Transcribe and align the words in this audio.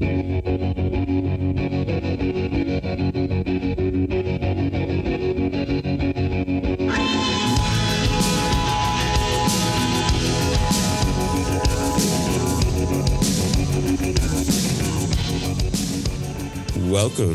Welcome 0.00 0.12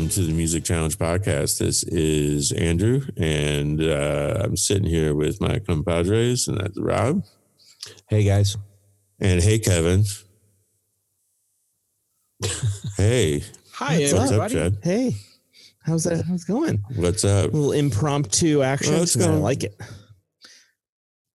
to 0.08 0.22
the 0.22 0.32
Music 0.32 0.64
Challenge 0.64 0.96
podcast. 0.96 1.58
This 1.58 1.82
is 1.82 2.50
Andrew, 2.52 3.02
and 3.18 3.82
uh, 3.82 4.40
I'm 4.42 4.56
sitting 4.56 4.88
here 4.88 5.14
with 5.14 5.38
my 5.38 5.58
compadres, 5.58 6.48
and 6.48 6.58
that's 6.58 6.80
Rob. 6.80 7.24
Hey 8.08 8.24
guys. 8.24 8.56
And 9.20 9.42
hey, 9.42 9.58
Kevin. 9.58 10.04
Hey. 12.96 13.42
Hi, 13.72 13.98
What's 13.98 14.12
up, 14.12 14.22
everybody. 14.22 14.54
Jed? 14.54 14.78
Hey. 14.82 15.16
How's 15.82 16.04
that? 16.04 16.24
How's 16.24 16.42
it 16.44 16.48
going? 16.48 16.82
What's 16.96 17.24
up? 17.24 17.52
A 17.52 17.56
little 17.56 17.72
impromptu 17.72 18.62
action. 18.62 18.94
Oh, 18.94 19.02
it's 19.02 19.12
tonight. 19.12 19.26
I 19.26 19.28
going- 19.30 19.42
like 19.42 19.64
it. 19.64 19.80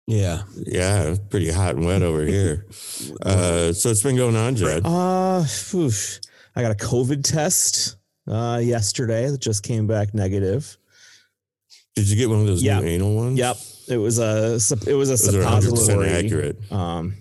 Yeah. 0.07 0.43
Yeah, 0.66 1.05
it's 1.05 1.19
pretty 1.30 1.51
hot 1.51 1.77
and 1.77 1.87
wet 1.87 2.02
over 2.02 2.25
here. 2.25 2.66
Uh, 3.23 3.73
so 3.73 3.91
it's 3.91 4.02
been 4.02 4.16
going 4.16 4.37
on, 4.37 4.55
Jed. 4.57 4.83
Uh, 4.85 5.45
oof. 5.75 6.21
I 6.57 6.62
got 6.62 6.71
a 6.73 6.75
COVID 6.75 7.23
test 7.24 7.97
uh, 8.29 8.61
yesterday 8.63 9.29
that 9.29 9.41
just 9.41 9.63
came 9.63 9.87
back 9.87 10.15
negative. 10.15 10.77
Did 11.97 12.09
you 12.09 12.16
get 12.16 12.29
one 12.30 12.41
of 12.41 12.47
those 12.47 12.63
Yeah. 12.63 12.80
new 12.80 12.87
anal 12.87 13.15
ones? 13.15 13.38
Yep, 13.38 13.57
it 13.88 13.97
was 13.99 14.19
a 14.19 14.55
it 14.87 14.95
was 14.95 15.09
a 15.09 15.13
Those 15.13 15.35
are 15.35 15.43
100% 15.43 15.63
suppository. 15.63 16.09
accurate. 16.11 16.73
Um, 16.73 17.15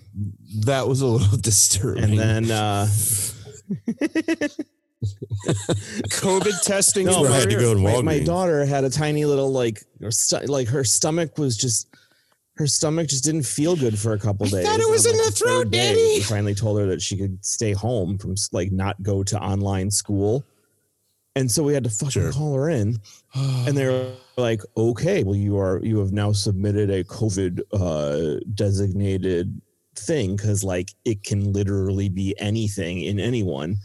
That 0.64 0.88
was 0.88 1.00
a 1.00 1.06
little 1.06 1.36
disturbing. 1.40 2.04
and 2.04 2.18
then 2.18 2.50
uh, 2.50 2.86
COVID 6.10 6.62
testing. 6.62 7.06
no, 7.06 7.24
I 7.24 7.28
my, 7.28 7.36
had 7.38 7.50
to 7.50 7.56
go 7.56 7.74
to 7.74 7.80
my, 7.80 8.00
my 8.02 8.18
daughter 8.20 8.64
had 8.64 8.84
a 8.84 8.90
tiny 8.90 9.24
little 9.24 9.52
like 9.52 9.82
her 10.00 10.10
like 10.46 10.68
her 10.68 10.84
stomach 10.84 11.38
was 11.38 11.56
just 11.56 11.88
her 12.56 12.66
stomach 12.66 13.08
just 13.08 13.24
didn't 13.24 13.44
feel 13.44 13.74
good 13.76 13.98
for 13.98 14.12
a 14.12 14.18
couple 14.18 14.46
I 14.46 14.50
days. 14.50 14.66
thought 14.66 14.80
it 14.80 14.88
was 14.88 15.06
And 15.06 15.14
in 15.16 15.20
on, 15.20 15.26
the 15.26 15.32
third 15.32 15.46
throat, 15.48 15.70
day, 15.70 15.88
Daddy. 15.88 16.14
We 16.18 16.20
finally 16.20 16.54
told 16.54 16.78
her 16.78 16.86
that 16.86 17.02
she 17.02 17.16
could 17.16 17.44
stay 17.44 17.72
home 17.72 18.16
from 18.18 18.34
like 18.52 18.70
not 18.72 19.02
go 19.02 19.22
to 19.24 19.38
online 19.40 19.90
school, 19.90 20.44
and 21.36 21.50
so 21.50 21.62
we 21.64 21.74
had 21.74 21.84
to 21.84 21.90
fucking 21.90 22.10
Sure. 22.10 22.32
call 22.32 22.54
her 22.54 22.70
in. 22.70 22.98
and 23.34 23.76
they're 23.76 24.12
like, 24.36 24.62
okay, 24.76 25.24
well, 25.24 25.34
you 25.36 25.58
are 25.58 25.80
you 25.84 25.98
have 25.98 26.12
now 26.12 26.32
submitted 26.32 26.90
a 26.90 27.02
COVID 27.04 27.60
uh, 27.72 28.40
designated 28.54 29.60
thing 29.98 30.36
because 30.36 30.64
like 30.64 30.90
it 31.04 31.22
can 31.22 31.52
literally 31.52 32.08
be 32.08 32.34
anything 32.38 33.02
in 33.02 33.18
anyone. 33.18 33.76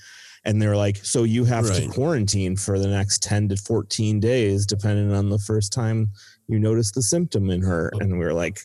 And 0.46 0.62
they're 0.62 0.78
like, 0.78 0.98
so 0.98 1.24
you 1.24 1.44
have 1.46 1.66
to 1.74 1.88
quarantine 1.90 2.56
for 2.56 2.80
the 2.80 2.88
next 2.88 3.22
10 3.24 3.50
to 3.50 3.58
14 3.58 4.20
days, 4.20 4.66
depending 4.66 5.14
on 5.14 5.30
the 5.30 5.40
first 5.40 5.74
time 5.74 6.08
you 6.48 6.60
notice 6.60 6.92
the 6.92 7.02
symptom 7.02 7.50
in 7.50 7.62
her. 7.62 7.92
And 8.00 8.18
we 8.18 8.26
are 8.26 8.34
like, 8.34 8.62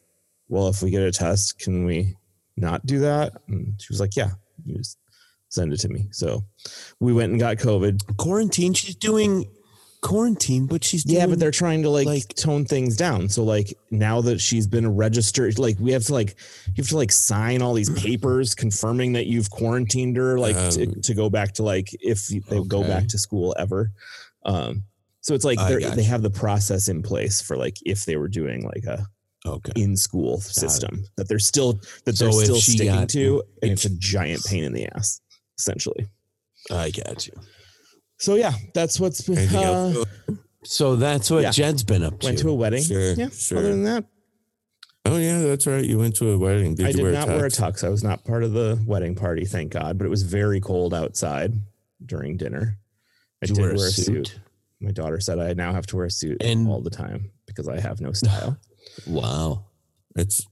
well, 0.48 0.68
if 0.68 0.82
we 0.82 0.90
get 0.90 1.02
a 1.02 1.10
test, 1.10 1.58
can 1.58 1.84
we 1.84 2.14
not 2.56 2.86
do 2.86 3.00
that? 3.00 3.32
And 3.48 3.74
she 3.80 3.92
was 3.92 4.00
like, 4.00 4.14
yeah, 4.14 4.30
you 4.64 4.76
just 4.76 4.98
send 5.48 5.72
it 5.72 5.80
to 5.80 5.88
me. 5.88 6.08
So 6.12 6.44
we 7.00 7.12
went 7.12 7.32
and 7.32 7.40
got 7.40 7.56
COVID. 7.56 8.16
quarantine. 8.16 8.72
She's 8.72 8.96
doing 8.96 9.46
quarantine, 10.04 10.66
but 10.66 10.84
she's 10.84 11.04
Yeah, 11.06 11.20
doing, 11.20 11.30
but 11.30 11.38
they're 11.40 11.50
trying 11.50 11.82
to 11.82 11.88
like, 11.90 12.06
like- 12.06 12.28
tone 12.36 12.64
things 12.64 12.96
down. 12.96 13.28
So 13.28 13.42
like 13.42 13.76
now 13.90 14.20
that 14.20 14.40
she's 14.40 14.66
been 14.66 14.86
registered, 14.94 15.58
like 15.58 15.76
we 15.80 15.90
have 15.92 16.04
to 16.04 16.12
like 16.14 16.36
you 16.68 16.74
have 16.82 16.88
to 16.90 16.96
like 16.96 17.10
sign 17.10 17.62
all 17.62 17.74
these 17.74 17.90
papers 17.90 18.54
confirming 18.54 19.14
that 19.14 19.26
you've 19.26 19.50
quarantined 19.50 20.16
her, 20.16 20.38
like 20.38 20.56
to, 20.74 20.84
Um, 20.86 21.00
to 21.02 21.14
go 21.14 21.28
back 21.30 21.54
to 21.54 21.62
like 21.62 21.88
if 22.00 22.28
they 22.28 22.62
go 22.64 22.82
back 22.84 23.08
to 23.08 23.18
school 23.18 23.54
ever. 23.58 23.90
Um, 24.44 24.84
so 25.22 25.34
it's 25.34 25.44
like 25.44 25.58
they're- 25.58 25.80
they 25.96 26.02
have 26.04 26.22
the 26.22 26.30
process 26.30 26.88
in 26.88 27.02
place 27.02 27.40
for 27.40 27.56
like 27.56 27.78
if 27.86 28.04
they 28.04 28.16
were 28.16 28.28
doing 28.28 28.62
like 28.62 28.84
a 28.84 29.06
okay. 29.46 29.72
in 29.74 29.96
school 29.96 30.38
system 30.40 31.04
that 31.16 31.28
they're 31.28 31.38
still 31.38 31.80
that 32.04 32.16
So 32.16 32.26
they're 32.30 32.44
still 32.44 32.60
sticking 32.60 32.86
got- 32.94 33.08
to, 33.10 33.42
if 33.62 33.72
it's 33.72 33.84
a 33.86 33.90
giant 33.96 34.44
pain 34.44 34.64
in 34.64 34.72
the 34.74 34.86
ass, 34.94 35.20
essentially. 35.58 36.06
I 36.70 36.90
got 36.90 37.26
you. 37.26 37.32
So 38.24 38.36
yeah, 38.36 38.52
that's 38.74 38.98
what's 38.98 39.20
been. 39.22 39.54
Uh. 39.54 40.04
So 40.64 40.96
that's 40.96 41.30
what 41.30 41.42
Yeah. 41.42 41.50
Jed's 41.50 41.84
been 41.84 42.02
up 42.02 42.20
to. 42.20 42.26
went 42.26 42.38
to 42.38 42.48
a 42.48 42.54
wedding. 42.54 42.82
Sure, 42.82 43.12
yeah. 43.12 43.28
sure. 43.28 43.58
Other 43.58 43.68
than 43.70 43.84
that, 43.84 44.04
Oh 45.04 45.18
yeah, 45.18 45.42
that's 45.42 45.66
right. 45.66 45.84
You 45.84 45.98
went 45.98 46.16
to 46.16 46.30
a 46.30 46.38
wedding. 46.38 46.74
Did 46.74 46.86
I 46.86 46.88
you 46.88 46.94
did 46.94 47.02
wear 47.02 47.12
not 47.12 47.28
a 47.28 47.32
wear 47.32 47.44
a 47.44 47.50
tux? 47.50 47.80
tux. 47.80 47.84
I 47.84 47.90
was 47.90 48.02
not 48.02 48.24
part 48.24 48.42
of 48.42 48.52
the 48.54 48.82
wedding 48.86 49.14
party, 49.14 49.44
thank 49.44 49.72
God. 49.72 49.98
But 49.98 50.06
it 50.06 50.10
was 50.10 50.22
very 50.22 50.60
cold 50.60 50.94
outside 50.94 51.52
during 52.06 52.38
dinner. 52.38 52.78
I 53.42 53.46
Did 53.46 53.56
did 53.56 53.56
you 53.58 53.62
wear, 53.68 53.76
wear 53.76 53.88
a 53.88 53.90
suit. 53.90 54.38
My 54.80 54.90
daughter 54.92 55.20
said 55.20 55.38
I 55.38 55.52
now 55.52 55.74
have 55.74 55.86
to 55.88 55.96
wear 55.96 56.06
a 56.06 56.10
suit 56.10 56.38
And- 56.42 56.66
all 56.68 56.80
the 56.80 56.88
time 56.90 57.30
because 57.46 57.68
I 57.68 57.78
have 57.80 58.00
no 58.00 58.12
style. 58.12 58.56
Wow. 59.06 59.64
It's 60.16 60.46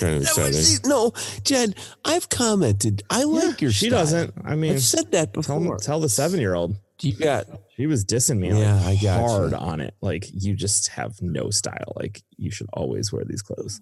kind 0.00 0.16
of 0.16 0.22
That 0.24 0.36
was- 0.38 0.56
exciting. 0.72 0.88
no, 0.90 1.12
Jed, 1.44 1.74
I've 2.04 2.28
commented. 2.28 3.02
I 3.10 3.24
like 3.24 3.60
your 3.60 3.70
she 3.70 3.88
style. 3.88 4.00
doesn't. 4.00 4.34
I 4.44 4.56
mean, 4.56 4.72
I've 4.72 4.82
said 4.82 5.12
that 5.12 5.34
tell, 5.34 5.60
before. 5.60 5.76
tell 5.78 6.00
the 6.00 6.08
seven 6.08 6.40
year 6.40 6.54
old. 6.54 6.76
You 7.00 7.14
got 7.16 7.46
She 7.76 7.86
was 7.86 8.04
dissing 8.04 8.38
me 8.38 8.48
Yeah, 8.48 8.76
I 8.80 8.90
like 8.92 9.02
got 9.02 9.20
you. 9.22 9.26
hard 9.28 9.54
on 9.54 9.80
it. 9.80 9.94
Like 10.00 10.26
you 10.32 10.54
just 10.54 10.88
have 10.88 11.20
no 11.20 11.50
style. 11.50 11.92
Like 11.96 12.22
you 12.36 12.50
should 12.50 12.68
always 12.72 13.12
wear 13.12 13.24
these 13.24 13.42
clothes. 13.42 13.80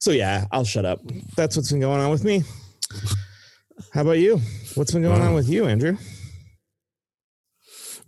So 0.00 0.10
yeah, 0.12 0.46
I'll 0.52 0.64
shut 0.64 0.84
up. 0.84 1.00
That's 1.36 1.56
what's 1.56 1.70
been 1.72 1.80
going 1.80 2.00
on 2.00 2.10
with 2.10 2.24
me. 2.24 2.42
How 3.92 4.02
about 4.02 4.18
you? 4.18 4.40
What's 4.74 4.92
been 4.92 5.02
going 5.02 5.20
on 5.22 5.34
with 5.34 5.48
you, 5.48 5.66
Andrew? 5.66 5.96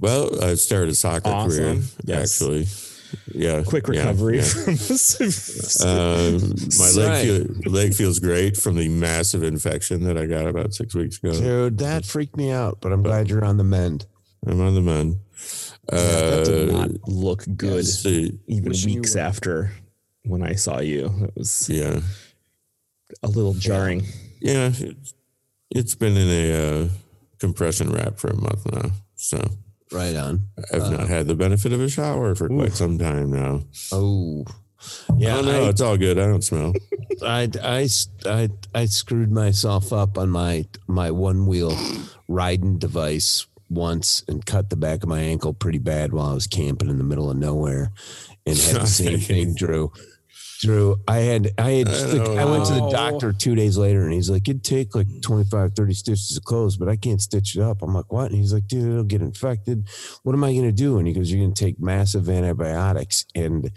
Well, 0.00 0.42
I 0.44 0.54
started 0.54 0.90
a 0.90 0.94
soccer 0.94 1.30
career. 1.48 1.80
Yes. 2.04 2.40
Actually, 2.42 2.66
yeah. 3.32 3.62
Quick 3.62 3.88
recovery 3.88 4.38
yeah. 4.38 4.42
from 4.44 4.74
this. 4.74 5.84
Um, 5.84 6.54
my 6.78 6.90
leg 6.90 7.08
Right. 7.08 7.24
feel, 7.24 7.72
leg 7.72 7.94
feels 7.94 8.18
great 8.18 8.56
from 8.56 8.74
the 8.76 8.88
massive 8.88 9.42
infection 9.42 10.04
that 10.04 10.18
I 10.18 10.26
got 10.26 10.46
about 10.46 10.74
six 10.74 10.94
weeks 10.94 11.18
ago. 11.18 11.32
dude. 11.32 11.78
That 11.78 12.04
freaked 12.04 12.36
me 12.36 12.50
out, 12.50 12.78
but 12.80 12.92
I'm 12.92 13.02
glad 13.02 13.30
you're 13.30 13.44
on 13.44 13.56
the 13.56 13.64
mend. 13.64 14.06
I'm 14.46 14.60
on 14.60 14.74
the 14.74 14.80
mend. 14.80 15.16
that 15.88 16.44
did 16.46 16.70
Uh, 16.70 16.86
not 16.86 17.08
look 17.08 17.44
good 17.56 17.86
see, 17.86 18.38
even 18.46 18.72
weeks 18.72 19.16
after 19.16 19.72
when 20.24 20.42
I 20.42 20.54
saw 20.54 20.80
you. 20.80 21.06
It 21.24 21.32
was 21.36 21.68
yeah, 21.68 22.00
a 23.22 23.28
little 23.28 23.54
jarring. 23.54 24.04
yeah. 24.40 24.70
It's, 24.74 25.14
it's 25.70 25.94
been 25.94 26.16
in 26.16 26.28
a 26.28 26.52
uh, 26.84 26.88
compression 27.38 27.90
wrap 27.90 28.18
for 28.18 28.28
a 28.28 28.36
month 28.36 28.70
now, 28.72 28.90
so 29.16 29.42
Right 29.92 30.16
on. 30.16 30.48
I've 30.72 30.82
Uh, 30.82 30.90
not 30.90 31.08
had 31.08 31.26
the 31.26 31.34
benefit 31.34 31.72
of 31.72 31.80
a 31.80 31.88
shower 31.88 32.34
for 32.34 32.48
quite 32.48 32.72
some 32.74 32.98
time 32.98 33.30
now. 33.30 33.62
Oh, 33.92 34.44
Yeah, 35.16 35.36
yeah. 35.36 35.40
no, 35.42 35.68
it's 35.68 35.80
all 35.80 35.96
good. 35.96 36.18
I 36.18 36.26
don't 36.26 36.42
smell. 36.42 36.72
I, 37.22 37.48
I, 37.62 37.88
I, 38.26 38.48
I 38.74 38.84
screwed 38.86 39.30
myself 39.30 39.92
up 39.92 40.18
on 40.18 40.30
my 40.30 40.66
my 40.88 41.10
one 41.10 41.46
wheel 41.46 41.76
riding 42.28 42.78
device 42.78 43.46
once 43.74 44.24
and 44.28 44.44
cut 44.44 44.70
the 44.70 44.76
back 44.76 45.02
of 45.02 45.08
my 45.08 45.20
ankle 45.20 45.52
pretty 45.52 45.78
bad 45.78 46.12
while 46.12 46.26
I 46.26 46.34
was 46.34 46.46
camping 46.46 46.88
in 46.88 46.98
the 46.98 47.04
middle 47.04 47.30
of 47.30 47.36
nowhere, 47.36 47.92
and 48.46 48.56
had 48.56 48.76
the 48.76 48.86
same 48.86 49.18
thing, 49.20 49.54
Drew. 49.54 49.92
Drew, 50.60 50.96
I 51.06 51.18
had 51.18 51.50
I 51.58 51.70
had 51.72 51.88
I 51.88 52.42
I, 52.42 52.44
went 52.46 52.64
to 52.66 52.74
the 52.74 52.88
doctor 52.90 53.32
two 53.32 53.54
days 53.54 53.76
later 53.76 54.04
and 54.04 54.12
he's 54.12 54.30
like, 54.30 54.48
it'd 54.48 54.64
take 54.64 54.94
like 54.94 55.06
25, 55.20 55.74
30 55.74 55.94
stitches 55.94 56.36
of 56.36 56.44
clothes, 56.44 56.78
but 56.78 56.88
I 56.88 56.96
can't 56.96 57.20
stitch 57.20 57.56
it 57.56 57.60
up. 57.60 57.82
I'm 57.82 57.92
like, 57.92 58.10
what? 58.10 58.30
And 58.30 58.38
he's 58.38 58.52
like, 58.52 58.66
dude, 58.66 58.90
it'll 58.90 59.04
get 59.04 59.20
infected. 59.20 59.86
What 60.22 60.34
am 60.34 60.44
I 60.44 60.54
gonna 60.54 60.72
do? 60.72 60.98
And 60.98 61.06
he 61.06 61.12
goes, 61.12 61.30
You're 61.30 61.44
gonna 61.44 61.54
take 61.54 61.78
massive 61.80 62.30
antibiotics 62.30 63.26
and 63.34 63.70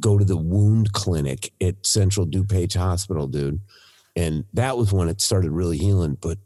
go 0.00 0.16
to 0.16 0.24
the 0.24 0.36
wound 0.36 0.92
clinic 0.92 1.52
at 1.60 1.84
Central 1.84 2.26
DuPage 2.26 2.76
Hospital, 2.76 3.26
dude. 3.26 3.60
And 4.16 4.44
that 4.54 4.76
was 4.78 4.92
when 4.92 5.08
it 5.08 5.20
started 5.20 5.50
really 5.50 5.78
healing. 5.78 6.16
But 6.20 6.38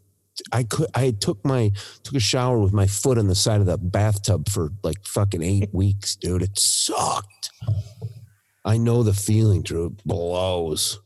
I 0.52 0.64
could 0.64 0.88
I 0.94 1.12
took 1.12 1.44
my 1.44 1.72
took 2.02 2.14
a 2.14 2.20
shower 2.20 2.58
with 2.58 2.72
my 2.72 2.86
foot 2.86 3.18
on 3.18 3.26
the 3.26 3.34
side 3.34 3.60
of 3.60 3.66
the 3.66 3.78
bathtub 3.78 4.48
for 4.48 4.70
like 4.82 5.04
fucking 5.04 5.42
eight 5.42 5.70
weeks, 5.72 6.16
dude. 6.16 6.42
It 6.42 6.58
sucked. 6.58 7.50
I 8.64 8.78
know 8.78 9.02
the 9.02 9.14
feeling, 9.14 9.62
Drew. 9.62 9.86
It 9.86 10.04
blows. 10.04 11.00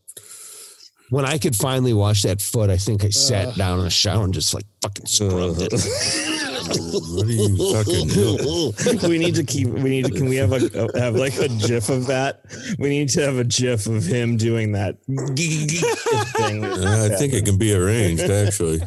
When 1.11 1.25
I 1.25 1.39
could 1.39 1.57
finally 1.57 1.93
wash 1.93 2.23
that 2.23 2.41
foot, 2.41 2.71
I 2.71 2.77
think 2.77 3.05
I 3.05 3.11
sat 3.11 3.57
down 3.57 3.79
in 3.79 3.85
the 3.85 3.91
shower 3.91 4.25
and 4.25 4.33
just 4.33 4.55
like 4.55 4.65
fucking 4.81 5.07
scrubbed 5.07 5.61
it. 5.61 5.73
what 6.79 7.27
are 7.27 7.31
you 7.31 7.73
fucking 7.75 8.09
doing? 9.01 9.11
we 9.11 9.19
need 9.19 9.35
to 9.35 9.45
keep. 9.45 9.69
We 9.69 9.91
need 9.91 10.07
to. 10.07 10.13
Can 10.13 10.29
we 10.29 10.37
have 10.37 10.53
a 10.53 10.61
have 10.99 11.15
like 11.15 11.37
a 11.39 11.49
GIF 11.49 11.89
of 11.89 12.07
that? 12.07 12.45
We 12.79 12.89
need 12.89 13.09
to 13.11 13.23
have 13.23 13.39
a 13.39 13.45
GIF 13.45 13.87
of 13.87 14.05
him 14.05 14.37
doing 14.37 14.73
that 14.73 14.97
thing. 15.07 16.65
Uh, 16.71 17.09
I 17.11 17.17
think 17.17 17.33
it 17.33 17.45
can 17.45 17.59
be 17.59 17.75
arranged, 17.75 18.23
actually. 18.23 18.79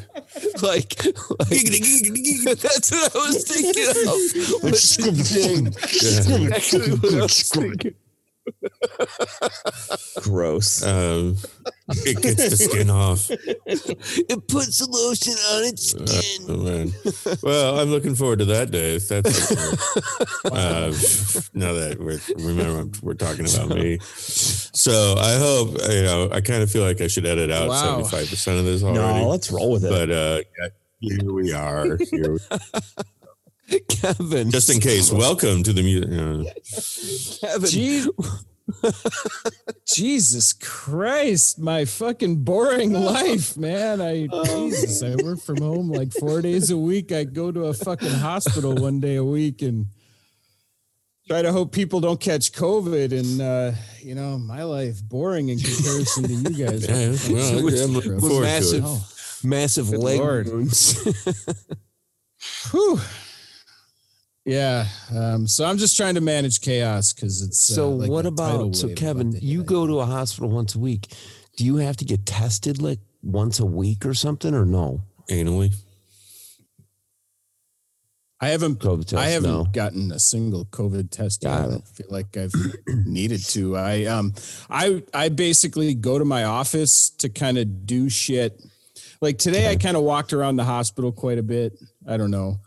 like, 0.62 0.62
like 0.62 0.94
that's 2.62 2.92
what 2.92 3.16
I 3.16 3.20
was 3.20 3.44
thinking 3.48 3.90
of. 3.90 4.64
What's 4.64 4.98
the 4.98 5.12
thing? 5.14 5.66
Yeah. 5.66 6.48
Exactly 6.48 6.92
what 6.96 7.14
I 7.14 7.22
was 7.22 7.50
thinking. 7.50 7.96
Gross. 10.22 10.84
Um, 10.84 11.38
It 11.90 12.22
gets 12.22 12.50
the 12.50 12.58
skin 12.58 12.90
off. 12.90 13.30
It 13.30 14.48
puts 14.48 14.80
the 14.80 14.88
lotion 14.90 15.34
on 15.34 15.64
its 15.66 15.94
Oh. 16.50 17.38
Well, 17.44 17.80
I'm 17.80 17.90
looking 17.90 18.16
forward 18.16 18.40
to 18.40 18.46
that 18.46 18.72
day. 18.72 18.98
That's 18.98 19.48
sure. 19.48 20.52
uh, 20.52 20.92
now 21.54 21.74
that 21.74 21.98
we're 22.00 22.20
remember 22.46 22.90
we're 23.02 23.14
talking 23.16 23.46
about 23.46 23.70
me. 23.78 24.00
So 24.04 25.16
I 25.18 25.36
hope 25.38 25.78
you 25.92 26.04
know. 26.04 26.30
I 26.32 26.42
kind 26.42 26.64
of 26.64 26.72
feel 26.72 26.84
like 26.84 27.02
I 27.02 27.08
should 27.08 27.26
edit 27.26 27.52
out 27.52 27.70
Wow. 27.70 27.82
seventy 28.04 28.10
five 28.10 28.30
percent 28.30 28.60
of 28.60 28.66
this 28.66 28.84
already. 28.84 29.20
No, 29.22 29.28
let's 29.30 29.52
roll 29.52 29.72
with 29.72 29.84
it. 29.86 29.90
but 29.90 30.10
uh, 30.10 30.40
here 31.00 31.32
we 31.34 31.52
are. 31.54 31.98
Here 32.12 32.34
we- 32.34 32.40
Kevin. 33.90 34.52
just 34.52 34.70
in 34.70 34.80
case. 34.80 35.12
Welcome 35.12 35.64
to 35.64 35.74
the 35.74 35.82
music. 35.84 37.40
Kevin. 37.42 37.70
Gee- 37.70 38.08
Jesus 39.86 40.54
Christ, 40.54 41.60
my 41.60 41.86
fucking 41.86 42.44
boring 42.44 42.94
life, 42.94 43.58
man. 43.58 44.02
I 44.02 44.28
Jesus, 44.46 45.04
I 45.04 45.16
work 45.24 45.40
from 45.42 45.58
home 45.58 45.90
like 45.92 46.14
four 46.14 46.42
days 46.42 46.72
a 46.72 46.78
week. 46.78 47.12
I 47.12 47.24
go 47.26 47.52
to 47.52 47.66
a 47.66 47.74
fucking 47.74 48.10
hospital 48.10 48.74
one 48.76 49.00
day 49.00 49.16
a 49.16 49.24
week 49.24 49.62
and 49.62 49.88
try 51.28 51.42
to 51.42 51.52
hope 51.52 51.72
people 51.74 52.00
don't 52.00 52.20
catch 52.20 52.52
COVID. 52.54 53.12
And 53.18 53.42
uh, 53.42 53.72
you 54.02 54.16
know, 54.16 54.38
my 54.38 54.64
life 54.64 55.04
boring 55.04 55.50
in 55.50 55.60
comparison 55.60 56.24
to 56.24 56.34
you 56.34 56.66
guys. 56.66 56.88
Yeah, 56.88 57.34
well, 57.34 57.64
With- 57.64 57.96
with 58.24 58.42
massive- 58.42 58.84
Oh, 58.86 59.06
massive 59.44 59.92
Good 59.92 60.00
leg 60.00 60.20
Lord. 60.20 60.48
wounds. 60.48 60.96
whew. 62.72 63.00
Yeah. 64.46 64.88
Um, 65.16 65.48
so 65.48 65.66
I'm 65.66 65.78
just 65.78 65.96
trying 65.96 66.16
to 66.16 66.22
manage 66.22 66.62
chaos 66.62 67.14
because 67.14 67.42
it's 67.42 67.72
uh, 67.72 67.76
so 67.76 67.90
like 67.92 68.10
what 68.10 68.26
about 68.26 68.76
so 68.76 68.94
Kevin? 68.94 69.34
You 69.42 69.64
go 69.64 69.88
to 69.88 70.00
a 70.00 70.06
hospital 70.06 70.50
once 70.50 70.76
a 70.76 70.80
week. 70.80 71.08
Do 71.56 71.66
you 71.66 71.78
have 71.78 71.98
to 71.98 72.06
get 72.06 72.26
tested 72.26 72.82
like 72.82 73.00
once 73.22 73.60
a 73.60 73.66
week 73.66 74.06
or 74.06 74.14
something, 74.14 74.54
or 74.54 74.66
no? 74.66 75.04
Anally, 75.30 75.74
I 78.42 78.50
haven't 78.50 78.80
COVID 78.80 79.06
test. 79.06 79.14
I 79.14 79.28
haven't 79.28 79.50
no. 79.50 79.64
gotten 79.72 80.12
a 80.12 80.20
single 80.20 80.66
COVID 80.66 81.10
test. 81.12 81.44
yet. 81.44 81.54
I 81.54 81.62
don't 81.62 81.88
feel 81.88 82.08
like 82.10 82.36
I've 82.36 82.54
needed 83.06 83.42
to. 83.52 83.78
I 83.78 84.04
um 84.06 84.34
I 84.70 85.04
I 85.14 85.30
basically 85.30 85.94
go 85.94 86.20
to 86.20 86.26
my 86.26 86.44
office 86.44 87.12
to 87.20 87.30
kind 87.30 87.58
of 87.58 87.86
do 87.86 88.10
shit. 88.10 88.62
Like 89.22 89.38
today 89.38 89.72
I 89.72 89.78
kind 89.78 89.96
of 89.96 90.04
walked 90.04 90.34
around 90.34 90.58
the 90.58 90.66
hospital 90.66 91.14
quite 91.14 91.38
a 91.38 91.44
bit. 91.44 91.80
I 92.06 92.18
don't 92.18 92.32
know. 92.32 92.60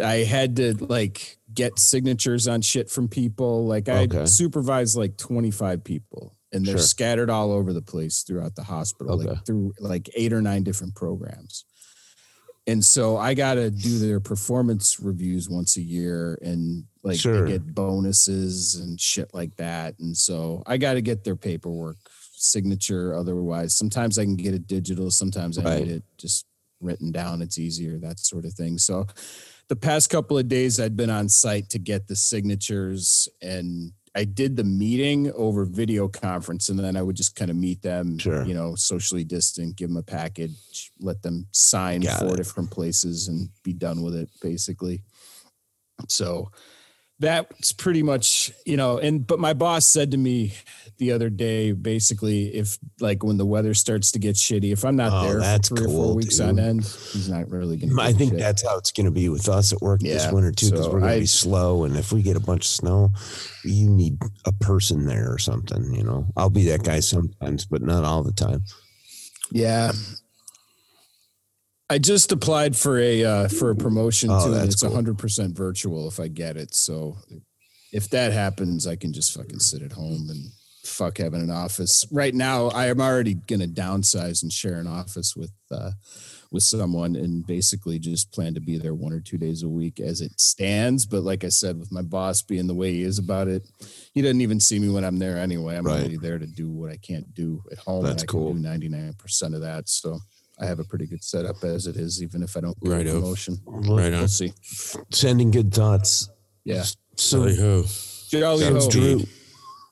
I 0.00 0.24
had 0.24 0.56
to 0.56 0.74
like 0.84 1.38
get 1.52 1.78
signatures 1.78 2.48
on 2.48 2.62
shit 2.62 2.90
from 2.90 3.08
people. 3.08 3.66
Like 3.66 3.88
I 3.88 4.02
Okay. 4.04 4.24
supervise 4.26 4.96
like 4.96 5.16
25 5.16 5.84
people 5.84 6.36
and 6.52 6.64
they're 6.64 6.76
Sure. 6.78 6.86
scattered 6.86 7.30
all 7.30 7.52
over 7.52 7.72
the 7.72 7.82
place 7.82 8.22
throughout 8.22 8.54
the 8.54 8.62
hospital, 8.62 9.14
Okay. 9.14 9.28
like 9.28 9.46
through 9.46 9.72
like 9.78 10.08
eight 10.14 10.32
or 10.32 10.40
nine 10.42 10.62
different 10.62 10.94
programs. 10.94 11.64
And 12.66 12.84
so 12.84 13.16
I 13.16 13.34
got 13.34 13.54
to 13.54 13.70
do 13.72 13.98
their 13.98 14.20
performance 14.20 15.00
reviews 15.00 15.48
once 15.48 15.76
a 15.76 15.82
year 15.82 16.38
and 16.42 16.84
like 17.02 17.18
Sure. 17.18 17.44
they 17.44 17.52
get 17.52 17.74
bonuses 17.74 18.76
and 18.76 19.00
shit 19.00 19.34
like 19.34 19.56
that. 19.56 19.98
And 19.98 20.16
so 20.16 20.62
I 20.64 20.76
got 20.78 20.94
to 20.94 21.02
get 21.02 21.24
their 21.24 21.34
paperwork 21.36 21.96
signature. 22.34 23.14
Otherwise, 23.14 23.74
sometimes 23.74 24.16
I 24.18 24.24
can 24.24 24.36
get 24.36 24.54
it 24.54 24.66
digital. 24.68 25.10
Sometimes 25.10 25.58
I 25.58 25.64
Right. 25.64 25.84
need 25.86 25.92
it 25.92 26.04
just 26.18 26.46
written 26.80 27.10
down. 27.12 27.42
It's 27.42 27.58
easier, 27.58 27.98
that 27.98 28.20
sort 28.20 28.44
of 28.44 28.52
thing. 28.54 28.78
So 28.78 29.06
the 29.72 29.76
past 29.76 30.10
couple 30.10 30.36
of 30.36 30.48
days 30.48 30.78
I'd 30.78 30.98
been 30.98 31.08
on 31.08 31.30
site 31.30 31.70
to 31.70 31.78
get 31.78 32.06
the 32.06 32.14
signatures 32.14 33.26
and 33.40 33.92
I 34.14 34.24
did 34.24 34.54
the 34.54 34.64
meeting 34.64 35.32
over 35.34 35.64
video 35.64 36.08
conference 36.08 36.68
and 36.68 36.78
then 36.78 36.94
I 36.94 37.00
would 37.00 37.16
just 37.16 37.34
kind 37.36 37.50
of 37.50 37.56
meet 37.56 37.80
them, 37.80 38.18
Sure. 38.18 38.44
you 38.44 38.52
know, 38.52 38.74
socially 38.74 39.24
distant, 39.24 39.76
give 39.76 39.88
them 39.88 39.96
a 39.96 40.02
package, 40.02 40.90
let 41.00 41.22
them 41.22 41.46
sign 41.52 42.02
Got 42.02 42.20
four 42.20 42.34
it. 42.34 42.36
different 42.36 42.70
places 42.70 43.28
and 43.28 43.48
be 43.64 43.72
done 43.72 44.02
with 44.02 44.14
it 44.14 44.28
basically. 44.42 45.04
So 46.06 46.50
that's 47.22 47.72
pretty 47.72 48.02
much, 48.02 48.52
you 48.66 48.76
know, 48.76 48.98
and 48.98 49.26
but 49.26 49.38
my 49.38 49.54
boss 49.54 49.86
said 49.86 50.10
to 50.10 50.18
me 50.18 50.52
the 50.98 51.12
other 51.12 51.30
day, 51.30 51.72
basically, 51.72 52.54
if 52.54 52.76
like 53.00 53.24
when 53.24 53.38
the 53.38 53.46
weather 53.46 53.72
starts 53.74 54.12
to 54.12 54.18
get 54.18 54.36
shitty, 54.36 54.72
if 54.72 54.84
I'm 54.84 54.94
not 54.96 55.10
Oh, 55.12 55.26
there 55.28 55.40
that's 55.40 55.68
for 55.68 55.76
three 55.76 55.84
or 55.86 55.88
cool, 55.88 56.04
four 56.08 56.14
weeks 56.16 56.38
on 56.40 56.58
end, 56.58 56.82
he's 56.84 57.28
not 57.30 57.48
really 57.48 57.76
gonna 57.76 58.00
I 58.00 58.12
think 58.12 58.32
shit. 58.32 58.40
that's 58.40 58.62
how 58.66 58.76
it's 58.76 58.92
going 58.92 59.06
to 59.06 59.10
be 59.10 59.28
with 59.28 59.48
us 59.48 59.72
at 59.72 59.80
work 59.80 60.00
this 60.00 60.30
winter 60.30 60.52
too, 60.52 60.70
because 60.70 60.84
so 60.84 60.92
we're 60.92 61.00
going 61.00 61.10
to 61.12 61.16
I- 61.16 61.20
be 61.20 61.26
slow. 61.26 61.84
And 61.84 61.96
if 61.96 62.12
we 62.12 62.22
get 62.22 62.36
a 62.36 62.40
bunch 62.40 62.66
of 62.66 62.70
snow, 62.70 63.10
you 63.64 63.88
need 63.88 64.18
a 64.44 64.52
person 64.52 65.06
there 65.06 65.32
or 65.32 65.38
something. 65.38 65.94
You 65.94 66.04
know, 66.04 66.26
I'll 66.36 66.50
be 66.50 66.64
that 66.66 66.84
guy 66.84 67.00
sometimes, 67.00 67.64
but 67.64 67.82
not 67.82 68.04
all 68.04 68.22
the 68.22 68.32
time. 68.32 68.62
Yeah. 69.50 69.92
I 71.92 71.98
just 71.98 72.32
applied 72.32 72.74
for 72.74 72.98
a 72.98 73.24
uh, 73.24 73.48
for 73.48 73.70
a 73.70 73.76
promotion 73.76 74.30
Oh, 74.30 74.38
too, 74.46 74.52
and 74.52 74.54
that's 74.62 74.74
it's 74.74 74.82
cool. 74.82 74.94
hundred 74.94 75.18
percent 75.18 75.54
virtual 75.56 76.08
if 76.08 76.18
I 76.18 76.28
get 76.28 76.56
it. 76.56 76.74
So 76.74 77.18
if 77.92 78.08
that 78.10 78.32
happens, 78.32 78.86
I 78.86 78.96
can 78.96 79.12
just 79.12 79.34
fucking 79.34 79.58
sit 79.60 79.82
at 79.82 79.92
home 79.92 80.28
and 80.30 80.46
fuck 80.84 81.18
having 81.18 81.42
an 81.42 81.50
office. 81.50 82.04
Right 82.10 82.34
now, 82.34 82.68
I 82.68 82.86
am 82.86 83.00
already 83.00 83.34
gonna 83.34 83.68
downsize 83.68 84.42
and 84.42 84.50
share 84.50 84.78
an 84.80 84.86
office 84.86 85.36
with 85.36 85.52
uh, 85.70 85.90
with 86.50 86.62
someone, 86.62 87.14
and 87.14 87.46
basically 87.46 87.98
just 87.98 88.32
plan 88.32 88.54
to 88.54 88.60
be 88.60 88.78
there 88.78 88.94
one 88.94 89.12
or 89.12 89.20
two 89.20 89.36
days 89.38 89.62
a 89.62 89.68
week 89.68 90.00
as 90.00 90.22
it 90.22 90.40
stands. 90.40 91.04
But 91.04 91.24
like 91.24 91.44
I 91.44 91.50
said, 91.50 91.78
with 91.78 91.92
my 91.92 92.02
boss 92.02 92.40
being 92.40 92.68
the 92.68 92.74
way 92.74 92.92
he 92.92 93.02
is 93.02 93.18
about 93.18 93.48
it, 93.48 93.62
he 94.14 94.22
doesn't 94.22 94.40
even 94.40 94.60
see 94.60 94.78
me 94.78 94.88
when 94.88 95.04
I'm 95.04 95.18
there 95.18 95.36
anyway. 95.36 95.76
I'm 95.76 95.84
Right. 95.86 96.00
already 96.00 96.16
there 96.16 96.38
to 96.38 96.46
do 96.46 96.70
what 96.70 96.90
I 96.90 96.96
can't 96.96 97.34
do 97.34 97.62
at 97.70 97.78
home. 97.78 98.06
and 98.06 98.14
That's 98.14 98.22
I 98.22 98.26
cool. 98.26 98.54
Ninety 98.54 98.88
nine 98.88 99.12
percent 99.18 99.54
of 99.54 99.60
that, 99.60 99.90
so 99.90 100.20
I 100.62 100.66
have 100.66 100.78
a 100.78 100.84
pretty 100.84 101.06
good 101.06 101.24
setup 101.24 101.62
as 101.64 101.86
it 101.88 101.96
is, 101.96 102.22
even 102.22 102.42
if 102.42 102.56
I 102.56 102.60
don't 102.60 102.78
get 102.80 102.92
a 102.92 102.94
Righto. 102.96 103.20
promotion. 103.20 103.58
right 103.66 104.12
on. 104.12 104.20
We'll 104.20 104.28
see. 104.28 104.52
Sending 105.10 105.50
good 105.50 105.74
thoughts. 105.74 106.30
Yeah, 106.64 106.84
So, 107.16 107.42
Hey 107.44 107.56
ho. 107.56 107.84
Jolly 108.28 108.64
ho. 108.66 108.88
good. 108.88 109.28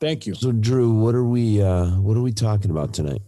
Thank 0.00 0.26
you. 0.26 0.34
so 0.34 0.52
Drew, 0.52 0.92
what 0.92 1.14
are 1.16 1.24
we? 1.24 1.60
uh 1.60 1.90
What 2.00 2.16
are 2.16 2.22
we 2.22 2.32
talking 2.32 2.70
about 2.70 2.94
tonight? 2.94 3.20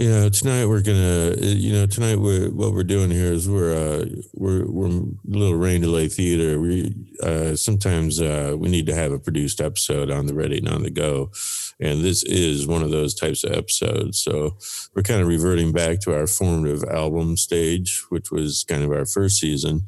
Yeah, 0.00 0.30
tonight 0.30 0.64
we're 0.64 0.80
gonna, 0.80 1.34
you 1.38 1.74
know, 1.74 1.84
tonight 1.84 2.16
we're 2.16 2.48
what 2.48 2.72
we're 2.72 2.84
doing 2.84 3.10
here 3.10 3.34
is 3.34 3.46
we're 3.46 3.74
uh 3.74 4.06
we're 4.32 4.64
we're 4.64 4.86
a 4.86 5.02
little 5.28 5.56
rain 5.56 5.82
delay 5.82 6.08
theater. 6.08 6.58
We 6.58 6.94
uh 7.22 7.54
sometimes 7.54 8.18
uh 8.18 8.56
we 8.58 8.70
need 8.70 8.86
to 8.86 8.94
have 8.94 9.12
a 9.12 9.18
produced 9.18 9.60
episode 9.60 10.10
on 10.10 10.24
the 10.24 10.32
ready 10.32 10.56
and 10.56 10.70
on 10.70 10.84
the 10.84 10.90
go, 10.90 11.32
and 11.78 12.02
this 12.02 12.22
is 12.22 12.66
one 12.66 12.82
of 12.82 12.90
those 12.90 13.14
types 13.14 13.44
of 13.44 13.52
episodes. 13.52 14.22
So 14.22 14.56
we're 14.96 15.02
kind 15.02 15.20
of 15.20 15.28
reverting 15.28 15.70
back 15.70 16.00
to 16.00 16.14
our 16.14 16.26
formative 16.26 16.82
album 16.84 17.36
stage, 17.36 18.02
which 18.08 18.30
was 18.30 18.64
kind 18.66 18.82
of 18.82 18.92
our 18.92 19.04
first 19.04 19.38
season. 19.38 19.82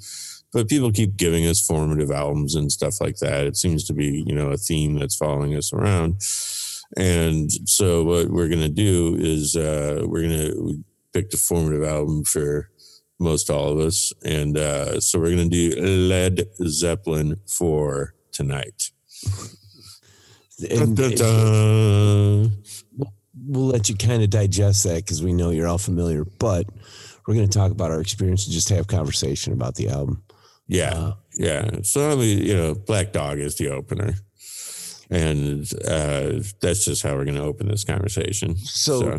But 0.53 0.69
people 0.69 0.93
keep 0.93 1.17
giving 1.17 1.47
us 1.47 1.65
formative 1.65 2.11
albums 2.11 2.55
and 2.55 2.71
stuff 2.71 3.01
like 3.01 3.17
that. 3.21 3.47
It 3.47 3.57
seems 3.57 3.83
to 3.85 3.95
be, 3.95 4.23
you 4.27 4.35
know, 4.35 4.51
a 4.51 4.59
theme 4.59 4.99
that's 4.99 5.17
following 5.17 5.57
us 5.57 5.73
around. 5.73 6.17
And 6.97 7.51
so 7.69 8.05
what 8.05 8.29
we're 8.31 8.49
gonna 8.49 8.69
do 8.69 9.17
is 9.19 9.57
uh, 9.57 10.05
we're 10.07 10.23
gonna 10.23 10.53
we 10.61 10.85
picked 11.13 11.35
a 11.35 11.39
formative 11.39 11.85
album 11.85 12.25
for 12.25 12.71
most 13.19 13.51
all 13.51 13.69
of 13.69 13.79
us, 13.79 14.13
and 14.25 14.59
uh, 14.59 15.01
so 15.01 15.19
we're 15.19 15.31
gonna 15.31 15.49
do 15.49 15.75
Led 15.81 16.47
Zeppelin 16.67 17.37
for 17.47 18.15
tonight. 18.33 18.91
Dun, 20.61 20.95
dun, 20.95 21.11
dun. 21.15 22.53
we'll 23.47 23.67
let 23.67 23.89
you 23.89 23.97
kind 23.97 24.23
of 24.23 24.31
digest 24.31 24.85
that 24.85 24.97
because 24.97 25.23
we 25.23 25.33
know 25.33 25.51
you're 25.51 25.67
all 25.67 25.79
familiar, 25.79 26.25
but 26.25 26.67
we're 27.27 27.35
going 27.35 27.49
to 27.49 27.59
talk 27.59 27.73
about 27.73 27.91
our 27.91 28.01
experience 28.01 28.45
and 28.45 28.53
just 28.53 28.69
have 28.69 28.87
conversation 28.87 29.53
about 29.53 29.75
the 29.75 29.89
album. 29.89 30.23
Yeah, 30.69 30.95
Uh, 30.95 31.13
yeah. 31.37 31.71
So 31.83 32.11
I 32.11 32.15
mean, 32.15 32.39
you 32.39 32.57
know, 32.57 32.75
Black 32.75 33.13
Dog 33.13 33.39
is 33.39 33.57
the 33.57 33.71
opener, 33.71 34.15
and 35.13 35.71
uh, 35.87 36.43
that's 36.61 36.85
just 36.85 37.03
how 37.03 37.15
we're 37.15 37.25
gonna 37.25 37.45
open 37.45 37.69
this 37.69 37.85
conversation. 37.85 38.57
So, 38.57 39.19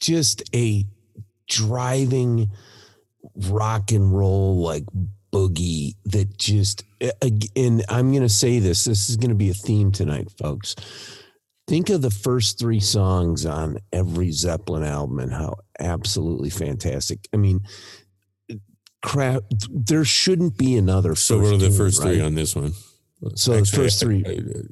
just 0.00 0.42
a 0.54 0.84
driving 1.48 2.50
rock 3.34 3.90
and 3.92 4.16
roll 4.16 4.58
like 4.58 4.84
boogie 5.32 5.94
that 6.06 6.38
just 6.38 6.84
and 7.56 7.84
I'm 7.88 8.10
going 8.10 8.22
to 8.22 8.28
say 8.28 8.58
this 8.58 8.84
this 8.84 9.10
is 9.10 9.16
going 9.16 9.30
to 9.30 9.36
be 9.36 9.50
a 9.50 9.54
theme 9.54 9.92
tonight 9.92 10.30
folks. 10.38 10.74
Think 11.66 11.90
of 11.90 12.00
the 12.00 12.10
first 12.10 12.58
3 12.58 12.80
songs 12.80 13.44
on 13.44 13.78
every 13.92 14.30
Zeppelin 14.30 14.84
album 14.84 15.18
and 15.18 15.32
how 15.32 15.56
absolutely 15.78 16.50
fantastic. 16.50 17.28
I 17.32 17.36
mean 17.36 17.60
crap 19.00 19.42
there 19.70 20.04
shouldn't 20.04 20.58
be 20.58 20.76
another 20.76 21.14
so 21.14 21.38
what 21.38 21.52
are 21.52 21.56
the 21.56 21.70
first 21.70 22.02
three 22.02 22.18
right? 22.18 22.26
on 22.26 22.34
this 22.34 22.56
one? 22.56 22.72
So 23.34 23.58
the 23.58 23.64
first 23.66 23.98
three, 23.98 24.24
uh, 24.24 24.62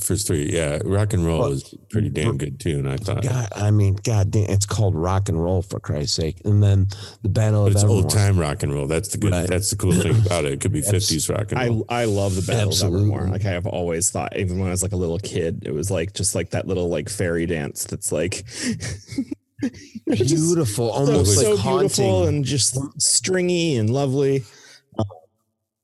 first 0.00 0.28
three, 0.28 0.52
yeah, 0.52 0.78
rock 0.84 1.14
and 1.14 1.26
roll 1.26 1.40
Well, 1.40 1.50
is 1.52 1.74
pretty 1.90 2.10
damn 2.10 2.38
good 2.38 2.60
tune. 2.60 2.86
I 2.86 2.96
thought, 2.96 3.24
God, 3.24 3.48
I 3.56 3.72
mean, 3.72 3.96
God 4.04 4.30
damn, 4.30 4.48
it's 4.48 4.66
called 4.66 4.94
rock 4.94 5.28
and 5.28 5.42
roll 5.42 5.62
for 5.62 5.80
Christ's 5.80 6.14
sake. 6.14 6.40
And 6.44 6.62
then 6.62 6.86
the 7.22 7.28
Battle 7.28 7.64
but 7.64 7.70
of 7.70 7.72
it's 7.72 7.82
Evermore. 7.82 8.02
old 8.02 8.10
time 8.10 8.38
rock 8.38 8.62
and 8.62 8.72
roll. 8.72 8.86
That's 8.86 9.08
the 9.08 9.18
good. 9.18 9.32
Right. 9.32 9.48
That's 9.48 9.70
the 9.70 9.76
cool 9.76 9.90
thing 9.92 10.14
about 10.26 10.44
it. 10.44 10.52
It 10.52 10.60
could 10.60 10.72
be 10.72 10.80
fifties 10.80 11.28
rock 11.28 11.50
and 11.50 11.60
roll. 11.60 11.84
I 11.88 12.04
love 12.04 12.36
the 12.36 12.42
Battle 12.42 12.68
Absolutely. 12.68 13.00
of 13.00 13.04
Evermore. 13.14 13.28
Like 13.32 13.44
I 13.44 13.50
have 13.50 13.66
always 13.66 14.10
thought, 14.10 14.36
even 14.36 14.60
when 14.60 14.68
I 14.68 14.70
was 14.70 14.84
like 14.84 14.92
a 14.92 14.96
little 14.96 15.18
kid, 15.18 15.64
it 15.66 15.72
was 15.74 15.90
like 15.90 16.12
just 16.14 16.36
like 16.36 16.50
that 16.50 16.68
little 16.68 16.88
like 16.88 17.08
fairy 17.08 17.46
dance 17.46 17.82
that's 17.84 18.12
like 18.12 18.44
Beautiful, 20.06 20.90
almost 20.90 21.34
so 21.40 21.50
like 21.50 21.58
haunting. 21.58 21.88
beautiful 21.88 22.26
and 22.28 22.44
just 22.44 22.78
stringy 23.02 23.76
and 23.76 23.90
lovely. 23.90 24.44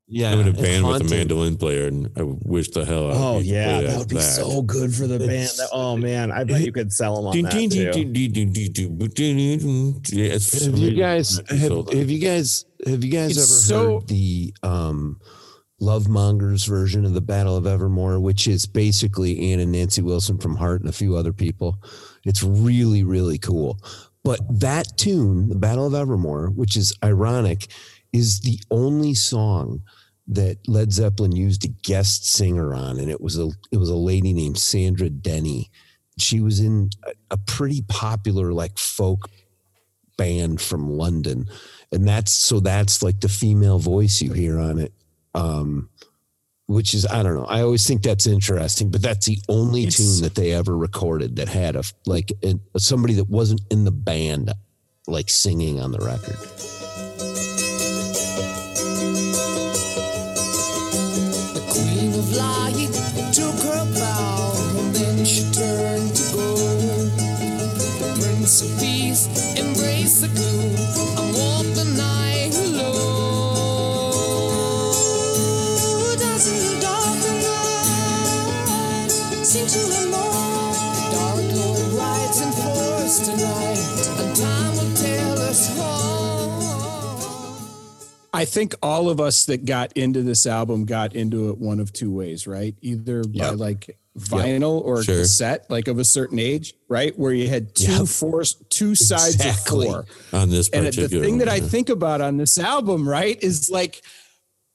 Yeah, 0.06 0.30
I'm 0.32 0.40
in 0.40 0.46
a 0.48 0.50
it's 0.50 0.60
band 0.60 0.86
with 0.86 1.00
a 1.00 1.04
mandolin 1.04 1.56
player, 1.56 1.86
and 1.86 2.10
I 2.16 2.22
wish 2.22 2.70
the 2.70 2.84
hell. 2.84 3.10
out 3.10 3.16
Oh 3.16 3.38
you'd 3.38 3.46
yeah, 3.46 3.78
play 3.78 3.86
that 3.86 3.98
would 3.98 4.08
be 4.08 4.20
so 4.20 4.62
good 4.62 4.94
for 4.94 5.06
the 5.06 5.18
band. 5.18 5.30
It's- 5.32 5.56
That- 5.56 5.70
oh 5.72 5.96
man, 5.96 6.30
I 6.30 6.44
bet 6.44 6.60
you 6.62 6.72
could 6.72 6.92
sell 6.92 7.16
them 7.16 7.26
on 7.26 7.42
that 7.42 7.52
ding, 7.52 7.68
ding, 7.70 7.92
too. 7.92 8.02
Have 10.66 10.78
you 10.78 10.90
guys 10.92 11.40
have, 11.48 11.58
have 11.92 12.10
you 12.10 12.18
guys 12.18 12.64
have 12.86 13.02
you 13.04 13.10
guys 13.10 13.30
It's 13.36 13.38
ever 13.38 13.46
so- 13.82 13.94
heard 14.00 14.08
the 14.08 14.54
um 14.62 15.20
Love 15.80 16.06
Mongers 16.08 16.66
version 16.66 17.04
of 17.04 17.14
the 17.14 17.20
Battle 17.20 17.56
of 17.56 17.66
Evermore, 17.66 18.20
which 18.20 18.46
is 18.46 18.64
basically 18.64 19.52
Ann 19.52 19.60
and 19.60 19.72
Nancy 19.72 20.02
Wilson 20.02 20.38
from 20.38 20.56
Heart 20.56 20.80
and 20.82 20.88
a 20.88 20.92
few 20.92 21.16
other 21.16 21.32
people. 21.32 21.76
It's 22.24 22.42
really, 22.42 23.02
really 23.02 23.38
cool. 23.38 23.78
But 24.22 24.40
that 24.60 24.96
tune, 24.96 25.48
the 25.48 25.56
Battle 25.56 25.84
of 25.86 25.92
Evermore, 25.94 26.46
which 26.50 26.76
is 26.76 26.94
ironic, 27.04 27.66
is 28.14 28.40
the 28.40 28.58
only 28.70 29.12
song 29.12 29.82
that 30.28 30.56
Led 30.66 30.90
Zeppelin 30.92 31.32
used 31.36 31.64
a 31.66 31.68
guest 31.68 32.24
singer 32.26 32.72
on, 32.74 32.98
and 32.98 33.10
it 33.10 33.20
was 33.20 33.38
a 33.38 33.50
it 33.70 33.76
was 33.76 33.90
a 33.90 33.96
lady 33.96 34.32
named 34.32 34.56
Sandra 34.56 35.10
Denny. 35.10 35.70
She 36.18 36.40
was 36.40 36.60
in 36.60 36.90
a, 37.02 37.12
a 37.32 37.36
pretty 37.36 37.82
popular 37.88 38.52
like 38.52 38.78
folk 38.78 39.28
band 40.16 40.62
from 40.62 40.88
London, 40.88 41.46
and 41.92 42.08
that's 42.08 42.32
so 42.32 42.60
that's 42.60 43.02
like 43.02 43.20
the 43.20 43.28
female 43.28 43.78
voice 43.78 44.22
you 44.22 44.32
hear 44.32 44.58
on 44.58 44.78
it. 44.78 44.92
Um, 45.34 45.90
which 46.66 46.94
is 46.94 47.04
I 47.04 47.22
don't 47.22 47.34
know. 47.34 47.44
I 47.46 47.60
always 47.60 47.86
think 47.86 48.02
that's 48.02 48.26
interesting, 48.26 48.90
but 48.90 49.02
that's 49.02 49.26
the 49.26 49.38
only 49.50 49.82
It's- 49.82 49.96
tune 49.96 50.22
that 50.22 50.34
they 50.36 50.52
ever 50.52 50.74
recorded 50.76 51.36
that 51.36 51.48
had 51.48 51.76
a 51.76 51.82
like 52.06 52.32
a, 52.42 52.54
somebody 52.78 53.14
that 53.14 53.28
wasn't 53.28 53.60
in 53.70 53.84
the 53.84 53.90
band 53.92 54.52
like 55.06 55.28
singing 55.28 55.80
on 55.80 55.92
the 55.92 55.98
record. 55.98 56.38
I 88.34 88.44
think 88.44 88.74
all 88.82 89.08
of 89.08 89.20
us 89.20 89.46
that 89.46 89.64
got 89.64 89.92
into 89.96 90.22
this 90.22 90.44
album 90.44 90.84
got 90.84 91.14
into 91.14 91.50
it 91.50 91.58
one 91.58 91.78
of 91.80 91.92
two 91.92 92.12
ways, 92.12 92.46
right? 92.46 92.74
Either 92.82 93.22
by 93.24 93.50
like 93.50 93.96
vinyl 94.18 94.80
or 94.82 95.02
Sure. 95.02 95.18
cassette, 95.20 95.66
like 95.70 95.88
of 95.88 95.98
a 95.98 96.04
certain 96.04 96.38
age, 96.38 96.74
right? 96.88 97.16
Where 97.18 97.32
you 97.32 97.48
had 97.48 97.74
two 97.74 97.90
Yep. 97.92 98.06
fours, 98.08 98.56
two 98.70 98.94
sides 98.94 99.36
Exactly. 99.36 99.86
of 99.86 99.92
four. 99.92 100.06
on 100.32 100.50
this 100.50 100.68
particular. 100.68 101.04
And 101.04 101.10
the 101.12 101.20
thing 101.20 101.38
that 101.38 101.48
I 101.48 101.60
think 101.60 101.88
about 101.88 102.20
on 102.20 102.36
this 102.36 102.58
album, 102.58 103.08
right, 103.08 103.40
is 103.42 103.70
like, 103.70 104.02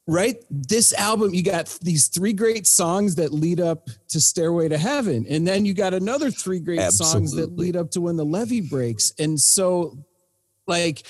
right, 0.07 0.37
this 0.49 0.91
album, 0.93 1.33
you 1.33 1.43
got 1.43 1.67
these 1.81 2.07
three 2.07 2.33
great 2.33 2.65
songs 2.65 3.15
that 3.15 3.33
lead 3.33 3.59
up 3.59 3.89
to 4.09 4.19
Stairway 4.19 4.67
to 4.69 4.77
Heaven. 4.77 5.25
And 5.29 5.47
then 5.47 5.65
you 5.65 5.73
got 5.73 5.93
another 5.93 6.31
three 6.31 6.59
great 6.59 6.91
songs 6.91 7.33
that 7.33 7.57
lead 7.57 7.75
up 7.75 7.91
to 7.91 8.01
When 8.01 8.15
the 8.17 8.25
Levee 8.25 8.61
Breaks. 8.61 9.13
And 9.19 9.39
so, 9.39 9.97
like, 10.67 11.03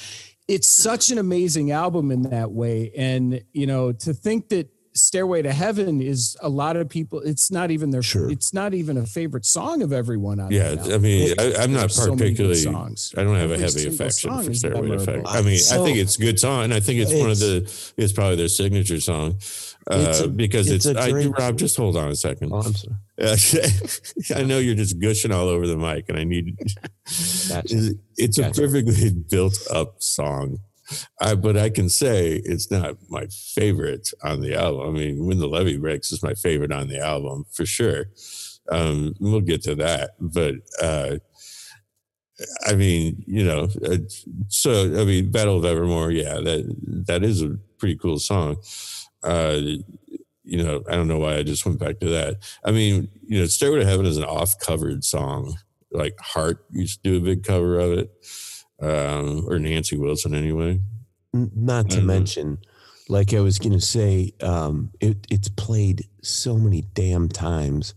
it's 0.49 0.67
such 0.67 1.11
an 1.11 1.19
amazing 1.19 1.69
album 1.69 2.09
in 2.09 2.23
that 2.23 2.51
way. 2.51 2.91
And, 2.97 3.43
you 3.53 3.67
know, 3.67 3.91
to 3.91 4.13
think 4.15 4.49
that 4.49 4.67
Stairway 5.01 5.41
to 5.41 5.51
Heaven 5.53 6.01
is 6.01 6.35
a 6.41 6.49
lot 6.49 6.75
of 6.77 6.89
people, 6.89 7.19
it's 7.21 7.49
not 7.51 7.71
even 7.71 7.89
their, 7.91 8.01
Sure. 8.03 8.29
it's 8.31 8.53
not 8.53 8.73
even 8.73 8.97
a 8.97 9.05
favorite 9.05 9.45
song 9.45 9.81
of 9.81 9.91
everyone 9.93 10.39
on 10.39 10.51
yeah, 10.51 10.69
that 10.71 10.79
I 10.79 10.83
album. 10.83 11.01
mean, 11.01 11.33
I, 11.39 11.53
I'm 11.59 11.71
not 11.73 11.79
There's 11.81 11.95
so 11.95 12.15
particularly. 12.15 12.55
songs. 12.57 13.13
I 13.17 13.23
don't 13.23 13.35
have 13.37 13.51
a 13.51 13.57
heavy 13.57 13.87
affection 13.87 14.43
for 14.43 14.53
Stairway 14.53 14.89
to 14.89 14.97
Heaven. 14.99 15.23
I 15.25 15.41
mean, 15.41 15.59
I 15.71 15.77
think 15.83 15.97
it's 15.97 16.17
a 16.17 16.21
good 16.21 16.39
song, 16.39 16.65
and 16.65 16.73
I 16.73 16.79
think 16.79 16.99
it's, 16.99 17.13
one 17.13 17.29
of 17.31 17.39
the. 17.39 17.93
It's 17.97 18.13
probably 18.13 18.35
their 18.35 18.47
signature 18.47 18.99
song, 18.99 19.35
It's 19.37 19.75
uh, 19.89 20.23
a- 20.25 20.27
because 20.27 20.69
it's 20.71 20.85
it's. 20.85 20.99
a 20.99 21.01
I, 21.03 21.25
Rob, 21.25 21.57
just 21.57 21.77
hold 21.77 21.97
on 21.97 22.09
a 22.09 22.15
second. 22.15 22.51
Oh, 22.53 22.59
I'm 22.61 22.73
sorry. 22.73 22.95
I 24.35 24.43
know 24.43 24.59
you're 24.59 24.75
just 24.75 24.99
gushing 24.99 25.31
all 25.31 25.47
over 25.47 25.67
the 25.67 25.75
mic, 25.77 26.07
and 26.09 26.17
I 26.17 26.23
need. 26.23 26.55
Gotcha. 26.57 27.61
It's, 27.65 27.89
it's 28.17 28.37
a 28.37 28.41
Gotcha. 28.43 28.61
perfectly 28.61 29.11
built 29.29 29.57
up 29.71 30.01
song, 30.01 30.59
I, 31.21 31.35
but 31.35 31.57
I 31.57 31.69
can 31.69 31.89
say 31.89 32.41
it's 32.45 32.71
not 32.71 32.97
my 33.09 33.27
favorite 33.27 34.11
on 34.23 34.41
the 34.41 34.55
album. 34.55 34.95
I 34.95 34.99
mean, 34.99 35.25
"When 35.25 35.39
the 35.39 35.47
Levee 35.47 35.77
Breaks" 35.77 36.11
is 36.11 36.23
my 36.23 36.33
favorite 36.33 36.71
on 36.71 36.87
the 36.87 36.99
album 36.99 37.45
for 37.51 37.65
sure. 37.65 38.05
Um, 38.71 39.15
we'll 39.19 39.41
get 39.41 39.63
to 39.63 39.75
that, 39.75 40.11
but 40.19 40.55
uh, 40.81 41.17
I 42.65 42.73
mean, 42.73 43.23
you 43.27 43.43
know, 43.43 43.67
uh, 43.85 43.97
so 44.47 44.83
I 44.99 45.05
mean, 45.05 45.31
"Battle 45.31 45.57
of 45.57 45.65
Evermore," 45.65 46.11
yeah, 46.11 46.35
that 46.35 47.03
that 47.07 47.23
is 47.23 47.41
a 47.41 47.57
pretty 47.77 47.97
cool 47.97 48.19
song. 48.19 48.57
Uh, 49.23 49.59
you 50.43 50.63
know, 50.63 50.83
I 50.89 50.95
don't 50.95 51.07
know 51.07 51.19
why 51.19 51.35
I 51.35 51.43
just 51.43 51.65
went 51.65 51.79
back 51.79 51.99
to 51.99 52.09
that. 52.09 52.37
I 52.63 52.71
mean, 52.71 53.09
you 53.27 53.39
know, 53.39 53.45
Stairway 53.45 53.79
to 53.79 53.85
Heaven 53.85 54.05
is 54.05 54.17
an 54.17 54.23
off 54.23 54.57
covered 54.59 55.03
song. 55.03 55.57
Like 55.91 56.17
Heart 56.19 56.65
used 56.71 57.03
to 57.03 57.09
do 57.11 57.17
a 57.17 57.21
big 57.21 57.43
cover 57.43 57.79
of 57.79 57.91
it, 57.91 58.11
um, 58.81 59.45
or 59.47 59.59
Nancy 59.59 59.97
Wilson 59.97 60.33
anyway. 60.33 60.79
Not 61.33 61.89
to 61.91 62.01
mention, 62.01 62.57
like 63.07 63.33
I 63.33 63.39
was 63.39 63.59
going 63.59 63.73
to 63.73 63.81
say, 63.81 64.33
um, 64.41 64.91
it, 64.99 65.27
it's 65.29 65.49
played 65.49 66.05
so 66.21 66.57
many 66.57 66.81
damn 66.93 67.29
times. 67.29 67.93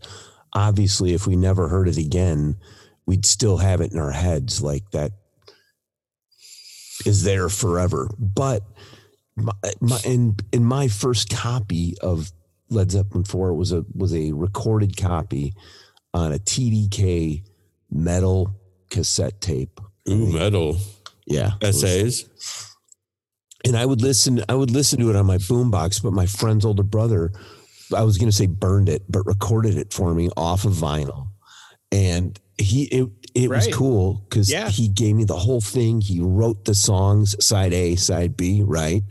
Obviously, 0.53 1.13
if 1.13 1.25
we 1.25 1.35
never 1.35 1.67
heard 1.67 1.87
it 1.87 1.97
again, 1.97 2.57
we'd 3.05 3.25
still 3.25 3.57
have 3.57 3.81
it 3.81 3.91
in 3.91 3.99
our 3.99 4.11
heads 4.11 4.61
like 4.61 4.91
that 4.91 5.13
is 7.05 7.23
there 7.23 7.49
forever. 7.49 8.09
But 8.19 8.63
my, 9.35 9.53
my 9.79 9.99
in 10.05 10.35
in 10.51 10.63
my 10.63 10.87
first 10.87 11.29
copy 11.29 11.95
of 12.01 12.31
Led 12.69 12.91
Zeppelin 12.91 13.23
4 13.23 13.53
was 13.53 13.71
a 13.71 13.85
was 13.93 14.13
a 14.13 14.31
recorded 14.31 14.97
copy 14.97 15.53
on 16.13 16.31
a 16.31 16.37
TDK 16.37 17.43
metal 17.91 18.55
cassette 18.89 19.41
tape. 19.41 19.79
Ooh, 20.09 20.27
metal 20.33 20.77
Yeah. 21.25 21.53
it 21.61 21.67
was- 21.67 21.83
essays. 21.83 22.25
and 23.65 23.77
I 23.77 23.85
would 23.85 24.01
listen. 24.01 24.43
I 24.49 24.55
would 24.55 24.71
listen 24.71 24.99
to 24.99 25.09
it 25.09 25.15
on 25.15 25.25
my 25.25 25.37
boombox. 25.37 26.03
But 26.03 26.11
my 26.11 26.25
friend's 26.25 26.65
older 26.65 26.83
brother, 26.83 27.31
I 27.95 28.03
was 28.03 28.17
going 28.17 28.29
to 28.29 28.35
say 28.35 28.45
burned 28.47 28.89
it, 28.89 29.03
but 29.09 29.25
recorded 29.25 29.77
it 29.77 29.93
for 29.93 30.13
me 30.13 30.29
off 30.35 30.65
of 30.65 30.73
vinyl, 30.73 31.27
and 31.91 32.37
he 32.57 32.83
it 32.85 33.07
it 33.33 33.49
was 33.49 33.67
cool 33.73 34.25
because 34.29 34.49
Yeah. 34.51 34.69
he 34.69 34.89
gave 34.89 35.15
me 35.15 35.23
the 35.23 35.39
whole 35.39 35.61
thing. 35.61 36.01
He 36.01 36.19
wrote 36.19 36.65
the 36.65 36.75
songs, 36.75 37.35
side 37.39 37.73
A, 37.73 37.95
side 37.95 38.35
B, 38.35 38.61
right, 38.61 39.03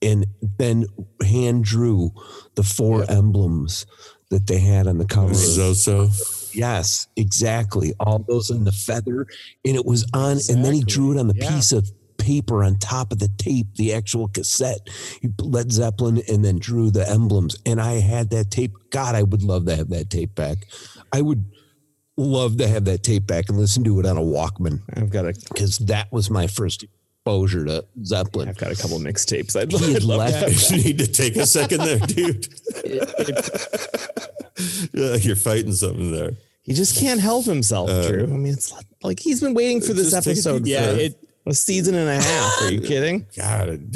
and 0.00 0.24
then 0.58 0.86
hand 1.22 1.64
drew 1.64 2.12
the 2.54 2.62
four 2.64 3.04
emblems 3.10 3.84
that 4.30 4.46
they 4.46 4.58
had 4.58 4.86
on 4.86 4.96
the 4.96 5.04
cover. 5.04 5.34
Zoso. 5.34 6.10
Yes, 6.54 7.08
exactly. 7.16 7.92
All 8.00 8.24
those 8.28 8.50
in 8.50 8.64
the 8.64 8.72
feather, 8.72 9.26
and 9.64 9.76
it 9.76 9.84
was 9.84 10.06
on, 10.14 10.38
and 10.48 10.64
then 10.64 10.72
he 10.72 10.82
drew 10.82 11.12
it 11.12 11.18
on 11.18 11.28
the 11.28 11.36
yeah. 11.36 11.50
piece 11.50 11.72
of 11.72 11.90
paper 12.18 12.62
on 12.62 12.78
top 12.78 13.12
of 13.12 13.18
the 13.18 13.28
tape, 13.36 13.66
the 13.76 13.92
actual 13.92 14.28
cassette. 14.28 14.88
He 15.20 15.28
Led 15.40 15.72
Zeppelin, 15.72 16.22
and 16.28 16.44
then 16.44 16.58
drew 16.58 16.90
the 16.90 17.08
emblems. 17.08 17.56
And 17.66 17.80
I 17.80 17.94
had 17.94 18.30
that 18.30 18.50
tape. 18.50 18.72
God, 18.90 19.14
I 19.14 19.22
would 19.22 19.42
love 19.42 19.66
to 19.66 19.76
have 19.76 19.88
that 19.90 20.10
tape 20.10 20.34
back. 20.34 20.66
I 21.12 21.20
would 21.20 21.44
love 22.16 22.58
to 22.58 22.68
have 22.68 22.84
that 22.84 23.02
tape 23.02 23.26
back 23.26 23.48
and 23.48 23.58
listen 23.58 23.84
to 23.84 23.98
it 23.98 24.06
on 24.06 24.16
a 24.16 24.20
Walkman 24.20 24.82
I've 24.94 25.10
got 25.10 25.24
a 25.24 25.34
because 25.48 25.78
that 25.78 26.12
was 26.12 26.30
my 26.30 26.46
first 26.46 26.84
exposure 27.26 27.64
to 27.64 27.84
Zeppelin. 28.04 28.48
I've 28.48 28.58
got 28.58 28.72
a 28.72 28.76
couple 28.76 28.98
mixtapes. 28.98 29.54
I'd, 29.60 29.70
He 29.72 29.94
I'd 29.96 30.02
love 30.02 30.26
to 30.28 30.32
left- 30.32 30.70
have 30.70 30.70
You 30.78 30.84
need 30.84 30.98
to 30.98 31.06
take 31.06 31.36
a 31.36 31.46
second 31.46 31.78
there, 31.80 31.98
dude. 31.98 32.48
you're 35.24 35.36
fighting 35.36 35.72
something 35.72 36.10
there. 36.12 36.32
He 36.62 36.74
just 36.74 36.96
can't 36.98 37.20
help 37.20 37.44
himself, 37.44 37.90
Uh, 37.90 38.08
Drew. 38.08 38.24
I 38.24 38.26
mean, 38.26 38.52
it's 38.52 38.72
like, 38.72 38.86
like 39.02 39.20
he's 39.20 39.40
been 39.40 39.54
waiting 39.54 39.80
for 39.80 39.92
this 39.94 40.10
just 40.10 40.24
take 40.24 40.34
a 40.36 40.38
episode. 40.38 40.66
Yeah, 40.66 40.94
for, 40.94 41.00
it 41.00 41.18
A 41.46 41.54
season 41.54 41.94
and 41.96 42.08
a 42.08 42.20
half. 42.22 42.62
Are 42.62 42.70
you 42.72 42.80
kidding? 42.86 43.26
God, 43.36 43.94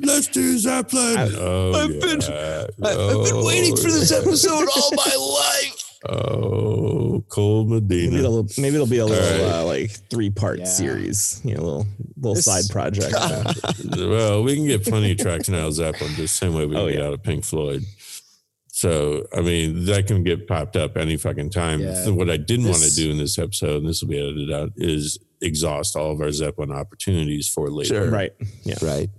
let's 0.00 0.26
do 0.28 0.58
Zeppelin. 0.58 1.18
I, 1.18 1.28
oh, 1.36 1.72
I've, 1.74 2.00
been- 2.00 2.20
yeah. 2.20 2.66
I, 2.84 2.88
have 2.90 3.24
been 3.24 3.44
waiting 3.44 3.76
for 3.76 3.90
this 3.90 4.12
Oh, 4.12 4.20
episode 4.20 4.68
all 4.76 4.90
my 4.92 5.16
life. 5.16 5.79
Oh, 6.08 7.22
Cole 7.28 7.66
Maybe 7.66 8.06
Medina. 8.06 8.18
it'll 8.20 8.46
maybe 8.58 8.74
it'll 8.76 8.86
be 8.86 8.98
a 8.98 9.06
little 9.06 9.44
right. 9.46 9.54
uh, 9.60 9.64
like 9.66 9.90
three 10.08 10.30
part 10.30 10.60
Yeah. 10.60 10.64
series. 10.64 11.40
You 11.44 11.54
know, 11.56 11.62
little 11.62 11.86
little 12.16 12.34
This- 12.34 12.44
side 12.46 12.64
project. 12.70 13.12
well, 13.96 14.42
we 14.42 14.54
can 14.56 14.66
get 14.66 14.82
plenty 14.84 15.12
of 15.12 15.18
tracks 15.18 15.48
now, 15.48 15.66
of 15.66 15.74
Zeppelin, 15.74 16.14
the 16.16 16.26
same 16.26 16.54
way 16.54 16.64
we 16.66 16.76
Oh, 16.76 16.88
get 16.88 16.98
yeah. 16.98 17.06
out 17.06 17.12
of 17.12 17.22
Pink 17.22 17.44
Floyd. 17.44 17.84
So, 18.72 19.26
I 19.36 19.42
mean, 19.42 19.84
that 19.86 20.06
can 20.06 20.24
get 20.24 20.48
popped 20.48 20.74
up 20.74 20.96
any 20.96 21.18
fucking 21.18 21.50
time. 21.50 21.80
Yeah. 21.80 22.02
So 22.02 22.14
what 22.14 22.30
I 22.30 22.38
didn't 22.38 22.64
want 22.66 22.82
to 22.82 22.94
do 22.94 23.10
in 23.10 23.18
this 23.18 23.38
episode, 23.38 23.76
and 23.82 23.86
this 23.88 24.00
will 24.00 24.08
be 24.08 24.18
edited 24.18 24.50
out, 24.50 24.70
is 24.76 25.18
exhaust 25.42 25.96
all 25.96 26.12
of 26.12 26.20
our 26.22 26.32
Zeppelin 26.32 26.72
opportunities 26.72 27.46
for 27.46 27.68
later. 27.68 27.88
Sure. 28.04 28.10
right. 28.10 28.32
Yeah. 28.64 28.76
Right. 28.80 29.10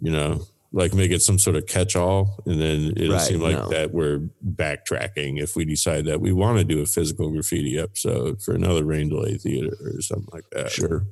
You 0.00 0.10
know, 0.10 0.42
like 0.72 0.92
make 0.92 1.10
it 1.10 1.22
some 1.22 1.38
sort 1.38 1.56
of 1.56 1.66
catch 1.66 1.96
all, 1.96 2.38
and 2.44 2.60
then 2.60 2.92
it'll 2.96 3.14
Right, 3.16 3.22
seem 3.22 3.40
like 3.40 3.56
no. 3.56 3.68
that 3.70 3.92
we're 3.92 4.28
backtracking 4.46 5.40
if 5.40 5.56
we 5.56 5.64
decide 5.64 6.04
that 6.06 6.20
we 6.20 6.32
want 6.32 6.58
to 6.58 6.64
do 6.64 6.80
a 6.80 6.86
physical 6.86 7.30
graffiti 7.30 7.78
episode 7.78 8.42
for 8.42 8.54
another 8.54 8.84
rain 8.84 9.08
delay 9.08 9.36
theater 9.38 9.76
or 9.82 10.00
something 10.02 10.28
like 10.32 10.44
that. 10.50 10.70
Sure. 10.70 11.04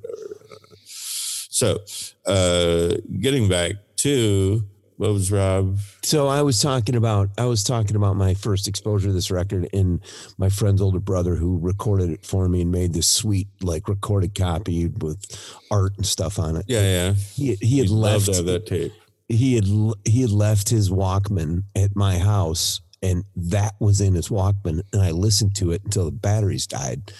So, 0.84 1.78
uh, 2.26 2.96
getting 3.18 3.48
back 3.48 3.76
to 3.96 4.62
what 4.96 5.12
was 5.12 5.30
Rob? 5.30 5.78
So 6.02 6.26
I 6.26 6.42
was 6.42 6.60
talking 6.60 6.94
about 6.96 7.28
I 7.38 7.44
was 7.46 7.62
talking 7.62 7.96
about 7.96 8.16
my 8.16 8.34
first 8.34 8.66
exposure 8.68 9.08
to 9.08 9.12
this 9.12 9.30
record 9.30 9.68
and 9.72 10.00
my 10.38 10.48
friend's 10.48 10.80
older 10.80 11.00
brother 11.00 11.34
who 11.34 11.58
recorded 11.58 12.10
it 12.10 12.24
for 12.24 12.48
me 12.48 12.62
and 12.62 12.70
made 12.70 12.94
this 12.94 13.08
sweet 13.08 13.48
like 13.62 13.88
recorded 13.88 14.34
copy 14.34 14.86
with 14.88 15.24
art 15.70 15.92
and 15.96 16.06
stuff 16.06 16.38
on 16.38 16.56
it. 16.56 16.64
Yeah, 16.66 16.80
yeah. 16.80 17.12
He 17.12 17.54
he 17.56 17.78
had 17.78 17.90
love 17.90 18.28
left 18.28 18.44
that 18.46 18.66
tape. 18.66 18.92
He 19.28 19.54
had 19.54 19.66
he 20.04 20.22
had 20.22 20.30
left 20.30 20.68
his 20.68 20.90
Walkman 20.90 21.64
at 21.74 21.96
my 21.96 22.18
house 22.18 22.80
and 23.02 23.24
that 23.34 23.74
was 23.80 24.00
in 24.00 24.14
his 24.14 24.28
Walkman 24.28 24.82
and 24.92 25.02
I 25.02 25.10
listened 25.10 25.54
to 25.56 25.72
it 25.72 25.82
until 25.84 26.04
the 26.04 26.12
batteries 26.12 26.66
died 26.66 27.12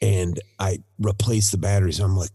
and 0.00 0.40
I 0.58 0.78
replaced 0.98 1.52
the 1.52 1.58
batteries. 1.58 2.00
I'm 2.00 2.16
like, 2.16 2.30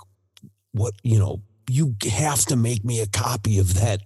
what 0.71 0.93
you 1.03 1.19
know, 1.19 1.41
you 1.69 1.95
have 2.09 2.45
to 2.45 2.55
make 2.55 2.85
me 2.85 3.01
a 3.01 3.07
copy 3.07 3.59
of 3.59 3.75
that 3.75 4.01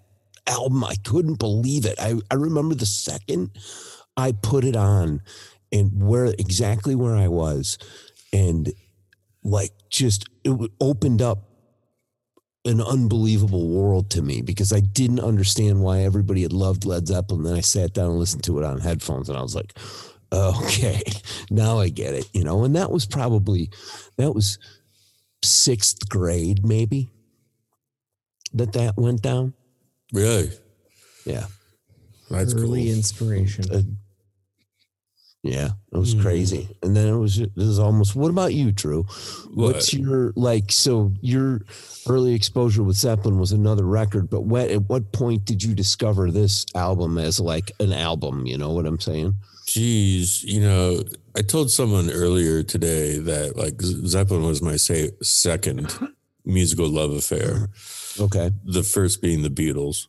album. 0.48 0.84
I 0.84 0.96
couldn't 1.04 1.40
believe 1.40 1.86
it. 1.86 2.00
I, 2.00 2.16
I 2.32 2.36
remember 2.36 2.76
the 2.76 2.86
second 2.86 3.52
I 4.18 4.32
put 4.32 4.64
it 4.64 4.76
on 4.76 5.22
and 5.72 6.04
where 6.04 6.26
exactly 6.26 6.96
where 6.96 7.16
I 7.16 7.28
was 7.28 7.78
and 8.34 8.72
like 9.44 9.72
just 9.90 10.26
it 10.44 10.72
opened 10.80 11.22
up 11.22 11.51
an 12.66 12.82
unbelievable 12.82 13.68
world 13.70 14.10
to 14.12 14.22
me 14.22 14.42
because 14.42 14.72
I 14.72 14.82
didn't 14.82 15.20
understand 15.20 15.82
why 15.82 16.00
everybody 16.00 16.44
had 16.44 16.54
loved 16.54 16.86
Led 16.86 17.08
Zeppelin. 17.08 17.44
Then 17.44 17.56
I 17.56 17.62
sat 17.62 17.94
down 17.94 18.12
and 18.12 18.20
listened 18.20 18.44
to 18.44 18.60
it 18.60 18.66
on 18.66 18.80
headphones 18.80 19.30
and 19.30 19.38
I 19.38 19.42
was 19.42 19.56
like, 19.56 19.74
okay, 20.34 21.02
now 21.50 21.80
I 21.80 21.90
get 21.90 22.14
it, 22.14 22.30
you 22.34 22.44
know, 22.44 22.64
and 22.64 22.76
that 22.76 22.92
was 22.92 23.06
probably, 23.06 23.70
that 24.18 24.34
was 24.34 24.60
sixth 25.44 26.08
grade, 26.08 26.66
maybe 26.66 27.10
that 28.54 28.74
that 28.74 28.98
went 28.98 29.22
down. 29.22 29.54
Really? 30.14 30.52
Yeah. 31.26 31.46
That's 32.30 32.54
Early 32.54 32.86
cool. 32.86 32.94
inspiration. 32.94 33.66
Uh, 33.72 33.82
Yeah, 35.44 35.70
it 35.92 35.98
was 35.98 36.14
Hmm. 36.14 36.22
crazy. 36.22 36.68
And 36.84 36.96
then 36.96 37.08
it 37.08 37.18
was 37.18 37.40
it 37.40 37.52
was 37.56 37.80
almost 37.80 38.16
what 38.16 38.30
about 38.30 38.54
you, 38.54 38.72
Drew? 38.72 39.06
What's 39.54 39.92
your 39.92 40.34
like 40.36 40.72
so 40.72 41.14
your 41.22 41.62
early 42.08 42.36
exposure 42.36 42.84
with 42.84 42.96
Zeppelin 42.96 43.40
was 43.40 43.52
another 43.52 43.86
record, 43.86 44.30
but 44.30 44.42
what 44.42 44.70
at 44.70 44.88
what 44.88 45.12
point 45.12 45.46
did 45.46 45.64
you 45.64 45.74
discover 45.74 46.30
this 46.30 46.66
album 46.76 47.18
as 47.18 47.40
like 47.40 47.72
an 47.80 47.92
album, 47.92 48.46
you 48.46 48.56
know 48.58 48.72
what 48.72 48.86
I'm 48.86 49.00
saying? 49.00 49.34
Geez, 49.66 50.44
you 50.44 50.60
know, 50.62 51.02
I 51.36 51.42
told 51.42 51.72
someone 51.72 52.12
earlier 52.12 52.62
today 52.62 53.18
that 53.18 53.58
like 53.58 53.82
Zeppelin 53.82 54.44
was 54.44 54.62
my 54.62 54.76
say 54.76 55.10
second 55.24 55.92
musical 56.46 56.88
love 56.88 57.12
affair. 57.14 57.70
Okay. 58.20 58.52
The 58.66 58.84
first 58.84 59.22
being 59.24 59.42
the 59.42 59.50
Beatles. 59.50 60.08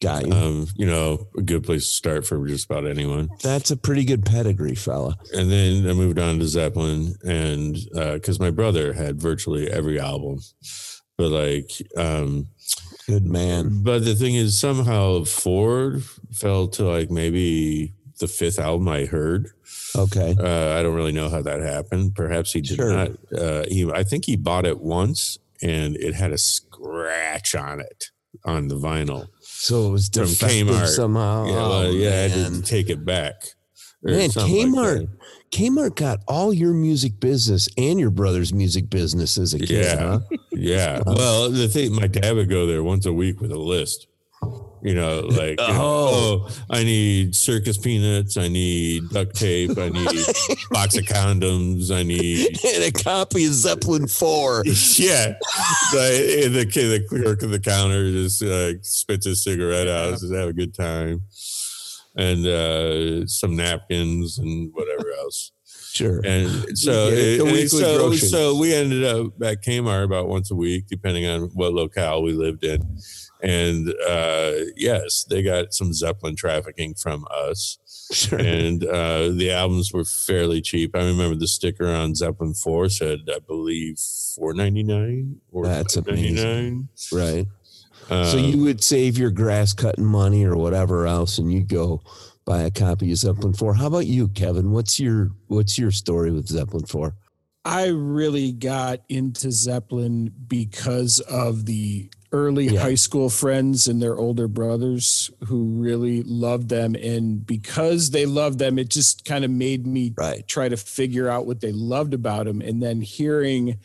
Got 0.00 0.26
you. 0.26 0.32
Um, 0.32 0.66
you 0.76 0.86
know, 0.86 1.28
a 1.36 1.42
good 1.42 1.64
place 1.64 1.86
to 1.86 1.94
start 1.94 2.26
for 2.26 2.46
just 2.46 2.66
about 2.70 2.86
anyone. 2.86 3.28
That's 3.42 3.70
a 3.70 3.76
pretty 3.76 4.04
good 4.04 4.24
pedigree, 4.26 4.74
fella. 4.74 5.16
And 5.32 5.50
then 5.50 5.88
I 5.88 5.92
moved 5.94 6.18
on 6.18 6.38
to 6.40 6.46
Zeppelin, 6.46 7.14
and 7.24 7.76
because 7.92 8.38
my 8.40 8.50
brother 8.50 8.92
had 8.92 9.20
virtually 9.20 9.70
every 9.70 9.98
album, 10.00 10.40
but 11.16 11.30
like, 11.30 11.70
um, 11.96 12.48
Good 13.06 13.24
man. 13.24 13.82
but 13.82 14.04
the 14.04 14.14
thing 14.14 14.34
is, 14.34 14.58
somehow 14.58 15.24
Four 15.24 16.00
fell 16.32 16.68
to 16.68 16.84
like 16.84 17.10
maybe 17.10 17.92
the 18.18 18.28
fifth 18.28 18.58
album 18.58 18.88
I 18.88 19.04
heard. 19.06 19.50
Okay. 19.96 20.34
Uh, 20.38 20.78
I 20.78 20.82
don't 20.82 20.94
really 20.94 21.12
know 21.12 21.28
how 21.28 21.42
that 21.42 21.60
happened. 21.60 22.14
Perhaps 22.14 22.52
he 22.52 22.60
did 22.60 22.76
Sure. 22.76 22.92
not. 22.92 23.10
Uh, 23.36 23.64
he, 23.68 23.90
I 23.90 24.02
think 24.04 24.24
he 24.24 24.36
bought 24.36 24.66
it 24.66 24.80
once, 24.80 25.38
and 25.62 25.96
it 25.96 26.14
had 26.14 26.32
a 26.32 26.38
scratch 26.38 27.54
on 27.54 27.80
it 27.80 28.10
on 28.44 28.68
the 28.68 28.76
vinyl. 28.76 29.28
So 29.64 29.88
it 29.88 29.92
was 29.92 30.08
From 30.10 30.24
Kmart. 30.24 30.88
somehow. 30.88 31.46
yeah, 31.46 31.52
oh, 31.52 31.68
well, 31.70 31.72
Oh, 31.86 31.90
yeah, 31.90 32.10
I 32.10 32.12
had 32.28 32.52
to 32.52 32.60
take 32.60 32.90
it 32.90 33.02
back. 33.02 33.46
Man, 34.02 34.18
like 34.18 34.30
Kmart, 34.32 35.08
that. 35.08 35.18
Kmart 35.52 35.96
got 35.96 36.18
all 36.28 36.52
your 36.52 36.74
music 36.74 37.18
business 37.18 37.66
and 37.78 37.98
your 37.98 38.10
brother's 38.10 38.52
music 38.52 38.90
business 38.90 39.38
as 39.38 39.54
a 39.54 39.58
kid. 39.58 39.70
Yeah. 39.70 39.96
huh? 39.96 40.20
Yeah. 40.52 41.02
Well, 41.06 41.50
the 41.50 41.66
thing, 41.68 41.94
my 41.94 42.08
dad 42.08 42.36
would 42.36 42.50
go 42.50 42.66
there 42.66 42.82
once 42.82 43.06
a 43.06 43.12
week 43.14 43.40
with 43.40 43.52
a 43.52 43.58
list. 43.58 44.06
You 44.84 44.94
know, 44.94 45.20
like, 45.20 45.58
you 45.60 45.66
know, 45.68 45.80
Oh. 45.80 46.46
oh, 46.46 46.48
I 46.70 46.84
need 46.84 47.34
circus 47.34 47.78
peanuts. 47.78 48.36
I 48.36 48.48
need 48.48 49.08
duct 49.08 49.34
tape. 49.34 49.78
I 49.78 49.88
need 49.88 50.06
box 50.70 50.96
of 50.98 51.04
condoms. 51.04 51.90
I 51.90 52.02
need, 52.02 52.58
and 52.74 52.84
a 52.84 52.92
copy 52.92 53.46
of 53.46 53.54
Zeppelin 53.54 54.06
4. 54.06 54.64
yeah. 54.66 55.32
The, 55.92 56.48
the 56.52 56.64
the 56.64 57.04
clerk 57.08 57.42
of 57.42 57.50
the 57.50 57.58
counter 57.60 58.10
just 58.12 58.42
uh, 58.42 58.74
spits 58.82 59.24
his 59.26 59.42
cigarette 59.42 59.88
out, 59.88 60.18
says, 60.18 60.30
have 60.32 60.50
a 60.50 60.52
good 60.52 60.74
time. 60.74 61.22
And 62.16 62.46
uh, 62.46 63.26
some 63.26 63.56
napkins 63.56 64.38
and 64.38 64.72
whatever 64.72 65.10
else. 65.18 65.52
Sure. 65.94 66.20
And 66.24 66.76
so, 66.76 67.08
it, 67.08 67.40
and 67.40 67.70
so, 67.70 67.98
groceries. 67.98 68.30
so 68.30 68.56
we 68.56 68.74
ended 68.74 69.04
up 69.04 69.26
at 69.42 69.62
Kmart 69.62 70.04
about 70.04 70.28
once 70.28 70.50
a 70.50 70.54
week, 70.54 70.86
depending 70.88 71.26
on 71.26 71.42
what 71.54 71.72
locale 71.72 72.22
we 72.22 72.32
lived 72.32 72.64
in. 72.64 72.98
And 73.42 73.90
uh, 74.08 74.52
yes, 74.76 75.24
they 75.24 75.42
got 75.42 75.72
some 75.72 75.92
Zeppelin 75.92 76.34
trafficking 76.34 76.94
from 76.94 77.26
us. 77.30 77.78
Sure. 78.10 78.40
And 78.40 78.84
uh, 78.84 79.28
the 79.28 79.52
albums 79.52 79.92
were 79.92 80.04
fairly 80.04 80.60
cheap. 80.60 80.96
I 80.96 81.04
remember 81.04 81.36
the 81.36 81.46
sticker 81.46 81.86
on 81.86 82.14
Zeppelin 82.14 82.54
4 82.54 82.88
said, 82.88 83.20
I 83.28 83.38
believe, 83.38 83.98
four 84.34 84.52
ninety 84.52 84.82
nine 84.82 85.40
or 85.52 85.64
That's 85.64 85.96
nine. 85.96 86.88
Right. 87.12 87.46
So 88.08 88.36
you 88.36 88.62
would 88.64 88.82
save 88.82 89.18
your 89.18 89.30
grass 89.30 89.72
cutting 89.72 90.04
money 90.04 90.44
or 90.44 90.56
whatever 90.56 91.06
else, 91.06 91.38
and 91.38 91.52
you'd 91.52 91.68
go 91.68 92.02
buy 92.44 92.62
a 92.62 92.70
copy 92.70 93.10
of 93.12 93.18
Zeppelin 93.18 93.54
Four. 93.54 93.74
How 93.74 93.86
about 93.86 94.06
you, 94.06 94.28
Kevin? 94.28 94.70
What's 94.70 95.00
your 95.00 95.30
What's 95.48 95.78
your 95.78 95.90
story 95.90 96.30
with 96.30 96.46
Zeppelin 96.48 96.86
Four? 96.86 97.14
I 97.64 97.86
really 97.86 98.52
got 98.52 99.00
into 99.08 99.50
Zeppelin 99.50 100.30
because 100.48 101.20
of 101.20 101.64
the 101.64 102.10
early 102.30 102.66
Yeah. 102.66 102.80
high 102.80 102.94
school 102.96 103.30
friends 103.30 103.86
and 103.86 104.02
their 104.02 104.16
older 104.18 104.48
brothers 104.48 105.30
who 105.46 105.64
really 105.80 106.22
loved 106.24 106.68
them. 106.68 106.94
And 106.96 107.46
because 107.46 108.10
they 108.10 108.26
loved 108.26 108.58
them, 108.58 108.78
it 108.78 108.90
just 108.90 109.24
kind 109.24 109.44
of 109.46 109.50
made 109.50 109.86
me 109.86 110.12
Right. 110.18 110.46
try 110.46 110.68
to 110.68 110.76
figure 110.76 111.28
out 111.28 111.46
what 111.46 111.60
they 111.60 111.72
loved 111.72 112.12
about 112.12 112.44
them. 112.44 112.60
And 112.60 112.82
then 112.82 113.00
hearing 113.00 113.78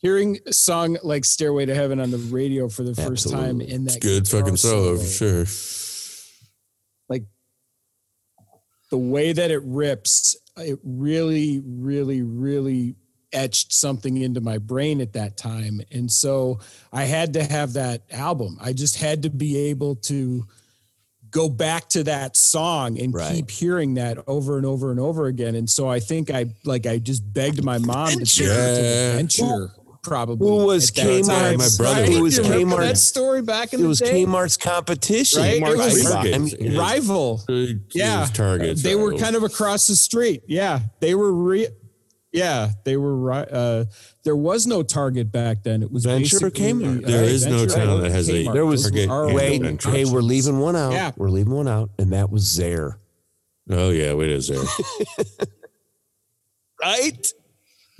hearing 0.00 0.38
a 0.46 0.52
song 0.52 0.96
like 1.02 1.24
Stairway 1.24 1.66
to 1.66 1.74
Heaven 1.74 2.00
on 2.00 2.10
the 2.10 2.18
radio 2.18 2.68
for 2.68 2.82
the 2.82 2.94
first 2.94 3.30
time 3.30 3.60
in 3.60 3.84
that 3.84 4.00
good 4.00 4.26
fucking 4.28 4.56
solo 4.56 4.96
for 4.98 5.04
sure. 5.04 5.44
like 7.08 7.24
the 8.90 8.98
way 8.98 9.32
that 9.32 9.50
it 9.50 9.62
rips, 9.64 10.36
it 10.56 10.78
really, 10.82 11.62
really, 11.64 12.22
really 12.22 12.96
etched 13.32 13.72
something 13.72 14.16
into 14.16 14.40
my 14.40 14.58
brain 14.58 15.00
at 15.00 15.12
that 15.12 15.36
time. 15.36 15.80
And 15.92 16.10
so 16.10 16.58
I 16.92 17.04
had 17.04 17.34
to 17.34 17.44
have 17.44 17.74
that 17.74 18.02
album. 18.10 18.58
I 18.60 18.72
just 18.72 18.96
had 19.00 19.22
to 19.22 19.30
be 19.30 19.56
able 19.70 19.94
to 19.96 20.46
go 21.30 21.48
back 21.48 21.88
to 21.90 22.02
that 22.02 22.36
song 22.36 22.98
and 22.98 23.14
Right. 23.14 23.32
keep 23.32 23.50
hearing 23.52 23.94
that 23.94 24.18
over 24.26 24.56
and 24.56 24.66
over 24.66 24.90
and 24.90 24.98
over 24.98 25.26
again. 25.26 25.54
And 25.54 25.70
so 25.70 25.88
I 25.88 26.00
think 26.00 26.28
I 26.32 26.46
like 26.64 26.86
I 26.86 26.98
just 26.98 27.22
begged 27.32 27.62
my 27.62 27.78
mom 27.78 28.08
to 28.10 28.24
take 28.24 28.40
me 28.40 28.46
to 28.46 28.52
Yeah. 28.52 29.10
Adventure. 29.10 29.72
Probably. 30.02 30.48
Who 30.48 30.64
was 30.66 30.88
at 30.90 30.96
that 30.96 31.06
Kmart? 31.06 31.58
My 31.58 31.68
brother 31.76 32.06
Who 32.06 32.12
Right? 32.14 32.22
was 32.22 32.36
You 32.38 32.42
remember 32.44 32.76
Kmart? 32.76 32.80
That 32.88 32.98
story 32.98 33.42
back 33.42 33.72
in 33.74 33.80
It 33.80 33.82
the 33.82 33.88
was 33.88 33.98
day? 33.98 34.24
Kmart's 34.24 34.56
competition. 34.56 35.40
Right? 35.42 35.56
It 35.62 35.76
was- 35.76 36.04
rival. 36.06 36.34
I 36.34 36.38
mean, 36.38 36.54
Yeah. 36.58 36.78
rival. 36.80 37.44
Yeah. 37.92 38.26
Target. 38.32 38.78
They 38.78 38.94
were 38.94 39.14
kind 39.18 39.36
of 39.36 39.42
across 39.42 39.86
the 39.86 39.96
street. 39.96 40.42
Yeah, 40.48 40.80
they 41.00 41.14
were 41.14 41.32
re- 41.32 41.68
Yeah, 42.32 42.70
they 42.84 42.96
were 42.96 43.16
right. 43.16 43.50
Uh, 43.50 43.86
there 44.22 44.36
was 44.36 44.64
no 44.66 44.82
Target 44.84 45.32
back 45.32 45.64
then. 45.64 45.82
It 45.82 45.90
was 45.90 46.04
Venture 46.04 46.36
or 46.36 46.50
basically- 46.50 46.72
Kmart? 46.72 47.06
There 47.06 47.24
uh, 47.24 47.26
is 47.26 47.44
no 47.44 47.66
town 47.66 48.00
that 48.02 48.12
has 48.12 48.30
a- 48.30 48.44
There 48.52 48.64
was- 48.64 48.84
Those 48.84 48.92
Target 48.92 49.10
are 49.10 49.26
and 49.26 49.34
Wait, 49.34 49.60
Venture. 49.62 49.90
hey, 49.90 50.04
we're 50.04 50.22
leaving 50.22 50.60
one 50.60 50.76
out. 50.76 50.92
Yeah. 50.92 51.10
We're 51.16 51.28
leaving 51.30 51.52
one 51.52 51.66
out, 51.68 51.90
and 51.98 52.12
that 52.12 52.30
was 52.30 52.44
Zayre. 52.44 52.94
Oh 53.72 53.90
yeah, 53.90 54.14
wait 54.14 54.30
is 54.30 54.48
there? 54.48 54.62
Right? 56.82 57.26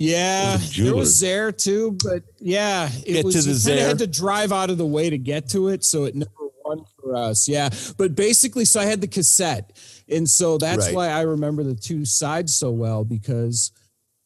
Yeah, 0.01 0.57
The 0.57 0.83
there 0.83 0.95
was. 0.95 1.21
Zayre 1.21 1.55
too, 1.55 1.97
but 2.03 2.23
yeah, 2.39 2.89
it 3.05 3.13
Get 3.13 3.25
was. 3.25 3.35
to 3.45 3.53
the 3.53 3.73
you 3.75 3.79
had 3.81 3.99
to 3.99 4.07
drive 4.07 4.51
out 4.51 4.69
of 4.69 4.77
the 4.77 4.85
way 4.85 5.09
to 5.09 5.17
get 5.17 5.49
to 5.49 5.67
it, 5.69 5.83
so 5.83 6.05
it 6.05 6.15
never 6.15 6.31
won 6.65 6.83
for 6.99 7.15
us. 7.15 7.47
Yeah, 7.47 7.69
but 7.97 8.15
basically, 8.15 8.65
so 8.65 8.79
I 8.79 8.85
had 8.85 9.01
the 9.01 9.07
cassette, 9.07 9.77
and 10.09 10.29
so 10.29 10.57
that's 10.57 10.87
Right. 10.87 10.95
why 10.95 11.07
I 11.09 11.21
remember 11.21 11.63
the 11.63 11.75
two 11.75 12.05
sides 12.05 12.53
so 12.53 12.71
well 12.71 13.03
because 13.03 13.71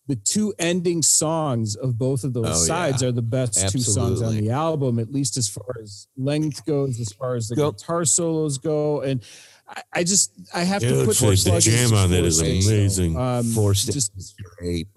the 0.07 0.15
two 0.15 0.53
ending 0.59 1.01
songs 1.01 1.75
of 1.75 1.97
both 1.97 2.23
of 2.23 2.31
those 2.33 2.45
Oh, 2.47 2.53
sides 2.65 3.01
yeah. 3.01 3.07
are 3.07 3.11
the 3.11 3.23
best 3.23 3.69
two 3.69 3.79
songs 3.79 4.21
on 4.21 4.37
the 4.37 4.51
album, 4.51 4.99
at 4.99 5.11
least 5.11 5.35
as 5.35 5.47
far 5.49 5.75
as 5.81 6.07
length 6.15 6.63
goes, 6.65 6.99
as 6.99 7.11
far 7.11 7.35
as 7.35 7.47
the 7.47 7.55
guitar 7.55 8.05
solos 8.05 8.57
go, 8.57 9.01
and. 9.01 9.21
I- 9.67 9.81
I 9.93 10.03
just 10.03 10.29
I 10.53 10.63
have 10.63 10.79
to 10.83 11.05
put 11.05 11.17
the 11.17 11.59
jam 11.59 11.91
on 11.95 12.11
that 12.11 12.23
is 12.23 12.37
so, 12.37 12.45
amazing. 12.45 13.17
Um, 13.17 13.45
Four 13.45 13.73
Sticks 13.73 14.11
Great. 14.59 14.87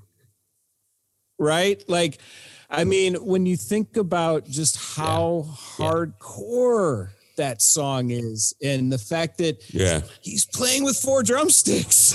Right? 1.39 1.83
Like, 1.89 2.19
I 2.71 2.85
mean, 2.85 3.15
when 3.15 3.47
you 3.47 3.57
think 3.57 3.97
about 3.97 4.45
just 4.47 4.77
how 4.97 5.47
hardcore 5.49 7.11
that 7.37 7.63
song 7.63 8.11
is, 8.11 8.53
and 8.63 8.93
the 8.93 8.99
fact 8.99 9.39
that 9.39 9.63
Yeah. 9.73 10.01
he's 10.21 10.45
playing 10.45 10.85
with 10.85 10.97
four 10.99 11.23
drumsticks. 11.23 12.13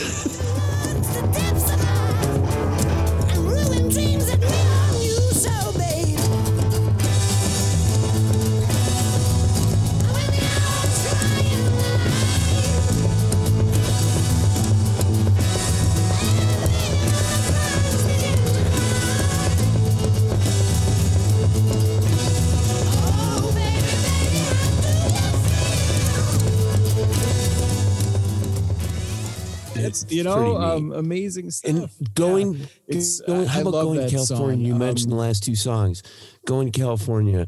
It's 30.02 30.12
you 30.12 30.24
know, 30.24 30.58
um, 30.58 30.92
amazing 30.92 31.52
stuff. 31.52 31.70
And 32.00 32.14
going, 32.16 32.56
It's- 32.88 33.22
going 33.22 33.42
I 33.42 33.46
how 33.46 33.62
about 33.62 33.72
going 33.74 34.00
to 34.00 34.10
California? 34.10 34.56
song. 34.58 34.66
You 34.66 34.74
Um, 34.74 34.80
mentioned 34.80 35.12
the 35.12 35.16
last 35.16 35.44
two 35.44 35.56
songs. 35.56 36.02
Going 36.46 36.72
to 36.72 36.80
California, 36.80 37.48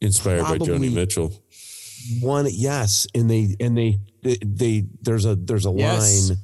Inspired 0.00 0.42
by 0.44 0.58
Joni 0.58 0.92
Mitchell. 0.92 1.32
one 2.20 2.46
yes, 2.50 3.06
and 3.14 3.28
they 3.30 3.56
and 3.60 3.76
they 3.76 3.98
they, 4.22 4.38
they 4.44 4.84
there's 5.02 5.24
a 5.26 5.34
there's 5.36 5.66
a 5.66 5.72
Yes. 5.72 6.30
line 6.30 6.38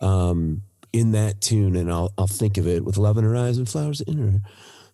um 0.00 0.62
in 0.92 1.12
that 1.12 1.40
tune, 1.40 1.76
and 1.76 1.90
I'll 1.90 2.12
I'll 2.18 2.26
think 2.28 2.58
of 2.58 2.66
it 2.68 2.84
with 2.84 2.96
love 2.98 3.16
in 3.18 3.24
her 3.24 3.34
eyes 3.36 3.56
and 3.58 3.68
flowers 3.68 4.00
in 4.02 4.18
her. 4.18 4.40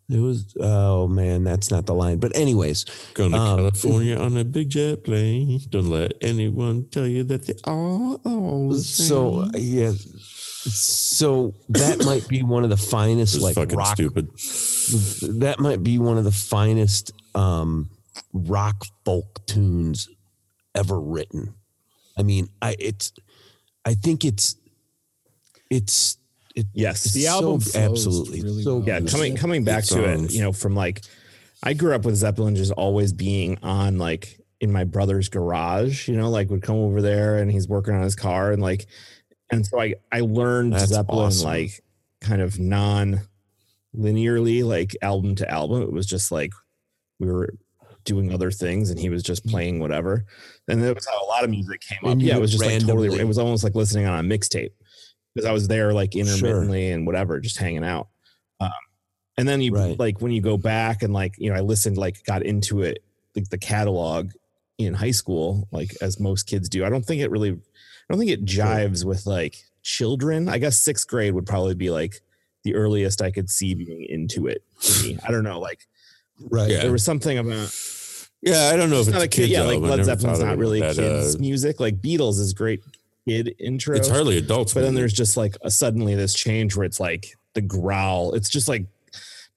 It 0.08 0.20
was 0.20 0.54
oh 0.60 1.08
man, 1.08 1.42
that's 1.44 1.70
not 1.70 1.86
the 1.86 1.94
line. 1.94 2.18
But 2.18 2.36
anyways, 2.36 2.84
Going 3.14 3.32
to 3.32 3.38
Um, 3.38 3.56
California 3.58 4.16
on 4.16 4.36
a 4.36 4.44
big 4.44 4.70
jet 4.70 5.02
plane. 5.04 5.60
Don't 5.68 5.90
let 5.90 6.12
anyone 6.20 6.86
tell 6.90 7.06
you 7.08 7.24
that 7.24 7.46
they 7.46 7.54
are 7.64 8.14
all 8.24 8.68
the 8.70 8.78
same. 8.78 9.06
so 9.08 9.50
yeah, 9.56 9.92
so 10.68 11.54
that 11.68 12.04
might 12.04 12.26
be 12.28 12.42
one 12.42 12.64
of 12.64 12.70
the 12.70 12.76
finest 12.76 13.40
like 13.40 13.54
fucking 13.54 13.76
rock 13.76 13.94
stupid. 13.96 14.28
that 15.40 15.56
might 15.58 15.82
be 15.82 15.98
one 15.98 16.18
of 16.18 16.24
the 16.24 16.32
finest 16.32 17.12
um 17.34 17.90
rock 18.32 18.84
folk 19.04 19.44
tunes 19.46 20.08
ever 20.74 20.98
written 21.00 21.54
i 22.18 22.22
mean 22.22 22.48
i 22.62 22.74
it's 22.78 23.12
i 23.84 23.94
think 23.94 24.24
it's 24.24 24.56
it's 25.70 26.16
it, 26.56 26.66
Yes. 26.72 27.12
The 27.12 27.26
album 27.28 27.60
flows 27.60 27.76
absolutely. 27.76 28.42
really 28.42 28.62
so 28.62 28.78
well. 28.78 28.86
yeah 28.88 29.00
coming 29.00 29.36
coming 29.36 29.62
back 29.64 29.86
Good 29.86 29.94
to 29.94 30.24
it 30.24 30.32
you 30.32 30.40
know 30.42 30.52
from 30.52 30.74
like 30.74 31.02
i 31.62 31.72
grew 31.72 31.94
up 31.94 32.04
with 32.04 32.16
zeppelin 32.16 32.56
just 32.56 32.72
always 32.72 33.12
being 33.12 33.58
on 33.62 33.98
like 33.98 34.40
in 34.60 34.72
my 34.72 34.84
brother's 34.84 35.28
garage 35.28 36.08
you 36.08 36.16
know 36.16 36.30
like 36.30 36.50
would 36.50 36.62
come 36.62 36.76
over 36.76 37.00
there 37.00 37.38
and 37.38 37.50
he's 37.50 37.68
working 37.68 37.94
on 37.94 38.02
his 38.02 38.16
car 38.16 38.52
and 38.52 38.60
like 38.62 38.86
and 39.50 39.64
so 39.66 39.80
i 39.80 39.94
i 40.12 40.20
learned 40.20 40.72
That's 40.72 40.86
zeppelin 40.86 41.26
awesome. 41.26 41.46
like 41.46 41.82
kind 42.20 42.42
of 42.42 42.58
non 42.58 43.20
linearly 43.96 44.64
like 44.64 44.96
album 45.02 45.34
to 45.36 45.50
album. 45.50 45.82
It 45.82 45.92
was 45.92 46.06
just 46.06 46.30
like 46.30 46.52
we 47.18 47.28
were 47.28 47.54
doing 48.04 48.32
other 48.32 48.50
things 48.50 48.90
and 48.90 48.98
he 49.00 49.08
was 49.08 49.22
just 49.22 49.44
playing 49.46 49.80
whatever. 49.80 50.24
And 50.68 50.82
that 50.82 50.94
was 50.94 51.06
how 51.06 51.24
a 51.24 51.26
lot 51.26 51.44
of 51.44 51.50
music 51.50 51.80
came 51.80 51.98
up. 52.04 52.12
And 52.12 52.22
yeah 52.22 52.36
it 52.36 52.40
was 52.40 52.52
just 52.52 52.64
like 52.64 52.80
totally 52.80 53.18
it 53.18 53.26
was 53.26 53.38
almost 53.38 53.64
like 53.64 53.74
listening 53.74 54.06
on 54.06 54.18
a 54.24 54.28
mixtape 54.28 54.70
because 55.36 55.46
i 55.48 55.52
was 55.52 55.68
there 55.68 55.92
like 55.92 56.16
intermittently 56.16 56.90
and 56.90 57.06
whatever 57.06 57.38
just 57.40 57.58
hanging 57.58 57.84
out. 57.84 58.08
Um, 58.58 58.70
and 59.36 59.46
then 59.46 59.60
you 59.60 59.72
Right. 59.74 59.98
like 59.98 60.22
when 60.22 60.32
you 60.32 60.40
go 60.40 60.56
back 60.56 61.02
and 61.02 61.12
like 61.12 61.34
you 61.36 61.50
know 61.50 61.56
i 61.56 61.60
listened 61.60 61.98
like 61.98 62.24
got 62.24 62.42
into 62.42 62.80
it 62.82 63.04
like 63.36 63.50
the 63.50 63.58
catalog 63.58 64.30
in 64.78 64.94
high 64.94 65.10
school 65.10 65.68
like 65.72 65.94
as 66.00 66.18
most 66.18 66.46
kids 66.46 66.68
do. 66.70 66.84
I 66.84 66.88
don't 66.88 67.04
think 67.04 67.20
it 67.20 67.30
really 67.30 67.50
i 67.50 67.56
don't 68.08 68.18
think 68.18 68.30
it 68.30 68.44
jives 68.46 69.04
with 69.04 69.26
like 69.26 69.56
children. 69.82 70.48
I 70.48 70.58
guess 70.58 70.78
sixth 70.80 71.06
grade 71.06 71.34
would 71.34 71.46
probably 71.46 71.74
be 71.74 71.90
like 71.90 72.20
the 72.64 72.74
earliest 72.74 73.22
i 73.22 73.30
could 73.30 73.48
see 73.50 73.74
being 73.74 74.04
into 74.08 74.48
it 74.48 74.64
i 75.24 75.30
don't 75.30 75.44
know 75.44 75.60
like 75.60 75.86
right. 76.50 76.68
Yeah. 76.70 76.80
there 76.80 76.90
was 76.92 77.04
something 77.04 77.38
about 77.38 77.70
Yeah, 78.42 78.70
I 78.72 78.76
don't 78.76 78.90
know 78.90 78.96
if 78.96 79.00
it's 79.02 79.08
it's, 79.08 79.14
not 79.14 79.22
a 79.22 79.28
kid 79.28 79.50
yeah 79.50 79.62
like 79.62 79.80
led 79.80 80.04
zeppelin's 80.04 80.40
not 80.40 80.58
really 80.58 80.80
kids 80.80 81.36
uh, 81.36 81.38
music. 81.38 81.78
Like 81.78 82.00
beatles 82.00 82.40
is 82.40 82.52
great 82.54 82.80
kid 83.26 83.54
intro 83.58 83.96
it's 83.96 84.08
hardly 84.08 84.38
adults. 84.38 84.72
but 84.74 84.82
then 84.82 84.94
there's 84.94 85.12
just 85.12 85.36
like 85.36 85.56
a, 85.62 85.70
suddenly 85.70 86.14
this 86.14 86.34
change 86.34 86.76
where 86.76 86.84
it's 86.86 87.00
like 87.00 87.26
the 87.54 87.60
growl. 87.60 88.34
It's 88.34 88.48
just 88.48 88.68
like 88.68 88.86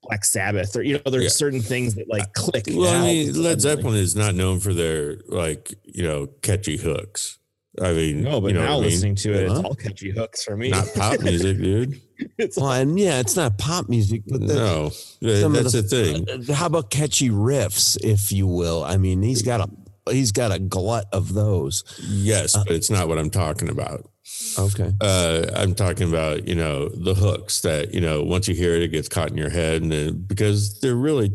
Black 0.03 0.23
Sabbath, 0.23 0.75
or 0.75 0.81
you 0.81 0.93
know, 1.05 1.11
there's 1.11 1.23
Yeah. 1.23 1.29
certain 1.29 1.61
things 1.61 1.95
that 1.95 2.09
like 2.09 2.33
click. 2.33 2.65
Well, 2.71 3.03
I 3.03 3.05
mean, 3.05 3.41
Led. 3.43 3.59
Zeppelin 3.61 3.95
is 3.97 4.15
not 4.15 4.33
known 4.33 4.59
for 4.59 4.73
their 4.73 5.17
like 5.27 5.73
you 5.83 6.03
know 6.03 6.27
catchy 6.41 6.77
hooks. 6.77 7.37
I 7.81 7.93
mean, 7.93 8.23
No, 8.23 8.41
but 8.41 8.47
you 8.47 8.53
know 8.55 8.61
now 8.61 8.77
what 8.77 8.77
I 8.77 8.81
mean? 8.81 8.89
listening 8.91 9.15
to 9.15 9.33
it, 9.33 9.43
it's 9.43 9.53
Huh? 9.53 9.61
all 9.65 9.75
catchy 9.75 10.09
hooks 10.11 10.43
for 10.43 10.57
me. 10.57 10.69
not 10.69 10.87
pop 10.95 11.19
music, 11.21 11.57
dude. 11.57 12.01
it's 12.37 12.57
well, 12.57 12.71
and 12.71 12.99
yeah 12.99 13.19
it's 13.19 13.35
not 13.37 13.57
pop 13.57 13.87
music 13.87 14.23
but 14.27 14.41
the, 14.45 14.53
no, 14.53 14.91
Yeah, 15.21 15.39
some 15.41 15.53
that's 15.53 15.71
the, 15.73 15.83
thing. 15.83 16.27
uh, 16.49 16.53
how 16.53 16.65
about 16.65 16.89
catchy 16.89 17.29
riffs 17.29 17.95
if 18.03 18.29
you 18.33 18.45
will 18.47 18.83
i 18.83 18.97
mean 18.97 19.21
he's 19.21 19.41
got 19.41 19.61
a 19.61 19.69
he's 20.09 20.31
got 20.31 20.51
a 20.51 20.59
glut 20.59 21.05
of 21.11 21.33
those. 21.33 21.83
Yes, 22.07 22.55
but 22.55 22.71
it's 22.71 22.89
not 22.89 23.07
what 23.07 23.17
I'm 23.17 23.29
talking 23.29 23.69
about. 23.69 24.09
okay. 24.57 24.93
Uh, 25.01 25.45
I'm 25.55 25.75
talking 25.75 26.07
about 26.07 26.47
you 26.47 26.55
know 26.55 26.89
the 26.89 27.15
hooks 27.15 27.61
that 27.61 27.93
you 27.93 28.01
know 28.01 28.23
once 28.23 28.47
you 28.47 28.55
hear 28.55 28.75
it, 28.75 28.83
it 28.83 28.89
gets 28.89 29.09
caught 29.09 29.29
in 29.29 29.37
your 29.37 29.49
head, 29.49 29.81
and 29.81 29.91
then, 29.91 30.25
because 30.27 30.79
they're 30.79 30.95
really 30.95 31.31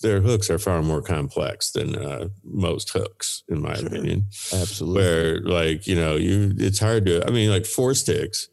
their 0.00 0.20
hooks 0.20 0.48
are 0.50 0.58
far 0.58 0.82
more 0.82 1.02
complex 1.02 1.72
than 1.72 1.96
uh, 1.96 2.28
most 2.44 2.90
hooks, 2.90 3.42
in 3.48 3.60
my 3.60 3.74
opinion. 3.74 4.26
absolutely. 4.52 5.02
Where 5.02 5.40
like 5.40 5.86
you 5.86 5.96
know 5.96 6.16
you 6.16 6.54
it's 6.56 6.78
hard 6.78 7.06
to 7.06 7.26
i 7.26 7.30
mean 7.30 7.50
like 7.50 7.66
four 7.66 7.94
sticks 7.94 8.48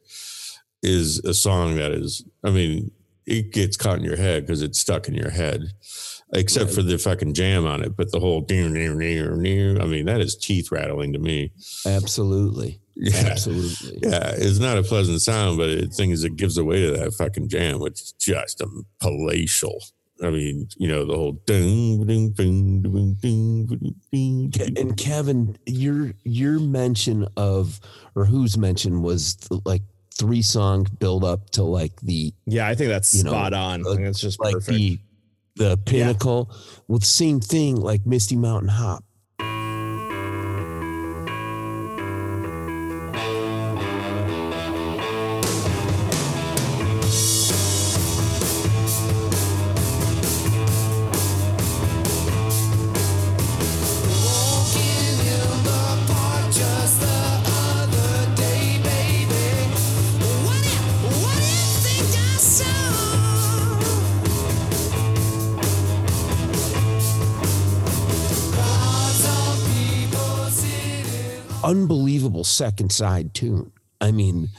is 0.82 1.20
a 1.20 1.34
song 1.34 1.76
that 1.76 1.92
is 1.92 2.24
i 2.44 2.50
mean 2.50 2.92
it 3.26 3.52
gets 3.52 3.76
caught 3.76 3.98
in 3.98 4.04
your 4.04 4.18
head 4.18 4.46
because 4.46 4.62
it's 4.62 4.80
stuck 4.80 5.08
in 5.08 5.16
your 5.16 5.32
head 5.32 5.72
except 6.34 6.72
for 6.72 6.82
the 6.82 6.98
fucking 6.98 7.34
jam 7.34 7.66
on 7.66 7.84
it 7.84 7.96
but 7.96 8.12
the 8.12 8.20
whole 8.20 8.46
near 8.50 8.68
near 8.70 8.96
near 8.96 9.36
near 9.36 9.80
i 9.82 9.86
mean 9.86 10.06
that 10.06 10.22
is 10.22 10.36
teeth 10.36 10.72
rattling 10.72 11.14
to 11.14 11.20
me. 11.20 11.52
Absolutely. 11.86 12.80
Yeah. 12.96 13.28
Absolutely. 13.32 14.00
Yeah 14.02 14.32
it's 14.36 14.60
not 14.60 14.78
a 14.78 14.84
pleasant 14.84 15.22
sound 15.22 15.58
but 15.58 15.68
the 15.68 15.88
thing 15.88 16.12
is 16.12 16.24
it 16.24 16.36
gives 16.36 16.58
away 16.58 16.82
to 16.82 16.92
that 16.94 17.14
fucking 17.14 17.50
jam 17.50 17.80
which 17.80 18.02
is 18.02 18.14
just 18.14 18.62
a 18.62 18.68
palatial 19.00 19.80
I 20.24 20.30
mean, 20.30 20.70
you 20.78 20.88
know, 20.88 21.06
the 21.06 21.14
whole 21.14 21.34
ding, 21.46 22.06
ding, 22.08 22.32
ding, 22.32 22.82
ding, 22.82 23.18
ding, 23.22 23.66
ding, 23.66 23.96
ding, 24.12 24.52
Ke- 24.52 24.80
and 24.80 24.96
Kevin, 24.96 25.58
your 25.66 26.14
your 26.24 26.60
mention 26.60 27.28
of 27.36 27.82
or 28.16 28.24
whose 28.24 28.58
mention 28.58 29.02
was 29.02 29.38
like 29.66 29.82
three 30.18 30.42
song 30.42 30.88
build 31.00 31.26
up 31.26 31.50
to 31.52 31.64
like 31.64 32.00
the 32.02 32.34
yeah, 32.46 32.66
I 32.66 32.76
think 32.76 32.90
that's 32.90 33.14
You 33.14 33.26
know, 33.26 33.32
spot 33.32 33.54
on. 33.54 33.86
I 33.86 33.90
uh, 33.90 33.96
think 33.96 34.08
it's 34.08 34.22
just 34.22 34.40
like 34.40 34.54
perfect. 34.54 34.78
the 34.78 35.00
the 35.56 35.78
pinnacle 35.78 36.52
with 36.88 37.04
same 37.04 37.40
thing 37.40 37.76
like 37.76 38.06
Misty 38.06 38.36
Mountain 38.36 38.70
Hop. 38.70 39.04
Second 72.56 72.92
side 72.92 73.34
tune. 73.34 73.72
I 74.02 74.12
mean, 74.12 74.50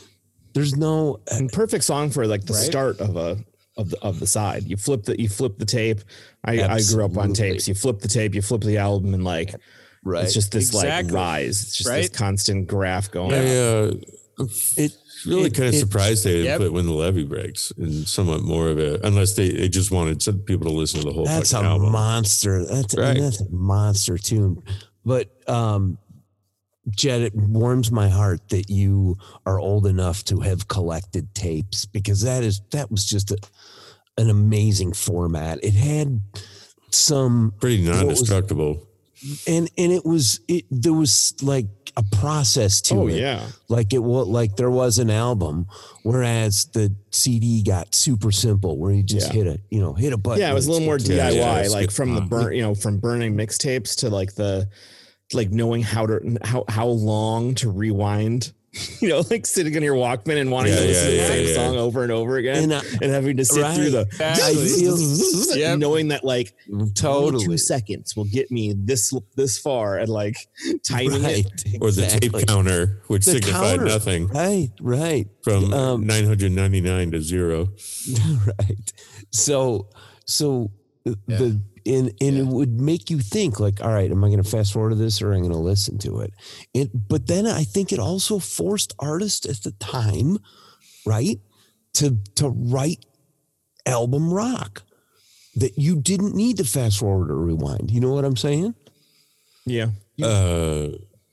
there's 0.55 0.77
no 0.77 1.21
and 1.31 1.51
perfect 1.53 1.85
song 1.85 2.11
for 2.11 2.27
like 2.27 2.45
the 2.45 2.53
Right? 2.55 2.63
start 2.63 3.01
of 3.01 3.17
a 3.17 3.39
of 3.77 3.91
the 3.91 3.99
of 4.03 4.21
the 4.21 4.27
side. 4.27 4.65
You 4.65 4.77
flip 4.77 5.05
the 5.05 5.21
you 5.21 5.29
flip 5.29 5.59
the 5.59 5.67
tape. 5.67 6.01
I, 6.45 6.63
I 6.63 6.81
grew 6.83 7.05
up 7.05 7.17
on 7.17 7.33
tapes. 7.33 7.69
You 7.69 7.75
flip 7.75 7.99
the 8.01 8.09
tape, 8.09 8.35
you 8.35 8.43
flip 8.43 8.63
the 8.63 8.79
album, 8.79 9.13
and 9.15 9.25
like 9.25 9.55
right. 10.05 10.25
it's 10.25 10.33
just 10.35 10.53
this 10.53 10.69
Exactly. 10.69 11.13
like 11.13 11.15
rise. 11.15 11.63
It's 11.63 11.77
just 11.79 11.91
this 11.91 12.09
constant 12.09 12.69
graph 12.69 13.11
going. 13.11 13.33
I, 13.35 13.57
uh, 13.57 13.93
it 14.77 14.93
really 15.27 15.47
it- 15.47 15.55
kind 15.55 15.69
of 15.69 15.75
it- 15.75 15.79
surprised 15.81 16.25
they 16.25 16.33
didn't 16.33 16.45
Yep. 16.47 16.59
put 16.61 16.73
when 16.73 16.87
the 16.87 16.93
levee 16.93 17.25
breaks 17.25 17.73
and 17.77 18.07
somewhat 18.09 18.43
more 18.43 18.69
of 18.69 18.79
it, 18.79 19.01
unless 19.05 19.35
they, 19.35 19.51
they 19.51 19.69
just 19.69 19.91
wanted 19.91 20.23
some 20.23 20.39
people 20.41 20.67
to 20.71 20.73
listen 20.73 21.01
to 21.01 21.07
the 21.07 21.13
whole 21.13 21.25
That's 21.27 21.53
a 21.53 21.57
fucking 21.57 21.69
album. 21.69 21.93
monster. 21.93 22.65
That's 22.65 22.97
Right. 22.97 23.19
that's 23.21 23.41
a 23.41 23.51
monster 23.51 24.17
tune. 24.19 24.63
But 25.05 25.31
um 25.49 25.99
Jed, 26.91 27.23
it 27.23 27.35
warms 27.35 27.91
my 27.91 28.09
heart 28.09 28.49
that 28.51 28.71
you 28.71 29.17
are 29.45 29.59
old 29.59 29.87
enough 29.87 30.23
to 30.25 30.41
have 30.41 30.69
collected 30.69 31.35
tapes 31.35 31.85
because 31.85 32.23
that 32.23 32.43
is 32.45 32.61
that 32.71 32.91
was 32.91 33.05
just 33.05 33.31
a, 33.33 33.39
an 34.19 34.31
amazing 34.31 34.93
format. 34.93 35.63
It 35.65 35.75
had 35.75 36.21
some 36.91 37.53
Pretty 37.61 37.83
non-destructible. 37.83 38.87
and 39.47 39.69
and 39.77 39.93
it 39.93 40.05
was 40.05 40.41
it 40.49 40.65
there 40.71 40.93
was 40.93 41.35
like 41.43 41.67
a 41.97 42.03
process 42.17 42.81
to 42.83 42.95
it. 42.95 42.99
Oh 42.99 43.09
it. 43.09 43.17
yeah. 43.17 43.47
like 43.69 43.93
it 43.95 44.03
was 44.03 44.29
like 44.29 44.57
there 44.57 44.71
was 44.71 44.99
an 44.99 45.09
album 45.11 45.67
whereas 46.03 46.67
the 46.75 46.95
cd 47.11 47.63
got 47.63 47.95
super 47.95 48.31
simple 48.31 48.77
where 48.77 48.93
you 48.93 49.03
just 49.03 49.29
Yeah. 49.29 49.45
hit 49.45 49.47
a 49.47 49.61
you 49.71 49.81
know 49.81 49.95
hit 49.95 50.13
a 50.13 50.19
button 50.19 50.41
Yeah, 50.43 50.51
it 50.51 50.55
was 50.55 50.67
a 50.67 50.73
little 50.73 50.85
more 50.85 50.99
DIY, 50.99 51.35
yeah, 51.35 51.69
like 51.71 51.91
from 51.91 52.13
the 52.15 52.21
uh-huh. 52.21 52.29
burn, 52.29 52.53
you 52.53 52.63
know, 52.63 52.75
from 52.75 52.99
burning 52.99 53.35
mixtapes 53.35 53.97
to 54.01 54.11
like 54.11 54.35
the 54.35 54.69
like 55.33 55.51
knowing 55.51 55.83
how 55.83 56.07
to 56.07 56.39
how 56.43 56.65
how 56.69 56.87
long 56.87 57.55
to 57.57 57.71
rewind. 57.71 58.53
You 59.01 59.09
know, 59.09 59.23
like 59.31 59.47
sitting 59.47 59.75
on 59.75 59.83
your 59.83 59.95
Walkman 59.95 60.39
and 60.39 60.51
wanting 60.51 60.75
Yeah, 60.75 60.81
to 60.81 60.83
yeah, 60.85 60.89
listen 60.89 61.05
to 61.07 61.11
the 61.13 61.17
yeah, 61.17 61.27
same 61.29 61.47
yeah. 61.49 61.55
song 61.55 61.77
over 61.79 62.03
and 62.03 62.13
over 62.13 62.37
again, 62.37 62.65
And 62.71 62.73
and, 63.03 63.11
having 63.11 63.39
to 63.39 63.45
sit 63.47 63.75
through 63.75 63.89
the 63.89 64.03
Exactly. 64.03 65.61
Yep. 65.61 65.79
knowing 65.79 66.09
that 66.09 66.25
like 66.25 66.53
totally 66.95 67.43
two 67.47 67.57
seconds 67.57 68.15
will 68.15 68.27
get 68.27 68.51
me 68.51 68.75
this 68.77 69.15
this 69.35 69.59
far, 69.59 69.97
and 69.97 70.11
like 70.11 70.37
timing 70.87 71.25
it. 71.25 71.47
right 71.47 71.47
Or 71.81 71.91
the 71.91 72.07
tape 72.07 72.35
counter, 72.47 73.01
which 73.07 73.25
The 73.25 73.33
signified 73.33 73.79
counter. 73.79 73.85
nothing 73.87 74.27
right 74.29 74.71
right 74.83 75.27
from 75.43 75.73
Um, 75.73 76.07
999 76.07 77.13
to 77.13 77.23
zero. 77.23 77.69
right 78.47 78.93
so 79.31 79.89
so 80.27 80.71
the 81.05 81.59
and 81.87 82.13
and 82.21 82.37
it 82.37 82.47
would 82.47 82.81
make 82.81 83.11
you 83.11 83.19
think 83.21 83.61
like 83.61 83.81
all 83.83 83.93
right 83.93 84.11
am 84.11 84.25
i 84.25 84.29
going 84.29 84.43
to 84.43 84.49
fast 84.49 84.73
forward 84.73 84.91
to 84.91 84.97
this 84.97 85.23
or 85.23 85.33
am 85.33 85.39
i 85.39 85.41
going 85.41 85.53
to 85.53 85.59
listen 85.59 85.99
to 85.99 86.21
it? 86.21 86.33
It 86.75 86.91
but 87.09 87.27
then 87.27 87.47
i 87.47 87.65
think 87.65 87.93
it 87.93 87.99
also 87.99 88.39
forced 88.39 88.95
artists 88.99 89.47
at 89.49 89.63
the 89.63 89.71
time 89.79 90.39
right 91.07 91.39
to 91.95 92.19
to 92.35 92.49
write 92.49 93.05
album 93.87 94.33
rock 94.33 94.83
that 95.55 95.79
you 95.79 95.97
didn't 96.01 96.35
need 96.35 96.59
to 96.59 96.65
fast 96.65 96.99
forward 96.99 97.31
or 97.31 97.39
rewind. 97.39 97.91
You 97.91 98.01
know 98.01 98.13
what 98.13 98.25
i'm 98.25 98.37
saying? 98.37 98.75
Yeah, 99.65 99.89
Uh, 100.23 100.89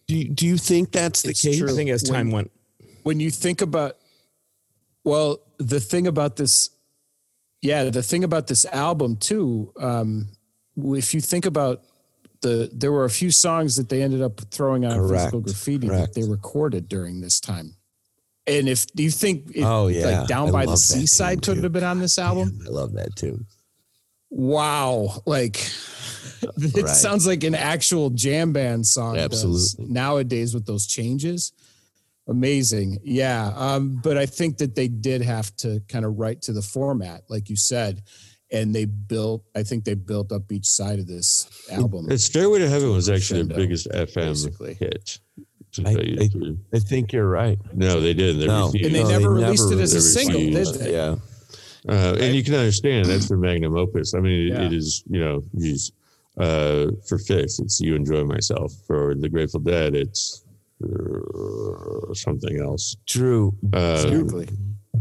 do 0.08 0.16
you, 0.18 0.30
do 0.30 0.48
you 0.48 0.58
think 0.58 0.92
that's 0.92 1.22
the 1.22 1.34
case 1.34 1.60
true. 1.60 1.70
I 1.70 1.74
think 1.74 1.89
as 1.89 2.04
time 2.04 2.28
When- 2.28 2.34
went, 2.36 2.52
when 3.04 3.20
you 3.20 3.30
think 3.32 3.62
about 3.62 3.98
well 5.04 5.39
the 5.58 5.80
thing 5.80 6.08
about 6.08 6.36
this 6.38 6.70
yeah 7.62 7.84
the 7.89 8.02
thing 8.04 8.24
about 8.24 8.48
this 8.48 8.66
album 8.66 9.18
too 9.18 9.72
um 9.80 10.28
if 10.77 11.13
you 11.13 11.21
think 11.21 11.45
about 11.45 11.83
the 12.41 12.69
there 12.73 12.91
were 12.91 13.05
a 13.05 13.09
few 13.09 13.31
songs 13.31 13.75
that 13.77 13.89
they 13.89 14.01
ended 14.01 14.21
up 14.21 14.39
throwing 14.51 14.86
on 14.86 14.97
Correct. 14.97 15.12
physical 15.23 15.39
graffiti 15.41 15.88
Correct. 15.88 16.13
that 16.13 16.19
they 16.21 16.27
recorded 16.27 16.88
during 16.89 17.21
this 17.21 17.39
time 17.39 17.75
and 18.45 18.67
if 18.67 18.86
do 18.88 19.03
you 19.03 19.12
think 19.12 19.51
it, 19.55 19.63
Oh, 19.63 19.88
yeah. 19.88 20.19
like 20.19 20.27
down 20.27 20.49
I 20.49 20.51
by 20.51 20.62
the 20.65 20.71
love 20.71 20.79
that 20.81 20.93
tune, 20.93 21.01
seaside 21.01 21.41
could 21.41 21.63
have 21.63 21.71
been 21.71 21.83
on 21.86 21.99
this 21.99 22.17
album 22.19 22.59
i 22.65 22.69
love 22.69 22.93
that 22.93 23.15
too 23.15 23.45
wow 24.29 25.21
like 25.25 25.57
it 26.57 26.75
Right. 26.75 26.88
sounds 26.89 27.25
like 27.27 27.43
an 27.43 27.55
actual 27.55 28.09
jam 28.09 28.51
band 28.51 28.86
song 28.86 29.17
Absolutely. 29.17 29.86
nowadays 29.88 30.53
with 30.53 30.65
those 30.65 30.88
changes 30.88 31.53
amazing 32.27 32.97
yeah 33.03 33.51
um 33.55 33.99
but 34.03 34.17
i 34.17 34.25
think 34.25 34.57
that 34.57 34.75
they 34.75 34.88
did 34.88 35.21
have 35.21 35.55
to 35.57 35.81
kind 35.88 36.03
of 36.05 36.17
write 36.17 36.41
to 36.43 36.53
the 36.53 36.62
format 36.62 37.21
like 37.29 37.49
you 37.49 37.55
said 37.55 38.01
and 38.54 38.74
they 38.74 38.86
built 38.86 39.44
i 39.56 39.63
think 39.63 39.84
they 39.84 39.96
built 39.96 40.32
up 40.32 40.50
each 40.52 40.66
side 40.68 41.00
of 41.00 41.08
this 41.08 41.48
album 41.72 42.08
and 42.10 42.20
Stairway 42.22 42.60
to 42.60 42.70
Heaven 42.70 42.92
was 42.94 43.10
actually 43.10 43.44
the 43.44 43.54
Crescendo, 43.56 43.62
biggest 43.63 43.88
FM 44.13 44.28
basically. 44.30 44.74
hit. 44.76 45.20
I- 45.86 45.94
tell 45.94 46.06
you 46.06 46.16
the 46.18 46.58
I- 46.74 46.78
i 46.78 46.80
think 46.80 47.12
you're 47.13 47.28
right 47.30 47.58
no, 47.74 48.00
they 48.00 48.13
didn't. 48.13 48.39
They 48.42 48.48
No. 48.48 48.68
refused. 48.68 48.86
and 48.86 48.96
they 48.96 49.04
No, 49.04 49.10
never 49.10 49.22
they 49.36 49.44
released 49.44 49.70
never 49.70 49.82
it 49.82 49.84
as 49.84 49.94
a 49.96 50.02
single 50.02 50.39
it. 50.42 50.52
did 50.52 50.68
they 50.76 50.92
yeah 50.94 51.16
Uh, 51.89 52.16
and 52.24 52.34
you 52.36 52.44
can 52.48 52.54
understand 52.54 53.08
that's 53.08 53.28
their 53.28 53.38
magnum 53.38 53.76
opus. 53.76 54.13
I 54.13 54.20
mean, 54.26 54.39
it, 54.48 54.54
Yeah. 54.54 54.66
it 54.68 54.72
is, 54.82 55.04
you 55.13 55.20
know, 55.20 55.44
geez, 55.60 55.92
uh, 56.38 56.86
for 57.08 57.18
Phish, 57.28 57.60
it's 57.63 57.82
You 57.82 57.96
Enjoy 58.02 58.24
Myself. 58.24 58.70
For 58.88 59.16
The 59.24 59.28
Grateful 59.28 59.60
Dead, 59.60 59.94
it's 59.94 60.46
uh, 60.82 62.13
something 62.13 62.56
else. 62.68 62.96
drew 63.06 63.54
Uh, 63.74 64.46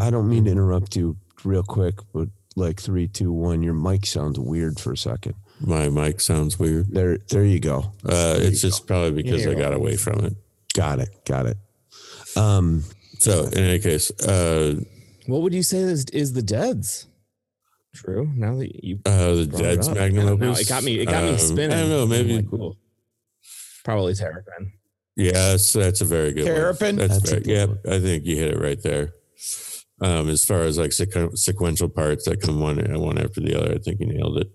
I 0.00 0.10
don't 0.10 0.28
mean 0.28 0.44
to 0.46 0.50
interrupt 0.50 0.96
you 0.96 1.16
real 1.44 1.62
quick, 1.62 1.96
but 2.12 2.28
like 2.56 2.80
three, 2.80 3.08
two, 3.08 3.32
one, 3.32 3.62
your 3.62 3.74
mic 3.74 4.06
sounds 4.06 4.38
weird 4.38 4.78
for 4.80 4.92
a 4.92 4.96
second. 4.96 5.34
my 5.60 5.88
mic 5.88 6.20
sounds 6.20 6.58
weird. 6.58 6.86
There, 6.92 7.18
there 7.30 7.44
you 7.44 7.60
go. 7.60 7.92
Uh, 8.04 8.36
it's 8.38 8.60
just 8.60 8.86
probably 8.86 9.22
because 9.22 9.46
I 9.46 9.50
Yeah. 9.50 9.58
got 9.58 9.74
away 9.74 9.96
from 9.96 10.24
it. 10.24 10.34
Got 10.74 10.98
it. 11.00 11.24
Got 11.24 11.46
it. 11.46 11.56
Um, 12.36 12.84
So, 13.18 13.44
in 13.46 13.58
any 13.58 13.78
case, 13.78 14.10
uh, 14.22 14.74
what 15.26 15.42
would 15.42 15.54
you 15.54 15.62
say 15.62 15.78
is 15.78 16.04
is 16.06 16.32
the 16.32 16.42
Dead's? 16.42 17.06
True. 17.94 18.28
Now 18.34 18.56
that 18.56 18.84
you 18.84 18.98
uh, 19.06 19.34
The 19.34 19.46
brought 19.46 19.60
it 19.60 19.62
Dead's 19.62 19.88
up. 19.88 19.96
magnum 19.96 20.24
Yeah, 20.26 20.30
opus. 20.32 20.40
no, 20.46 20.52
it 20.60 20.68
got 20.68 20.82
me. 20.82 20.98
It 20.98 21.04
got 21.06 21.22
me 21.24 21.30
um, 21.30 21.38
spinning. 21.38 21.76
I 21.76 21.80
don't 21.82 21.90
know. 21.90 22.06
Maybe. 22.06 22.36
like, 22.36 22.50
cool. 22.50 22.76
Probably 23.84 24.14
Terrapin. 24.14 24.72
Yes, 25.14 25.72
that's 25.74 26.00
a 26.00 26.04
very 26.06 26.32
good 26.32 26.46
Terrapin? 26.46 26.96
one. 26.96 27.08
That's, 27.08 27.18
That's 27.20 27.30
a 27.30 27.34
very, 27.34 27.42
good 27.44 27.50
yeah, 27.52 27.64
one. 27.66 27.78
I 27.86 28.00
think 28.00 28.24
you 28.24 28.36
hit 28.36 28.50
it 28.54 28.58
right 28.60 28.82
there. 28.82 29.12
Um, 30.00 30.28
as 30.30 30.44
far 30.44 30.62
as 30.62 30.78
like 30.78 30.90
sequ- 30.90 31.38
sequential 31.38 31.88
parts 31.88 32.24
that 32.24 32.40
come 32.40 32.58
one 32.58 32.76
one 32.98 33.18
after 33.18 33.40
the 33.40 33.56
other, 33.56 33.74
I 33.74 33.78
think 33.78 34.00
you 34.00 34.06
nailed 34.06 34.38
it. 34.38 34.50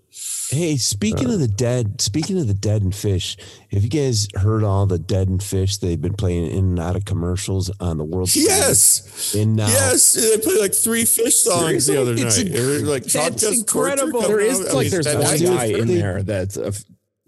hey, 0.50 0.76
speaking 0.76 1.32
of 1.32 1.40
the 1.40 1.48
dead, 1.48 2.02
speaking 2.02 2.38
of 2.38 2.46
the 2.48 2.52
dead 2.54 2.82
and 2.82 2.92
Phish, 2.92 3.38
have 3.72 3.82
you 3.82 3.88
guys 3.88 4.28
heard 4.34 4.62
all 4.62 4.84
the 4.84 4.98
dead 4.98 5.28
and 5.28 5.40
Phish 5.40 5.80
they've 5.80 6.00
been 6.00 6.12
playing 6.14 6.50
in 6.50 6.58
and 6.64 6.78
out 6.80 6.96
of 6.96 7.06
commercials 7.06 7.70
on 7.80 7.96
the 7.96 8.04
world? 8.04 8.34
Yes, 8.36 9.34
And 9.34 9.56
now, 9.56 9.68
yes, 9.68 10.12
they 10.12 10.36
played 10.36 10.60
like 10.60 10.74
three 10.74 11.04
Phish 11.04 11.32
songs 11.32 11.86
the 11.86 11.98
other 11.98 12.12
It's 12.12 12.36
night. 12.36 12.46
inc- 12.46 12.54
It 12.54 12.66
was 12.66 12.82
like 12.82 13.04
that's 13.04 13.42
incredible. 13.58 14.20
There 14.22 14.40
is 14.40 14.60
out. 14.60 14.68
I 14.68 14.72
like 14.72 14.82
mean, 14.84 14.90
there's 14.90 15.06
that- 15.06 15.22
one 15.22 15.56
guy 15.56 15.64
in 15.66 15.86
there 15.88 16.22
that's 16.22 16.58
a, 16.58 16.72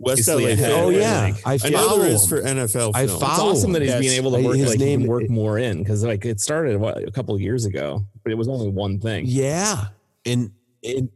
West 0.01 0.17
basically 0.27 0.47
LA. 0.47 0.51
a 0.53 0.57
fan. 0.57 0.71
oh 0.73 0.89
yeah, 0.91 1.25
think. 1.33 1.47
I 1.47 1.53
I 1.53 1.69
know 1.71 1.79
follow 1.89 2.03
there 2.03 2.11
is 2.11 2.23
him. 2.25 2.29
for 2.29 2.43
NFL. 2.43 2.91
I 2.95 3.07
film. 3.07 3.21
follow 3.21 3.51
It's 3.51 3.59
awesome 3.61 3.73
that 3.73 3.83
he's 3.83 3.91
Yes. 3.91 4.01
being 4.01 4.13
able 4.15 4.33
to 4.33 4.43
work 4.43 4.57
his 4.57 4.69
like 4.71 4.79
name- 4.79 5.01
name, 5.01 5.09
work 5.09 5.29
more 5.31 5.59
in 5.59 5.79
because 5.79 6.03
like 6.05 6.25
it 6.25 6.41
started 6.41 6.79
what, 6.81 6.97
a 7.07 7.11
couple 7.11 7.35
of 7.35 7.41
years 7.41 7.65
ago, 7.67 8.05
but 8.25 8.33
it 8.33 8.37
was 8.37 8.49
only 8.49 8.69
one 8.69 8.99
thing. 8.99 9.25
Yeah, 9.29 9.89
and 10.25 10.51
and 10.83 11.11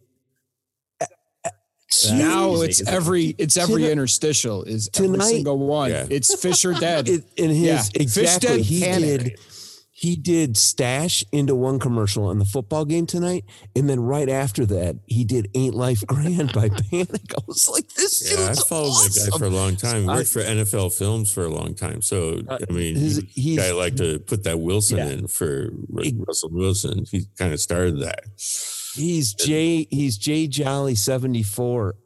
now 2.12 2.60
it's 2.62 2.86
every 2.88 3.26
it's 3.38 3.56
every 3.56 3.76
Tonight- 3.82 3.92
interstitial 3.92 4.64
is 4.64 4.90
every 4.94 5.08
Tonight- 5.08 5.24
single 5.28 5.58
one 5.58 5.90
Yeah. 5.90 6.06
it's 6.10 6.34
Fisher 6.34 6.72
dead 6.74 7.08
it, 7.14 7.24
in 7.36 7.50
his 7.50 7.58
Yeah. 7.60 7.78
Phish 7.78 8.00
exactly 8.00 8.48
Dead 8.48 8.60
he 8.60 8.80
Panic. 8.80 9.22
did 9.22 9.40
he 10.04 10.14
did 10.16 10.56
stash 10.56 11.24
into 11.32 11.54
one 11.54 11.78
commercial 11.78 12.30
in 12.30 12.38
the 12.38 12.44
football 12.44 12.84
game 12.84 13.06
tonight 13.06 13.44
and 13.74 13.88
then 13.90 13.98
right 14.00 14.28
after 14.28 14.64
that 14.66 14.96
he 15.06 15.24
did 15.24 15.48
ain't 15.54 15.74
life 15.74 16.06
grand 16.06 16.52
by 16.52 16.68
panic 16.90 17.22
i 17.36 17.40
was 17.46 17.68
like 17.68 17.88
this 17.94 18.30
Yeah, 18.30 18.44
I 18.44 18.48
dude's 18.48 18.64
followed 18.64 18.92
that 19.10 19.30
guy 19.32 19.38
for 19.38 19.44
a 19.46 19.50
long 19.50 19.76
time. 19.76 20.02
He 20.04 20.08
I- 20.08 20.14
worked 20.16 20.28
for 20.28 20.40
NFL 20.42 20.96
Films 20.96 21.32
for 21.32 21.44
a 21.44 21.48
long 21.48 21.74
time. 21.74 22.00
So 22.02 22.40
I 22.48 22.72
mean, 22.72 22.94
his- 22.96 23.22
he- 23.34 23.56
guy 23.56 23.72
like 23.72 23.96
to 23.96 24.18
put 24.20 24.44
that 24.44 24.60
Wilson 24.60 24.98
Yeah. 24.98 25.08
in 25.10 25.26
for 25.26 25.70
like 25.88 26.06
He- 26.06 26.16
Russell 26.26 26.50
Wilson. 26.52 27.04
He 27.10 27.26
kind 27.38 27.52
of 27.52 27.60
started 27.60 28.00
that. 28.00 28.20
he's 28.94 29.34
jay 29.34 29.86
he's 29.90 30.16
jay 30.16 30.46
jolly 30.46 30.94
74 30.94 31.96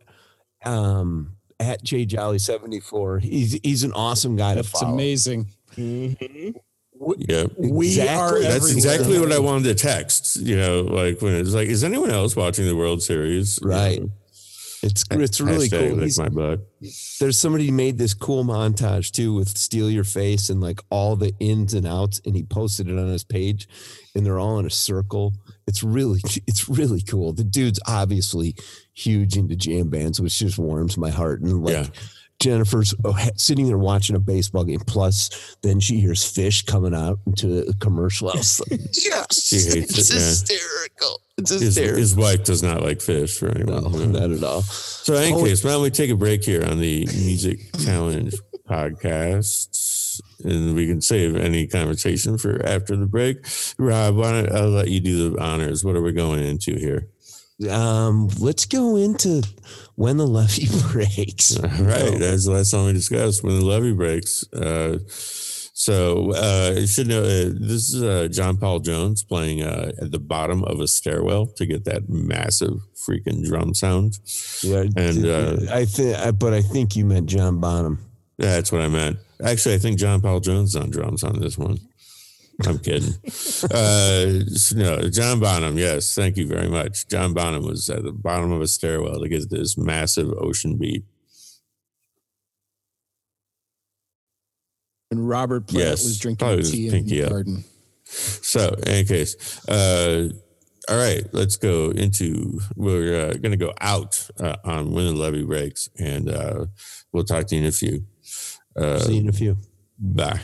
um 0.64 1.32
at 1.60 1.82
jay 1.82 2.04
jolly 2.06 2.38
74 2.38 3.18
he's 3.18 3.58
he's 3.62 3.82
an 3.84 3.92
awesome 3.92 4.36
guy 4.36 4.54
to 4.54 4.62
that's 4.62 4.70
follow 4.70 4.94
amazing 4.94 5.50
Yeah, 7.18 7.46
we 7.56 7.86
Exactly. 7.88 8.08
are 8.08 8.42
that's 8.42 8.54
everywhere. 8.56 8.72
exactly 8.76 9.18
what 9.20 9.32
I 9.32 9.38
wanted 9.38 9.64
to 9.64 9.74
text. 9.74 10.36
You 10.36 10.56
know, 10.56 10.80
like 10.82 11.20
when 11.22 11.34
it's 11.34 11.54
like, 11.54 11.68
is 11.68 11.84
anyone 11.84 12.10
else 12.10 12.34
watching 12.36 12.66
the 12.66 12.76
World 12.76 13.02
Series? 13.02 13.58
You 13.62 13.68
Right. 13.68 14.00
know, 14.02 14.10
it's 14.82 15.04
it's 15.10 15.40
really 15.40 15.68
cool 15.68 15.80
lick 15.96 16.16
my 16.18 16.28
butt. 16.28 16.60
there's 17.18 17.36
somebody 17.36 17.68
made 17.70 17.98
this 17.98 18.14
cool 18.14 18.44
montage 18.44 19.10
too 19.10 19.34
with 19.34 19.48
steal 19.58 19.90
your 19.90 20.04
face 20.04 20.50
and 20.50 20.60
like 20.60 20.80
all 20.88 21.16
the 21.16 21.32
ins 21.40 21.74
and 21.74 21.84
outs 21.84 22.20
and 22.24 22.36
he 22.36 22.44
posted 22.44 22.88
it 22.88 22.96
on 22.96 23.08
his 23.08 23.24
page 23.24 23.66
and 24.14 24.24
they're 24.24 24.38
all 24.38 24.56
in 24.60 24.66
a 24.66 24.70
circle 24.70 25.32
it's 25.66 25.82
really 25.82 26.20
it's 26.46 26.68
really 26.68 27.02
cool 27.02 27.32
the 27.32 27.42
dude's 27.42 27.80
obviously 27.88 28.54
huge 28.94 29.36
into 29.36 29.56
jam 29.56 29.88
bands 29.90 30.20
which 30.20 30.38
just 30.38 30.58
warms 30.58 30.96
my 30.96 31.10
heart 31.10 31.40
and 31.40 31.60
like 31.64 31.72
Yeah. 31.74 31.86
Jennifer's 32.40 32.94
uh, 33.04 33.12
sitting 33.36 33.66
there 33.66 33.78
watching 33.78 34.14
a 34.16 34.20
baseball 34.20 34.64
game. 34.64 34.80
Plus, 34.86 35.56
then 35.62 35.80
she 35.80 35.98
hears 36.00 36.22
Phish 36.22 36.64
coming 36.66 36.94
out 36.94 37.18
into 37.26 37.62
a 37.68 37.74
commercial. 37.74 38.28
I 38.30 38.36
was 38.36 38.60
like, 38.70 38.80
yes, 38.92 39.46
She 39.48 39.56
hates 39.56 39.98
it's 39.98 40.10
it, 40.10 40.14
hysterical. 40.14 41.20
It's 41.36 41.50
His, 41.50 41.60
hysterical. 41.62 41.98
his 41.98 42.16
wife 42.16 42.44
does 42.44 42.62
not 42.62 42.82
like 42.82 42.98
Phish 42.98 43.38
for 43.38 43.48
anyone. 43.48 43.82
no, 43.84 43.88
who 43.88 44.06
knows. 44.06 44.20
not 44.20 44.30
at 44.30 44.44
all. 44.44 44.62
So, 44.62 45.14
in 45.14 45.22
any 45.22 45.32
Oh, 45.34 45.44
case, 45.44 45.64
why 45.64 45.70
don't 45.70 45.82
we 45.82 45.90
take 45.90 46.10
a 46.10 46.16
break 46.16 46.44
here 46.44 46.64
on 46.64 46.78
the 46.80 47.06
Music 47.06 47.58
Challenge 47.84 48.34
podcast, 48.68 50.20
and 50.44 50.74
we 50.74 50.86
can 50.86 51.00
save 51.00 51.36
any 51.36 51.66
conversation 51.66 52.38
for 52.38 52.64
after 52.66 52.96
the 52.96 53.06
break. 53.06 53.38
Rob, 53.78 54.16
why 54.16 54.30
don't 54.32 54.52
I'll 54.52 54.68
let 54.70 54.88
you 54.88 55.00
do 55.00 55.30
the 55.30 55.40
honors? 55.42 55.84
What 55.84 55.96
are 55.96 56.02
we 56.02 56.12
going 56.12 56.44
into 56.44 56.74
here? 56.76 57.08
Um, 57.68 58.28
let's 58.38 58.66
go 58.66 58.96
into 58.96 59.42
when 59.96 60.16
the 60.16 60.26
levee 60.26 60.68
breaks. 60.92 61.58
Right, 61.58 62.18
that's 62.18 62.44
the 62.44 62.52
last 62.52 62.70
time 62.70 62.86
we 62.86 62.92
discussed 62.92 63.42
when 63.42 63.58
the 63.58 63.64
levee 63.64 63.92
breaks. 63.92 64.44
Uh, 64.52 64.98
so 65.08 66.32
uh, 66.34 66.74
you 66.76 66.86
should 66.88 67.06
know 67.06 67.22
uh, 67.22 67.50
this 67.54 67.94
is 67.94 68.02
uh, 68.02 68.28
John 68.30 68.56
Paul 68.56 68.80
Jones 68.80 69.22
playing 69.22 69.62
uh, 69.62 69.92
at 70.00 70.10
the 70.10 70.18
bottom 70.18 70.64
of 70.64 70.80
a 70.80 70.88
stairwell 70.88 71.46
to 71.56 71.66
get 71.66 71.84
that 71.84 72.08
massive 72.08 72.80
freaking 72.96 73.44
drum 73.44 73.74
sound. 73.74 74.18
Yeah, 74.62 74.86
And, 74.96 75.24
uh, 75.24 75.56
I 75.72 75.84
think, 75.84 76.38
but 76.38 76.52
I 76.52 76.62
think 76.62 76.96
you 76.96 77.04
meant 77.04 77.28
John 77.28 77.60
Bonham. 77.60 78.04
Yeah, 78.38 78.56
That's 78.56 78.72
what 78.72 78.82
I 78.82 78.88
meant. 78.88 79.18
Actually, 79.44 79.76
I 79.76 79.78
think 79.78 79.98
John 79.98 80.20
Paul 80.20 80.40
Jones 80.40 80.70
is 80.70 80.76
on 80.76 80.90
drums 80.90 81.22
on 81.22 81.40
this 81.40 81.56
one. 81.56 81.78
I'm 82.66 82.78
kidding. 82.80 83.14
uh, 83.70 84.40
no, 84.74 85.08
John 85.10 85.38
Bonham. 85.40 85.78
Yes, 85.78 86.14
thank 86.14 86.36
you 86.36 86.46
very 86.46 86.68
much. 86.68 87.06
John 87.08 87.32
Bonham 87.32 87.62
was 87.64 87.88
at 87.88 88.02
the 88.02 88.10
bottom 88.12 88.50
of 88.50 88.60
a 88.60 88.66
stairwell 88.66 89.20
to 89.20 89.28
get 89.28 89.48
this 89.48 89.78
massive 89.78 90.32
ocean 90.38 90.76
beat. 90.76 91.04
And 95.10 95.26
Robert 95.28 95.66
Plant 95.68 95.86
Yes, 95.86 96.04
was 96.04 96.18
drinking 96.18 96.48
was 96.56 96.70
tea 96.72 96.86
in 96.86 96.92
pinky 96.92 97.20
the 97.20 97.24
up. 97.24 97.30
garden. 97.30 97.64
So, 98.04 98.74
in 98.78 98.88
any 98.88 99.04
case, 99.04 99.66
uh, 99.68 100.30
all 100.88 100.96
right, 100.96 101.22
let's 101.32 101.56
go 101.56 101.90
into. 101.90 102.58
We're 102.74 103.28
uh, 103.30 103.32
going 103.34 103.52
to 103.52 103.56
go 103.56 103.72
out 103.80 104.28
uh, 104.40 104.56
on 104.64 104.90
when 104.92 105.06
the 105.06 105.12
levee 105.14 105.44
breaks, 105.44 105.88
and 105.98 106.28
uh, 106.30 106.66
we'll 107.12 107.24
talk 107.24 107.46
to 107.48 107.54
you 107.54 107.62
in 107.62 107.68
a 107.68 107.72
few. 107.72 108.04
Uh, 108.76 108.98
See 108.98 109.14
you 109.14 109.20
in 109.20 109.28
a 109.28 109.32
few. 109.32 109.56
bye. 109.98 110.40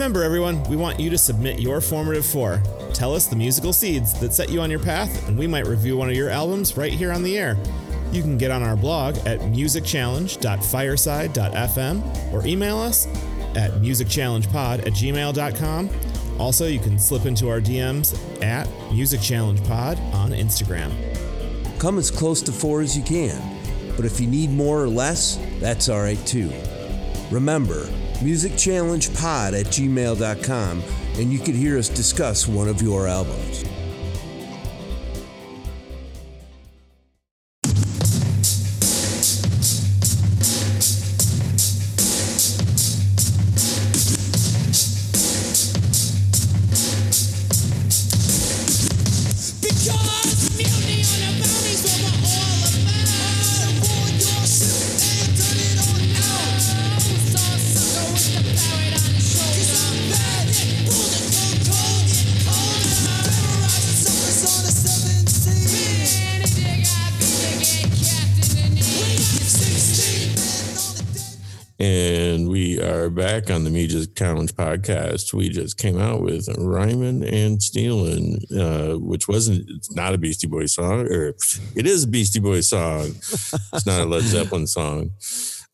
Remember, 0.00 0.22
everyone, 0.22 0.64
we 0.64 0.76
want 0.76 0.98
you 0.98 1.10
to 1.10 1.18
submit 1.18 1.60
your 1.60 1.82
formative 1.82 2.24
four. 2.24 2.62
Tell 2.94 3.14
us 3.14 3.26
the 3.26 3.36
musical 3.36 3.70
seeds 3.70 4.18
that 4.20 4.32
set 4.32 4.48
you 4.48 4.62
on 4.62 4.70
your 4.70 4.80
path, 4.80 5.28
and 5.28 5.38
we 5.38 5.46
might 5.46 5.66
review 5.66 5.94
one 5.94 6.08
of 6.08 6.16
your 6.16 6.30
albums 6.30 6.74
right 6.74 6.90
here 6.90 7.12
on 7.12 7.22
the 7.22 7.36
air. 7.36 7.58
You 8.10 8.22
can 8.22 8.38
get 8.38 8.50
on 8.50 8.62
our 8.62 8.76
blog 8.76 9.18
at 9.26 9.40
musicchallenge.fireside.fm 9.40 12.32
or 12.32 12.46
email 12.46 12.78
us 12.78 13.06
at 13.54 13.72
musicchallengepod 13.72 14.86
at 14.86 14.94
gmail.com. 14.94 15.90
Also, 16.38 16.66
you 16.66 16.78
can 16.78 16.98
slip 16.98 17.26
into 17.26 17.50
our 17.50 17.60
DMs 17.60 18.18
at 18.42 18.66
musicchallengepod 18.88 19.98
on 20.14 20.30
Instagram. 20.30 20.90
Come 21.78 21.98
as 21.98 22.10
close 22.10 22.40
to 22.40 22.52
four 22.52 22.80
as 22.80 22.96
you 22.96 23.04
can, 23.04 23.38
but 23.96 24.06
if 24.06 24.18
you 24.18 24.26
need 24.26 24.48
more 24.48 24.82
or 24.82 24.88
less, 24.88 25.38
that's 25.58 25.90
all 25.90 26.00
right 26.00 26.26
too. 26.26 26.50
Remember, 27.30 27.86
musicchallengepod 28.20 29.58
at 29.58 29.66
gmail.com, 29.66 30.82
and 31.16 31.32
you 31.32 31.38
could 31.38 31.54
hear 31.54 31.78
us 31.78 31.88
discuss 31.88 32.46
one 32.46 32.68
of 32.68 32.80
your 32.80 33.08
albums. 33.08 33.49
Back 73.40 73.54
on 73.54 73.64
the 73.64 73.70
Music 73.70 74.14
Challenge 74.14 74.52
podcast. 74.54 75.32
We 75.32 75.48
just 75.48 75.78
came 75.78 75.98
out 75.98 76.20
with 76.20 76.46
Rhymin 76.58 77.26
and 77.26 77.58
Stealin, 77.58 78.38
uh, 78.54 78.98
which 78.98 79.28
wasn't, 79.28 79.64
it's 79.70 79.94
not 79.94 80.12
a 80.12 80.18
Beastie 80.18 80.46
Boys 80.46 80.74
song, 80.74 81.06
or 81.10 81.28
it 81.74 81.86
is 81.86 82.04
a 82.04 82.08
Beastie 82.08 82.38
Boys 82.40 82.68
song. 82.68 83.06
It's 83.06 83.86
not 83.86 84.02
a 84.02 84.04
Led 84.04 84.22
Zeppelin 84.24 84.66
song. 84.66 85.12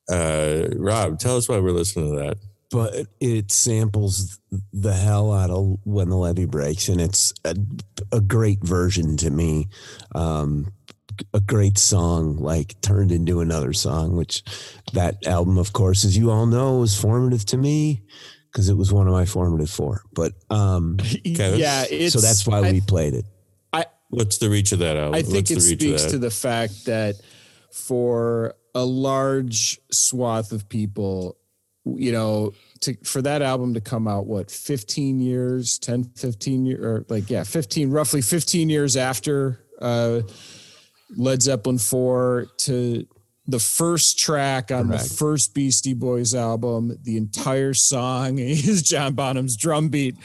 Uh, 0.08 0.68
Rob, 0.76 1.18
tell 1.18 1.36
us 1.36 1.48
why 1.48 1.58
we're 1.58 1.72
listening 1.72 2.12
to 2.14 2.22
that. 2.22 2.38
but 2.70 3.08
it 3.20 3.50
samples 3.50 4.38
the 4.72 4.94
hell 4.94 5.32
out 5.32 5.50
of 5.50 5.78
when 5.82 6.08
the 6.08 6.16
levee 6.16 6.44
breaks 6.44 6.88
and 6.88 7.00
it's 7.00 7.34
a, 7.44 7.56
a 8.12 8.20
great 8.20 8.62
version 8.62 9.16
to 9.16 9.30
me 9.30 9.68
um 10.14 10.72
a 11.34 11.40
great 11.40 11.78
song 11.78 12.36
like 12.36 12.80
turned 12.80 13.12
into 13.12 13.40
another 13.40 13.72
song 13.72 14.16
which 14.16 14.42
that 14.92 15.26
album 15.26 15.58
of 15.58 15.72
course 15.72 16.04
as 16.04 16.16
you 16.16 16.30
all 16.30 16.46
know 16.46 16.78
was 16.78 16.98
formative 16.98 17.44
to 17.44 17.56
me 17.56 18.02
because 18.50 18.68
it 18.68 18.76
was 18.76 18.92
one 18.92 19.06
of 19.06 19.12
my 19.12 19.24
formative 19.24 19.70
four 19.70 20.02
but 20.12 20.32
um 20.50 20.96
Kevin? 21.34 21.58
Yeah, 21.60 21.84
it's 21.90 22.14
so 22.14 22.20
that's 22.20 22.46
why 22.46 22.58
I- 22.58 22.72
we 22.72 22.80
played 22.80 23.14
it 23.14 23.24
I 23.72 23.84
What's 24.10 24.38
the 24.38 24.48
reach 24.48 24.72
of 24.72 24.78
that 24.78 24.96
album? 24.96 25.14
I 25.14 25.22
think 25.22 25.50
What's 25.50 25.50
it 25.50 25.60
speaks 25.60 26.04
to 26.04 26.18
the 26.18 26.30
fact 26.30 26.86
that 26.86 27.16
for 27.72 28.54
a 28.74 28.84
large 28.84 29.78
swath 29.90 30.52
of 30.52 30.68
people, 30.68 31.36
you 31.84 32.12
know, 32.12 32.52
to 32.80 32.94
for 33.04 33.20
that 33.22 33.42
album 33.42 33.74
to 33.74 33.80
come 33.80 34.06
out, 34.06 34.26
what, 34.26 34.50
15 34.50 35.20
years, 35.20 35.78
10, 35.78 36.04
15 36.14 36.66
years, 36.66 36.84
or 36.84 37.04
like, 37.08 37.28
yeah, 37.28 37.42
15, 37.42 37.90
roughly 37.90 38.22
15 38.22 38.70
years 38.70 38.96
after 38.96 39.60
uh, 39.80 40.20
Led 41.10 41.42
Zeppelin 41.42 41.78
4 41.78 42.46
to 42.58 43.06
the 43.46 43.58
first 43.60 44.18
track 44.18 44.70
on 44.70 44.88
the 44.88 44.98
first 44.98 45.54
Beastie 45.54 45.94
Boys 45.94 46.34
album, 46.34 46.98
the 47.02 47.16
entire 47.16 47.74
song 47.74 48.38
is 48.40 48.82
John 48.82 49.14
Bonham's 49.14 49.56
drum 49.56 49.88
beat. 49.88 50.16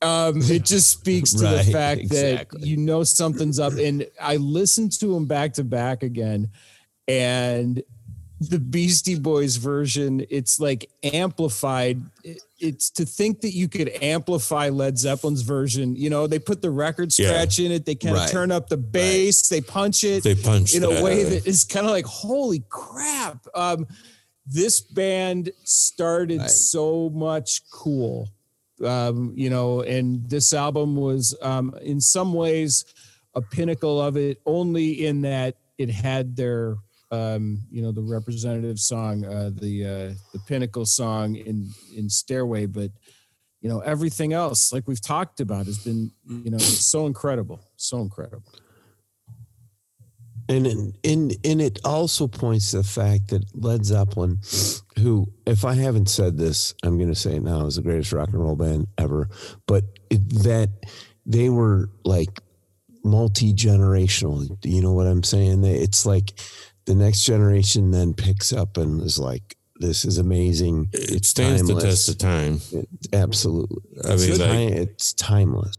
Um, 0.00 0.40
it 0.42 0.64
just 0.64 0.90
speaks 0.90 1.32
to 1.32 1.46
the 1.46 1.64
fact 1.64 2.00
exactly. 2.00 2.60
that 2.60 2.66
you 2.66 2.76
know 2.76 3.04
something's 3.04 3.58
up. 3.58 3.74
And 3.74 4.06
I 4.20 4.36
listened 4.36 4.92
to 5.00 5.12
them 5.12 5.26
back 5.26 5.54
to 5.54 5.64
back 5.64 6.02
again, 6.02 6.50
and 7.06 7.82
the 8.40 8.58
Beastie 8.58 9.18
Boys 9.18 9.56
version, 9.56 10.24
it's 10.30 10.60
like 10.60 10.88
amplified. 11.02 12.00
It's 12.60 12.90
to 12.90 13.04
think 13.04 13.40
that 13.40 13.52
you 13.52 13.68
could 13.68 13.88
amplify 14.02 14.68
Led 14.68 14.96
Zeppelin's 14.96 15.42
version. 15.42 15.96
You 15.96 16.10
know, 16.10 16.26
they 16.26 16.38
put 16.38 16.62
the 16.62 16.70
record 16.70 17.12
Yeah. 17.18 17.28
scratch 17.28 17.58
in 17.58 17.72
it. 17.72 17.84
They 17.84 17.94
kind 17.94 18.14
of 18.16 18.22
Right. 18.22 18.30
turn 18.30 18.50
up 18.52 18.68
the 18.68 18.76
bass. 18.76 19.48
They 19.48 19.60
punch 19.60 20.04
it 20.04 20.22
They 20.22 20.34
punched 20.34 20.74
in 20.74 20.84
a 20.84 21.02
way 21.02 21.24
that 21.24 21.46
is 21.46 21.64
kind 21.64 21.86
of 21.86 21.92
like, 21.92 22.06
holy 22.06 22.62
crap. 22.68 23.46
Um, 23.54 23.86
this 24.46 24.80
band 24.80 25.50
started 25.64 26.40
Right. 26.40 26.50
so 26.50 27.10
much 27.10 27.62
cool. 27.70 28.28
Um, 28.84 29.32
you 29.36 29.50
know, 29.50 29.80
and 29.82 30.28
this 30.30 30.52
album 30.52 30.94
was 30.94 31.34
um, 31.42 31.74
in 31.82 32.00
some 32.00 32.32
ways 32.32 32.84
a 33.34 33.42
pinnacle 33.42 34.00
of 34.00 34.16
it, 34.16 34.40
only 34.46 35.04
in 35.06 35.22
that 35.22 35.56
it 35.76 35.90
had 35.90 36.36
their 36.36 36.76
um, 37.10 37.60
you 37.70 37.82
know, 37.82 37.92
the 37.92 38.02
representative 38.02 38.78
song, 38.78 39.24
uh, 39.24 39.50
the 39.52 39.84
uh, 39.84 40.14
the 40.32 40.40
pinnacle 40.46 40.86
song 40.86 41.36
in 41.36 41.70
in 41.96 42.08
Stairway, 42.10 42.66
but 42.66 42.90
you 43.60 43.68
know, 43.68 43.80
everything 43.80 44.32
else, 44.32 44.72
like 44.72 44.86
we've 44.86 45.00
talked 45.00 45.40
about, 45.40 45.66
has 45.66 45.78
been, 45.78 46.12
you 46.28 46.50
know, 46.50 46.58
so 46.58 47.06
incredible. 47.06 47.60
So 47.76 48.00
incredible. 48.00 48.44
And 50.48 50.66
in, 50.66 50.94
in 51.02 51.32
and 51.44 51.60
it 51.60 51.80
also 51.84 52.26
points 52.26 52.70
to 52.70 52.78
the 52.78 52.84
fact 52.84 53.28
that 53.28 53.44
Led 53.54 53.84
Zeppelin, 53.84 54.38
who, 54.98 55.30
if 55.46 55.64
I 55.64 55.74
haven't 55.74 56.08
said 56.08 56.38
this, 56.38 56.74
I'm 56.82 56.96
going 56.96 57.10
to 57.10 57.14
say 57.14 57.36
it 57.36 57.42
now, 57.42 57.66
is 57.66 57.76
the 57.76 57.82
greatest 57.82 58.12
rock 58.12 58.28
and 58.28 58.40
roll 58.40 58.56
band 58.56 58.86
ever. 58.96 59.28
But 59.66 59.84
it, 60.08 60.26
that 60.44 60.70
they 61.26 61.50
were 61.50 61.90
like 62.04 62.40
multi 63.04 63.52
generational. 63.52 64.56
You 64.64 64.80
know 64.80 64.92
what 64.92 65.06
I'm 65.06 65.22
saying? 65.22 65.64
It's 65.64 66.06
like 66.06 66.40
the 66.88 66.94
next 66.94 67.22
generation 67.24 67.90
then 67.90 68.14
picks 68.14 68.52
up 68.52 68.76
and 68.78 69.00
is 69.02 69.18
like, 69.18 69.56
"This 69.78 70.04
is 70.06 70.16
amazing." 70.18 70.88
it 70.92 71.24
stands 71.26 71.68
the 71.68 71.78
test 71.80 72.08
of 72.08 72.16
time. 72.18 72.60
It, 72.72 72.88
absolutely. 73.12 73.82
I 74.04 74.16
mean, 74.16 74.30
it's, 74.30 74.38
like- 74.38 74.70
it's 74.72 75.12
timeless. 75.12 75.74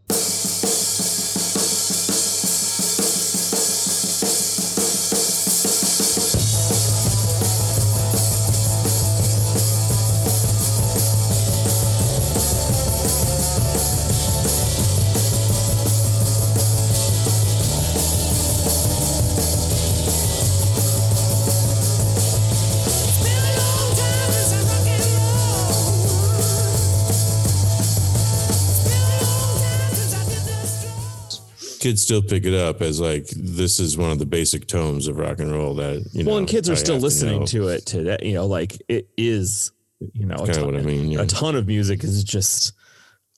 Kids 31.89 32.03
still 32.03 32.21
pick 32.21 32.45
it 32.45 32.53
up 32.53 32.81
as 32.81 32.99
like 33.01 33.25
this 33.29 33.79
is 33.79 33.97
one 33.97 34.11
of 34.11 34.19
the 34.19 34.25
basic 34.27 34.67
tones 34.67 35.07
of 35.07 35.17
rock 35.17 35.39
and 35.39 35.51
roll 35.51 35.73
that 35.75 36.07
you 36.13 36.23
know. 36.23 36.29
well, 36.29 36.37
and 36.37 36.47
kids 36.47 36.69
I 36.69 36.73
are 36.73 36.75
still 36.75 36.97
listening 36.97 37.39
know. 37.39 37.45
to, 37.47 37.67
it 37.69 37.85
today. 37.87 38.17
You 38.21 38.33
know, 38.35 38.45
like 38.45 38.79
it 38.87 39.09
is. 39.17 39.71
You 40.13 40.27
know, 40.27 40.35
a 40.35 40.45
Kinda 40.45 40.53
ton, 40.53 40.65
what 40.65 40.75
I 40.75 40.81
mean, 40.83 41.09
yeah. 41.11 41.21
a 41.21 41.25
ton 41.25 41.55
of 41.55 41.65
music 41.65 42.03
is 42.03 42.23
just 42.23 42.73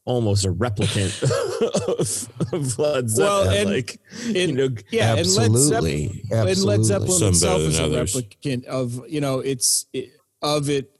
almost 0.04 0.43
a 0.45 0.52
replicant 0.52 1.24
of, 2.43 2.54
of 2.54 2.78
Led 2.78 3.10
Zeppelin. 3.10 3.16
Well, 3.18 3.49
and 3.49 3.70
like 3.72 3.99
it- 4.26 4.49
you 4.49 4.54
know, 4.56 4.70
Yeah, 4.91 5.16
and 5.16 5.28
Led 5.34 5.49
Absolutely. 5.52 6.08
Zeppelin, 6.08 6.10
and 6.32 6.32
Led 6.32 6.49
Absolutely. 6.49 6.84
Zeppelin 6.84 7.12
Some 7.12 7.30
itself 7.30 7.58
better 7.58 8.02
is 8.04 8.16
a 8.16 8.22
replicant 8.22 8.66
of 8.66 9.02
you 9.10 9.22
know 9.22 9.39
it's 9.39 9.86
it, 9.93 10.10
of 10.41 10.70
it. 10.70 10.91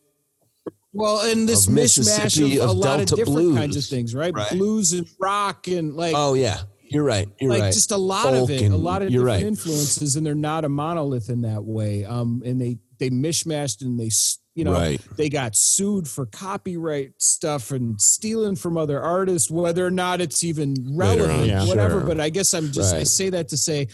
Well, 0.93 1.20
and 1.30 1.47
this 1.47 1.68
Of 1.68 1.74
mishmash 1.74 2.41
of, 2.58 2.64
of 2.64 2.70
a 2.70 2.72
lot 2.74 2.99
of 3.02 3.08
different 3.08 3.56
kinds 3.56 3.78
of 3.78 3.84
things, 3.84 4.16
right? 4.16 4.34
Right. 4.34 4.49
Blues 4.52 4.93
and 4.93 5.08
rock 5.20 5.68
and 5.68 5.95
like 5.95 6.14
Oh 6.18 6.34
yeah, 6.34 6.62
you're 6.92 7.04
right. 7.04 7.28
You're 7.39 7.50
like 7.52 7.62
right. 7.62 7.74
just 7.74 7.92
a 7.92 7.98
lot 7.98 8.24
Folk 8.24 8.50
of 8.50 8.50
it, 8.52 8.72
a 8.72 8.76
lot 8.76 9.02
of 9.02 9.10
you're 9.10 9.24
different 9.26 9.44
right. 9.44 9.48
influences, 9.48 10.16
and 10.16 10.26
they're 10.26 10.36
not 10.36 10.66
a 10.66 10.70
monolith 10.70 11.30
in 11.30 11.42
that 11.42 11.64
way. 11.64 12.06
Um, 12.06 12.42
and 12.46 12.60
they 12.62 12.78
they 13.00 13.10
mishmashed 13.10 13.82
and 13.82 14.00
they 14.00 14.10
you 14.54 14.66
know 14.66 14.74
Right. 14.74 15.02
they 15.18 15.30
got 15.30 15.56
sued 15.56 16.08
for 16.08 16.26
copyright 16.26 17.14
stuff 17.18 17.72
and 17.72 18.00
stealing 18.02 18.56
from 18.56 18.78
other 18.78 19.02
artists, 19.02 19.50
whether 19.50 19.86
or 19.86 19.92
not 19.92 20.22
it's 20.22 20.44
even 20.44 20.76
Later 20.84 21.24
on, 21.24 21.28
relevant, 21.30 21.48
yeah. 21.48 21.66
whatever. 21.66 22.00
Sure. 22.00 22.08
But 22.08 22.20
I 22.20 22.30
guess 22.30 22.54
I'm 22.54 22.72
just 22.72 22.94
I 22.94 23.04
say 23.04 23.30
that 23.30 23.48
to 23.50 23.58
say 23.58 23.88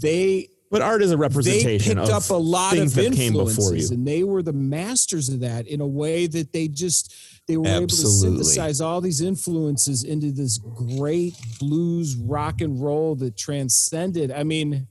they 0.00 0.48
but 0.70 0.82
art 0.82 1.00
is 1.02 1.12
a 1.12 1.16
representation. 1.16 1.66
they 1.66 1.72
representation 1.74 1.98
picked 1.98 2.10
of 2.10 2.24
up 2.24 2.30
a 2.30 2.34
lot 2.34 2.76
of 2.76 2.92
that 2.94 3.12
came 3.14 3.28
influences 3.34 3.56
before 3.56 3.76
you. 3.76 3.88
and 3.92 4.06
they 4.06 4.24
were 4.24 4.42
the 4.42 4.52
masters 4.52 5.28
of 5.28 5.40
that 5.40 5.66
in 5.68 5.80
a 5.80 5.86
way 5.86 6.26
that 6.26 6.52
they 6.52 6.66
just 6.68 7.14
they 7.48 7.56
were 7.56 7.66
able 7.68 7.86
to 7.86 7.94
synthesize 7.96 8.80
all 8.80 9.00
these 9.00 9.20
influences 9.20 10.02
into 10.04 10.32
this 10.32 10.58
great 10.58 11.34
blues 11.60 12.16
rock 12.16 12.60
and 12.60 12.82
roll 12.82 13.14
that 13.14 13.36
transcended 13.36 14.30
i 14.32 14.42
mean 14.42 14.86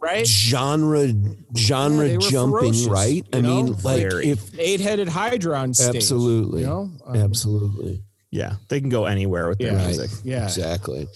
right 0.00 0.26
genre 0.26 1.12
genre 1.56 2.06
Yeah, 2.08 2.18
jumping, 2.18 2.88
right? 2.88 3.26
I 3.32 3.40
know? 3.40 3.62
mean, 3.64 3.72
like 3.82 4.02
Very. 4.08 4.28
if 4.28 4.56
eight-headed 4.58 5.08
hydra 5.08 5.58
on 5.58 5.74
stage 5.74 5.96
absolutely, 5.96 6.60
you 6.60 6.66
know 6.68 6.90
Um, 7.04 7.16
absolutely, 7.16 8.02
Yeah, 8.30 8.56
they 8.68 8.80
can 8.80 8.90
go 8.90 9.06
anywhere 9.06 9.48
with 9.48 9.58
their 9.58 9.72
Yeah. 9.72 9.86
music. 9.86 10.10
yeah 10.22 10.44
exactly, 10.44 11.08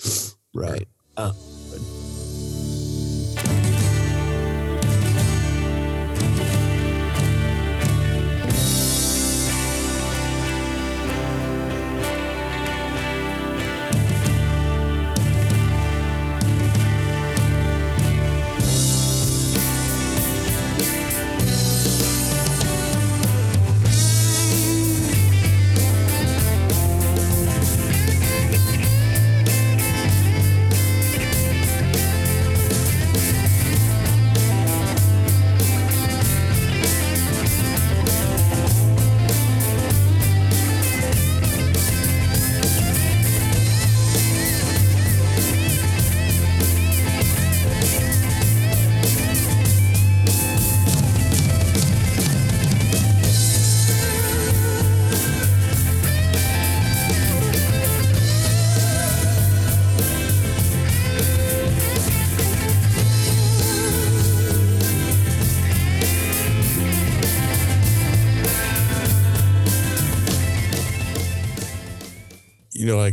right. 0.55 0.89
you 1.17 1.31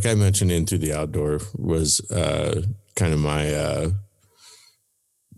I 0.10 0.16
mentioned, 0.16 0.52
In 0.52 0.66
Through 0.66 0.80
the 0.80 0.94
Out 0.94 1.12
Door 1.12 1.42
was 1.56 2.00
uh, 2.12 2.62
kind 2.96 3.14
of 3.14 3.20
my 3.20 3.54
uh, 3.54 3.90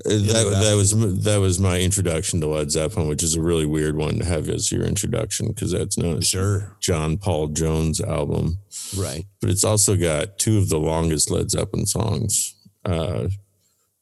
that 0.03 0.59
that 0.63 0.73
was 0.75 1.23
that 1.23 1.37
was 1.39 1.59
my 1.59 1.79
introduction 1.79 2.41
to 2.41 2.47
Led 2.47 2.71
Zeppelin, 2.71 3.07
which 3.07 3.21
is 3.21 3.35
a 3.35 3.41
really 3.41 3.67
weird 3.67 3.95
one 3.95 4.17
to 4.17 4.25
have 4.25 4.49
as 4.49 4.71
your 4.71 4.83
introduction 4.83 5.49
because 5.49 5.71
that's 5.71 5.97
known 5.97 6.17
as 6.17 6.27
Sure. 6.27 6.75
John 6.79 7.17
Paul 7.17 7.49
Jones 7.49 8.01
album, 8.01 8.57
Right. 8.97 9.25
but 9.41 9.49
it's 9.51 9.63
also 9.63 9.95
got 9.95 10.39
two 10.39 10.57
of 10.57 10.69
the 10.69 10.79
longest 10.79 11.29
Led 11.29 11.51
Zeppelin 11.51 11.85
songs 11.85 12.55
uh, 12.83 13.27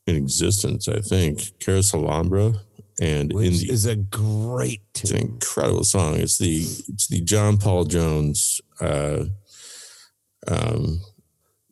in 0.08 0.16
existence. 0.16 0.88
I 0.88 1.02
think 1.02 1.40
Carouselambra 1.60 2.60
and 3.02 3.32
in 3.32 3.38
Which 3.38 3.60
the 3.60 3.72
is 3.72 3.86
a 3.86 3.98
great 3.98 4.82
it's 4.96 5.12
an 5.12 5.18
incredible 5.18 5.84
song. 5.84 6.16
It's 6.16 6.38
the 6.38 6.60
it's 6.88 7.08
the 7.08 7.20
John 7.22 7.58
Paul 7.58 7.84
Jones. 7.86 8.62
Uh, 8.80 9.26
um, 10.50 11.02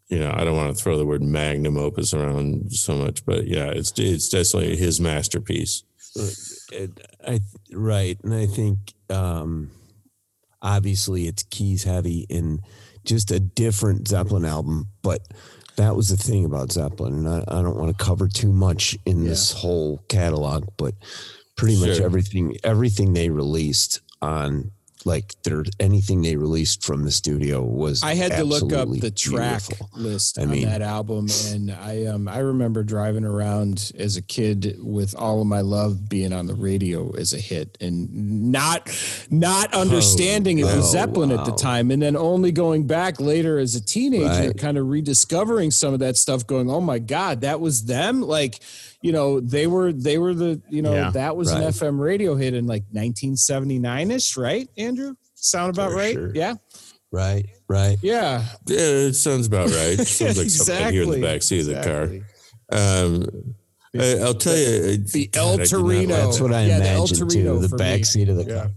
you 0.08 0.20
know, 0.20 0.32
I 0.34 0.44
don't 0.46 0.56
want 0.56 0.76
to 0.76 0.82
throw 0.82 0.98
the 0.98 1.06
word 1.06 1.22
magnum 1.22 1.78
opus 1.78 2.14
around 2.14 2.72
so 2.72 2.96
much, 2.96 3.26
but 3.26 3.48
yeah, 3.48 3.66
it's 3.68 3.92
it's 3.98 4.30
definitely 4.30 4.78
his 4.78 5.00
masterpiece. 5.00 5.84
It- 6.72 7.00
I 7.28 7.42
right, 7.74 8.18
and 8.24 8.34
I 8.34 8.46
think 8.46 8.94
um, 9.10 9.72
obviously 10.62 11.28
it's 11.28 11.44
keys 11.44 11.84
heavy 11.84 12.26
and 12.30 12.62
just 13.06 13.32
a 13.32 13.40
different 13.40 14.08
Zeppelin 14.08 14.46
album, 14.46 14.88
but 15.02 15.28
that 15.76 15.96
was 15.96 16.10
the 16.10 16.18
thing 16.18 16.46
about 16.46 16.72
Zeppelin, 16.72 17.14
and 17.14 17.28
I, 17.30 17.44
I 17.48 17.62
don't 17.62 17.78
want 17.78 17.96
to 17.98 18.04
cover 18.04 18.28
too 18.28 18.52
much 18.52 18.98
in 19.06 19.24
this 19.26 19.52
whole 19.52 20.04
catalog, 20.10 20.68
but 20.78 20.94
pretty 21.58 21.80
much 21.80 22.00
everything 22.06 22.56
everything 22.64 23.14
they 23.14 23.30
released 23.30 24.02
on 24.22 24.72
like 25.08 25.34
their 25.44 25.64
anything 25.80 26.22
they 26.22 26.36
released 26.36 26.84
from 26.86 27.04
the 27.04 27.12
studio 27.12 27.64
was 27.64 28.04
I 28.04 28.14
had 28.16 28.34
to 28.34 28.44
look 28.44 28.72
up 28.74 28.90
the 28.90 29.10
track 29.10 29.64
beautiful. 29.68 29.90
list 29.96 30.38
I 30.38 30.44
on 30.44 30.50
mean- 30.52 30.66
that 30.68 30.82
album, 30.82 31.28
and 31.48 31.72
I 31.72 32.06
um 32.06 32.28
I 32.28 32.40
remember 32.40 32.84
driving 32.84 33.24
around 33.24 33.92
as 33.98 34.18
a 34.18 34.22
kid 34.22 34.76
with 34.80 35.16
"All 35.18 35.42
of 35.42 35.48
My 35.48 35.62
Love" 35.62 36.10
being 36.10 36.34
on 36.34 36.46
the 36.48 36.56
radio 36.56 37.12
as 37.16 37.34
a 37.34 37.40
hit, 37.40 37.78
and 37.82 38.52
not 38.52 38.90
not 39.32 39.74
understanding 39.74 40.60
it 40.60 40.66
was 40.66 40.76
oh, 40.90 40.92
Zeppelin 40.92 41.32
at 41.32 41.46
the 41.46 41.54
time, 41.54 41.90
and 41.92 42.02
then 42.02 42.16
only 42.16 42.52
going 42.52 42.86
back 42.86 43.20
later 43.20 43.58
as 43.60 43.74
a 43.76 43.82
teenager, 43.82 44.48
Right. 44.48 44.58
kind 44.58 44.78
of 44.78 44.88
rediscovering 44.88 45.72
some 45.72 45.94
of 45.94 46.00
that 46.02 46.18
stuff, 46.18 46.46
going, 46.46 46.70
"Oh 46.70 46.82
my 46.82 47.00
God, 47.00 47.42
that 47.42 47.60
was 47.62 47.86
them!" 47.86 48.22
Like, 48.22 48.60
you 49.02 49.12
know, 49.12 49.40
they 49.40 49.68
were 49.68 49.92
they 49.94 50.18
were 50.18 50.34
the 50.34 50.62
you 50.70 50.82
know 50.82 50.94
Yeah, 50.94 51.12
that 51.12 51.36
was 51.36 51.52
an. 51.52 51.62
FM 51.64 52.00
radio 52.00 52.36
hit 52.36 52.54
in 52.54 52.66
like 52.68 52.84
1979 52.92 54.12
ish, 54.12 54.36
right, 54.38 54.68
Andrew? 54.78 55.14
Sound 55.36 55.76
about 55.76 55.92
For 55.92 55.98
right? 55.98 56.14
sure. 56.14 56.32
Yeah, 56.36 56.56
right 57.12 57.46
right 57.70 57.98
yeah. 58.02 58.44
Yeah, 58.68 58.78
it 58.80 59.14
sounds 59.14 59.48
about 59.48 59.70
right. 59.70 59.98
Sounds 60.08 60.38
like 60.38 60.50
something 60.50 60.94
here 60.94 61.04
in 61.04 61.12
the 61.12 61.22
back 61.22 61.44
seat 61.44 61.60
of 61.62 61.66
the 61.68 61.84
car. 61.84 62.04
Um, 62.78 63.54
I, 63.98 64.20
I'll 64.20 64.34
tell 64.34 64.56
you, 64.58 64.98
The 64.98 65.28
God, 65.28 65.42
El 65.42 65.48
I 65.48 65.56
did 65.58 65.60
not 65.60 65.70
Torino. 65.70 66.16
that's 66.16 66.40
what 66.42 66.54
I 66.54 66.66
Yeah, 66.66 66.76
El 66.76 66.82
imagined 67.06 67.32
Torino 67.32 67.54
too 67.56 67.60
the 67.62 67.70
for 67.70 67.78
back 67.78 67.98
me. 68.00 68.04
seat 68.04 68.30
of 68.30 68.36
the 68.38 68.44
Yeah. 68.46 68.56
car 68.64 68.72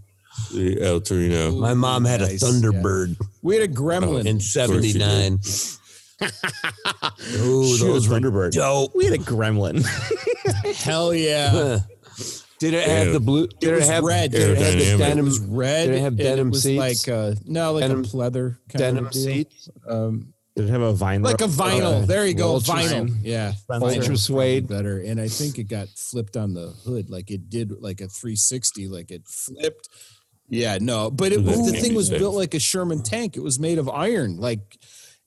the 0.53 0.81
El 0.81 1.01
Torino. 1.01 1.51
my 1.57 1.73
mom 1.73 2.05
had 2.05 2.21
a 2.21 2.25
Nice, 2.27 2.41
yeah. 2.41 2.47
thunderbird 2.49 3.17
We 3.41 3.55
had 3.55 3.69
a 3.69 3.73
gremlin. 3.73 4.25
in 4.25 4.39
79 4.39 5.37
Ooh, 6.21 7.65
She 7.65 7.69
was 7.71 7.79
those 7.79 8.09
were 8.09 8.19
Thunderbird. 8.19 8.51
dope 8.53 8.93
We 8.95 9.05
had 9.05 9.13
a 9.13 9.17
gremlin. 9.17 9.85
Hell 10.83 11.13
yeah. 11.13 11.79
did 12.59 12.73
it 12.73 12.87
have 12.87 13.07
Yeah. 13.07 13.13
the 13.13 13.19
blue 13.19 13.47
did 13.47 13.69
It 13.69 13.75
was 13.75 13.87
have 13.87 14.03
red. 14.03 14.31
did 14.31 14.41
it 14.51 14.57
have 14.57 14.73
the 14.97 15.03
Aerodynamic. 15.05 15.17
It 15.17 15.21
was 15.23 15.39
red. 15.39 15.85
Did 15.87 15.95
it 15.95 15.99
have 16.01 16.07
and 16.13 16.17
denim 16.19 16.47
it 16.47 16.51
was 16.51 16.63
seats? 16.63 17.07
like 17.07 17.15
uh 17.15 17.33
no, 17.45 17.73
like 17.73 17.81
Denim- 17.81 18.01
a 18.01 18.03
pleather 18.07 18.57
kind 18.69 18.79
denim 18.79 19.05
of 19.07 19.13
seats 19.13 19.69
Um, 19.87 20.33
Did 20.55 20.65
it 20.65 20.69
have 20.71 20.81
a 20.81 20.93
vinyl? 20.93 21.23
like 21.23 21.41
a 21.41 21.45
vinyl. 21.45 22.03
Uh, 22.03 22.05
there 22.05 22.25
you 22.25 22.33
go, 22.33 22.49
Ultra- 22.55 22.75
vinyl. 22.75 23.15
Yeah, 23.23 23.53
Spencer. 23.53 23.85
Ultra 23.87 24.17
suede. 24.17 24.67
better. 24.67 24.99
And 24.99 25.19
I 25.19 25.27
think 25.27 25.57
it 25.57 25.63
got 25.65 25.87
flipped 25.89 26.35
on 26.37 26.53
the 26.53 26.67
hood, 26.85 27.09
like 27.09 27.31
it 27.31 27.49
did, 27.49 27.71
like 27.81 28.01
a 28.01 28.07
360, 28.07 28.87
like 28.87 29.11
it 29.11 29.23
flipped. 29.27 29.87
Yeah, 30.49 30.77
no, 30.81 31.09
but 31.09 31.31
it, 31.31 31.45
That 31.45 31.55
the 31.55 31.71
thing 31.79 31.93
was 31.95 32.09
built 32.09 32.35
like 32.35 32.53
a 32.53 32.59
Sherman 32.59 33.01
tank. 33.03 33.37
It 33.37 33.39
was 33.41 33.57
made 33.57 33.77
of 33.79 33.87
iron, 33.87 34.35
like 34.37 34.59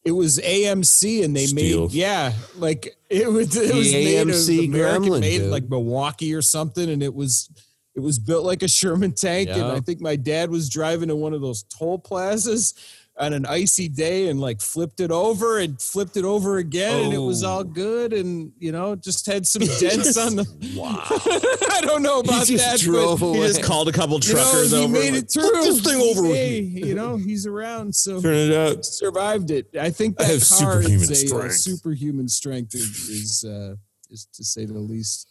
it 0.04 0.12
was 0.12 0.38
AMC, 0.38 1.24
and 1.24 1.34
they 1.34 1.46
Steel. 1.46 1.82
made 1.82 1.92
yeah, 1.92 2.32
like 2.56 2.96
it 3.08 3.30
was 3.30 3.56
it 3.56 3.68
The 3.72 3.78
was 3.78 3.92
made 3.92 4.18
of 4.20 4.28
American 4.74 5.02
Gremlin, 5.08 5.20
made 5.20 5.38
dude. 5.38 5.50
like 5.50 5.68
Milwaukee 5.68 6.34
or 6.34 6.42
something, 6.42 6.88
and 6.90 7.02
it 7.02 7.14
was 7.14 7.48
it 7.94 8.00
was 8.00 8.18
built 8.18 8.44
like 8.44 8.62
a 8.62 8.68
Sherman 8.68 9.12
tank. 9.12 9.48
And 9.50 9.62
I 9.64 9.80
think 9.80 10.00
my 10.00 10.16
dad 10.16 10.50
was 10.50 10.68
driving 10.68 11.08
to 11.08 11.16
one 11.16 11.32
of 11.32 11.40
those 11.40 11.62
toll 11.64 11.98
plazas 11.98 12.74
on 13.16 13.32
an 13.32 13.46
icy 13.46 13.88
day 13.88 14.28
and 14.28 14.40
like 14.40 14.60
flipped 14.60 14.98
it 14.98 15.12
over 15.12 15.58
and 15.58 15.80
flipped 15.80 16.16
it 16.16 16.24
over 16.24 16.58
again, 16.58 17.04
and 17.04 17.12
it 17.14 17.18
was 17.18 17.44
all 17.44 17.62
good. 17.62 18.12
And 18.12 18.50
you 18.58 18.72
know, 18.72 18.96
just 18.96 19.26
had 19.26 19.46
some 19.46 19.62
dents 19.80 20.16
on 20.16 20.36
the. 20.36 20.44
wow 20.76 20.98
I 21.70 21.80
don't 21.82 22.02
know 22.02 22.20
about 22.20 22.46
just 22.46 22.64
that. 22.64 22.80
drove 22.80 23.20
but, 23.20 23.34
He 23.34 23.40
just 23.42 23.62
called 23.62 23.88
a 23.88 23.92
couple 23.92 24.18
you 24.20 24.34
know, 24.34 24.40
truckers 24.40 24.72
he 24.72 24.78
over. 24.84 24.92
made 24.92 25.14
it 25.14 25.30
through. 25.32 25.50
"Put 25.50 25.62
this 25.62 25.80
thing 25.80 26.00
over 26.00 26.22
with 26.22 26.34
Hey, 26.34 26.60
me." 26.62 26.86
You 26.88 26.94
know, 26.94 27.16
he's 27.16 27.46
around, 27.46 27.94
so 27.94 28.20
Turn 28.20 28.34
it 28.34 28.52
up. 28.52 28.84
survived 28.84 29.50
it. 29.52 29.68
I 29.80 29.90
think 29.90 30.20
I 30.20 30.24
that 30.24 30.32
have 30.32 30.48
car 30.48 30.82
superhuman 30.82 31.02
is 31.02 31.10
a 31.10 31.12
uh, 31.24 31.28
strength. 31.28 31.54
superhuman 31.60 32.28
strength 32.28 32.74
is 32.74 33.08
is, 33.08 33.44
uh, 33.48 33.74
is 34.10 34.26
to 34.34 34.42
say 34.44 34.64
the 34.64 34.74
least. 34.78 35.28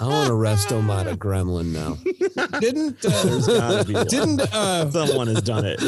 I 0.00 0.06
want 0.06 0.26
to 0.28 0.34
rest 0.34 0.70
him 0.70 0.90
out 0.90 1.06
of 1.06 1.18
Gremlin 1.18 1.72
now. 1.72 1.94
Didn't 2.60 3.00
There's 3.00 3.48
uh, 3.48 3.58
gotta 3.58 3.84
be 3.84 3.94
didn't 4.10 4.40
uh, 4.54 4.90
someone 4.90 5.28
has 5.28 5.42
done 5.42 5.64
it. 5.64 5.80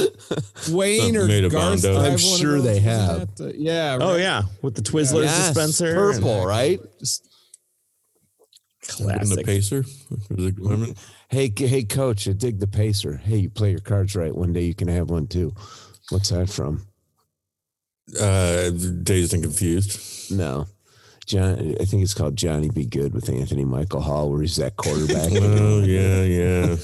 Wayne 0.70 1.16
or 1.16 1.26
Made 1.26 1.50
Garth? 1.50 1.82
Bondo. 1.82 2.00
I'm 2.00 2.16
sure 2.18 2.60
they 2.60 2.78
have. 2.80 3.36
that, 3.36 3.44
uh, 3.48 3.52
yeah. 3.56 3.98
Oh 4.00 4.16
yeah, 4.16 4.42
with 4.62 4.74
the 4.74 4.82
Twizzlers 4.82 5.24
Yes, 5.24 5.48
dispenser. 5.48 5.94
purple, 5.94 6.38
and- 6.40 6.46
right? 6.48 6.80
Just 6.98 7.28
And 9.00 9.28
the 9.28 9.42
pacer. 9.44 9.84
Was 10.30 10.44
it 10.46 10.56
Glenn? 10.56 10.94
Hey, 11.30 11.52
hey, 11.54 11.82
coach, 11.84 12.26
I 12.26 12.32
dig 12.32 12.58
the 12.58 12.66
pacer. 12.66 13.16
Hey, 13.18 13.36
you 13.36 13.50
play 13.50 13.70
your 13.70 13.80
cards 13.80 14.16
right. 14.16 14.34
One 14.34 14.52
day 14.54 14.62
you 14.62 14.74
can 14.74 14.88
have 14.88 15.10
one 15.10 15.26
too. 15.26 15.52
What's 16.08 16.30
that 16.30 16.48
from? 16.48 16.86
Uh, 18.18 18.70
dazed 18.70 19.34
and 19.34 19.42
confused. 19.42 20.32
No, 20.32 20.66
John. 21.28 21.76
I 21.80 21.84
think 21.84 22.02
it's 22.02 22.14
called 22.14 22.36
Johnny 22.36 22.70
Be 22.70 22.84
Good 22.86 23.12
with 23.14 23.28
Anthony 23.28 23.64
Michael 23.64 24.00
Hall, 24.00 24.30
where 24.30 24.40
he's 24.40 24.56
that 24.56 24.76
quarterback. 24.76 25.30
Oh 25.32 25.82
yeah, 25.82 26.22
yeah. 26.22 26.76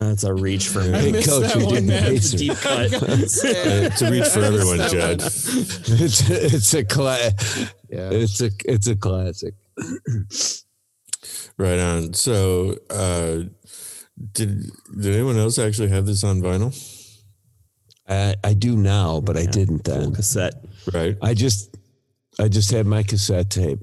That's 0.00 0.24
a 0.24 0.34
reach 0.34 0.66
for 0.68 0.80
I 0.80 0.88
me. 0.88 0.98
Hey, 0.98 1.12
missed 1.12 1.28
coach, 1.28 1.52
that 1.52 1.60
you 1.60 1.66
one, 1.66 1.74
did 1.74 1.84
the 1.84 1.88
man. 1.88 2.02
pacer. 2.04 2.36
Deep 2.38 2.56
cut. 2.56 2.90
It's 3.02 4.02
a 4.02 4.10
reach 4.10 4.24
for 4.28 4.40
everyone, 4.40 4.78
Judge. 4.88 5.22
it's 5.22 6.28
a, 6.30 6.44
it's 6.46 6.74
a 6.74 6.84
cla- 6.84 7.30
Yeah. 7.88 8.10
It's 8.10 8.40
a 8.40 8.50
it's 8.64 8.86
a 8.88 8.96
classic. 8.96 9.54
Right 11.58 11.78
on. 11.78 12.14
So, 12.14 12.76
uh, 12.90 13.42
did 14.32 14.70
did 15.00 15.14
anyone 15.14 15.36
else 15.38 15.58
actually 15.58 15.88
have 15.88 16.06
this 16.06 16.24
on 16.24 16.40
vinyl? 16.40 16.72
I, 18.08 18.34
I 18.42 18.54
do 18.54 18.76
now, 18.76 19.20
but 19.20 19.36
I 19.36 19.46
didn't 19.46 19.84
then. 19.84 20.14
cassette. 20.14 20.54
Right. 20.92 21.16
I 21.22 21.34
just 21.34 21.71
I 22.38 22.48
just 22.48 22.70
had 22.70 22.86
my 22.86 23.02
cassette 23.02 23.50
tape. 23.50 23.80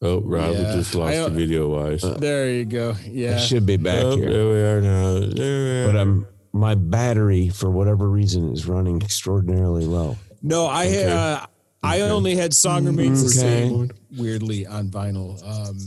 Oh, 0.00 0.20
Rob, 0.20 0.50
we 0.54 0.62
Yeah. 0.62 0.76
just 0.76 0.94
lost 0.94 1.16
I- 1.16 1.24
the 1.28 1.30
video 1.34 1.68
wise. 1.68 2.02
there 2.18 2.50
you 2.50 2.64
go. 2.64 2.94
Yeah, 3.10 3.30
I 3.30 3.32
Yeah. 3.32 3.38
should 3.38 3.66
be 3.66 3.76
back 3.76 4.04
Oh, 4.04 4.16
here. 4.16 4.30
there 4.30 4.48
we 4.48 4.60
are 4.60 4.80
now. 4.80 5.18
There 5.20 5.64
we 5.64 5.70
are. 5.80 5.86
but 5.92 5.96
I'm 5.96 6.26
my 6.52 6.74
battery 6.74 7.48
for 7.48 7.70
whatever 7.70 8.08
reason 8.08 8.52
is 8.52 8.66
running 8.66 9.02
extraordinarily 9.02 9.84
low. 9.86 10.16
No, 10.42 10.66
I 10.66 10.86
Okay. 10.86 11.10
uh, 11.12 11.40
I 11.82 12.00
only 12.02 12.36
had 12.36 12.54
Song 12.54 12.84
Remains 12.86 13.22
the 13.22 13.40
Okay. 13.40 13.68
Same 13.68 13.90
weirdly 14.16 14.66
on 14.66 14.88
vinyl. 14.88 15.40
Um, 15.46 15.78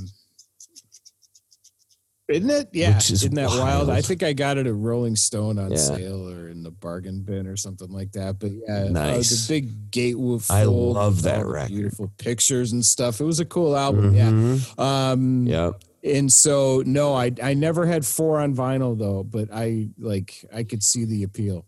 isn't 2.32 2.50
it? 2.50 2.70
Yeah. 2.74 2.98
Is 2.98 3.12
Isn't 3.12 3.36
that 3.36 3.50
wild? 3.50 3.90
I 3.90 4.02
think 4.02 4.24
I 4.24 4.34
got 4.34 4.58
it 4.58 4.68
at 4.68 4.74
Rolling 4.76 5.16
Stone 5.16 5.60
on 5.60 5.72
Yeah. 5.72 5.78
sale 5.78 6.28
or 6.30 6.50
in 6.50 6.64
the 6.64 6.72
bargain 6.72 7.22
bin 7.22 7.48
or 7.48 7.56
something 7.58 7.90
like 7.92 8.12
that. 8.14 8.40
But 8.40 8.52
yeah, 8.68 8.86
uh, 8.86 8.90
Nice. 8.90 9.48
the 9.48 9.54
big 9.54 9.92
gatefold. 9.92 10.50
I 10.52 10.64
love 10.64 11.22
that 11.24 11.46
record. 11.46 11.70
Beautiful 11.74 12.12
pictures 12.18 12.72
and 12.72 12.86
stuff. 12.86 13.20
It 13.22 13.26
was 13.26 13.40
a 13.40 13.46
cool 13.46 13.76
album. 13.78 14.16
Yeah. 14.16 14.30
Mhm. 14.32 14.80
Um, 14.80 15.48
Yeah. 15.48 15.72
and 16.04 16.32
so 16.32 16.84
no, 16.86 17.14
I 17.14 17.32
I 17.42 17.54
never 17.54 17.86
had 17.86 18.06
four 18.06 18.40
on 18.40 18.56
vinyl 18.56 18.98
though, 18.98 19.24
but 19.24 19.50
I 19.54 19.90
like 20.00 20.46
I 20.54 20.64
could 20.64 20.84
see 20.84 21.06
the 21.06 21.24
appeal. 21.24 21.66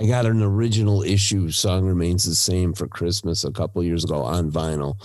I 0.00 0.06
got 0.06 0.26
an 0.26 0.42
original 0.42 1.02
issue. 1.02 1.50
Song 1.50 1.84
remains 1.84 2.24
the 2.24 2.34
same 2.34 2.72
for 2.74 2.88
Christmas 2.88 3.44
a 3.44 3.52
couple 3.52 3.82
years 3.84 4.02
ago 4.04 4.22
on 4.22 4.50
vinyl, 4.50 4.96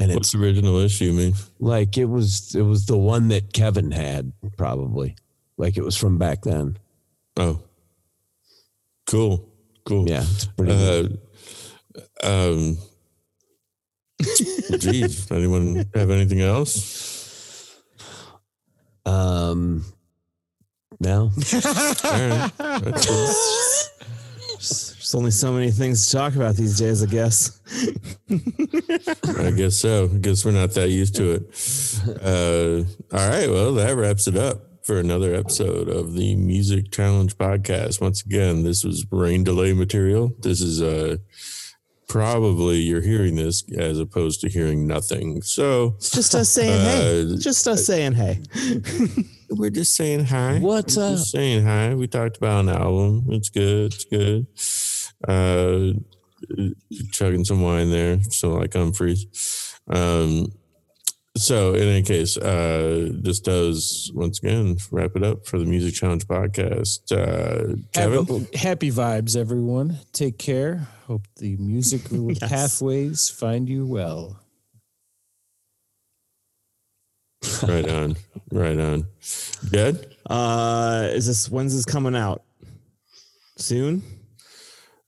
and 0.00 0.12
What's 0.12 0.28
it's 0.28 0.32
the 0.32 0.40
original 0.42 0.78
issue 0.78 1.12
mean? 1.12 1.34
like 1.58 1.96
it 1.98 2.06
was 2.06 2.54
it 2.54 2.62
was 2.62 2.86
the 2.86 2.96
one 2.98 3.28
that 3.28 3.52
Kevin 3.52 3.90
had 3.92 4.32
probably, 4.56 5.14
like 5.56 5.76
it 5.76 5.84
was 5.84 5.96
from 5.96 6.16
back 6.18 6.42
then. 6.42 6.78
Oh, 7.36 7.60
cool, 9.06 9.48
cool. 9.84 10.08
Yeah, 10.08 10.22
it's 10.22 10.46
pretty. 10.46 10.72
good. 10.72 11.20
Uh, 12.22 12.52
um, 12.52 12.78
geez, 14.78 15.30
anyone 15.30 15.86
have 15.94 16.10
anything 16.10 16.40
else? 16.40 17.76
Um, 19.06 19.84
no, 21.00 21.30
All 21.54 21.60
right. 21.60 22.50
That's 22.58 23.06
cool. 23.06 23.34
There's 25.10 25.18
only 25.18 25.32
so 25.32 25.52
many 25.52 25.72
things 25.72 26.06
to 26.06 26.16
talk 26.16 26.36
about 26.36 26.54
these 26.54 26.78
days, 26.78 27.02
I 27.02 27.06
guess. 27.06 27.60
I 28.30 29.50
guess 29.50 29.74
so. 29.74 30.04
I 30.04 30.18
guess 30.18 30.44
we're 30.44 30.52
not 30.52 30.70
that 30.74 30.88
used 30.88 31.16
to 31.16 31.32
it. 31.32 32.12
Uh, 32.22 33.16
all 33.16 33.28
right. 33.28 33.50
Well, 33.50 33.74
that 33.74 33.96
wraps 33.96 34.28
it 34.28 34.36
up 34.36 34.62
for 34.84 35.00
another 35.00 35.34
episode 35.34 35.88
of 35.88 36.14
the 36.14 36.36
Music 36.36 36.92
Challenge 36.92 37.36
podcast. 37.36 38.00
Once 38.00 38.24
again, 38.24 38.62
this 38.62 38.84
was 38.84 39.04
rain 39.10 39.42
delay 39.42 39.72
material. 39.72 40.30
This 40.38 40.60
is 40.60 40.80
uh, 40.80 41.16
probably 42.08 42.76
you're 42.76 43.00
hearing 43.00 43.34
this 43.34 43.64
as 43.76 43.98
opposed 43.98 44.40
to 44.42 44.48
hearing 44.48 44.86
nothing. 44.86 45.42
So 45.42 45.94
It's 45.96 46.12
just 46.12 46.36
us 46.36 46.50
saying 46.50 46.80
hey. 46.82 47.22
Uh, 47.22 47.36
Just 47.36 47.66
us 47.66 47.84
saying 47.84 48.12
hey. 48.12 48.42
we're 49.50 49.70
just 49.70 49.96
saying 49.96 50.26
hi. 50.26 50.60
What's 50.60 50.96
We're 50.96 51.02
up? 51.04 51.12
Just 51.14 51.32
saying 51.32 51.64
hi. 51.64 51.96
We 51.96 52.06
talked 52.06 52.36
about 52.36 52.60
an 52.60 52.68
album. 52.68 53.24
It's 53.30 53.48
good. 53.48 53.92
It's 53.92 54.04
good. 54.04 54.46
Uh, 55.26 55.92
chugging 57.12 57.44
some 57.44 57.60
wine 57.62 57.90
there, 57.90 58.22
so 58.22 58.50
like 58.54 58.72
Humphreys. 58.72 59.26
Um, 59.88 60.52
so 61.36 61.74
in 61.74 61.82
any 61.88 62.02
case, 62.02 62.36
uh, 62.36 63.08
this 63.12 63.40
does 63.40 64.10
once 64.14 64.38
again 64.38 64.76
wrap 64.90 65.12
it 65.16 65.22
up 65.22 65.46
for 65.46 65.58
the 65.58 65.64
Music 65.64 65.94
Challenge 65.94 66.26
podcast. 66.26 67.12
Uh, 67.12 67.76
Kevin, 67.92 68.26
Happy, 68.26 68.56
happy 68.58 68.90
vibes, 68.90 69.36
everyone. 69.36 69.98
Take 70.12 70.38
care. 70.38 70.88
Hope 71.06 71.22
the 71.36 71.56
music 71.56 72.02
Yes. 72.10 72.38
pathways 72.40 73.28
find 73.28 73.68
you 73.68 73.86
well. 73.86 74.40
right 77.62 77.88
on, 77.88 78.16
right 78.52 78.78
on. 78.78 79.06
Good. 79.70 80.14
Uh, 80.28 81.08
is 81.12 81.26
this 81.26 81.48
when's 81.50 81.74
this 81.74 81.84
coming 81.84 82.14
out? 82.16 82.42
Soon? 83.56 84.02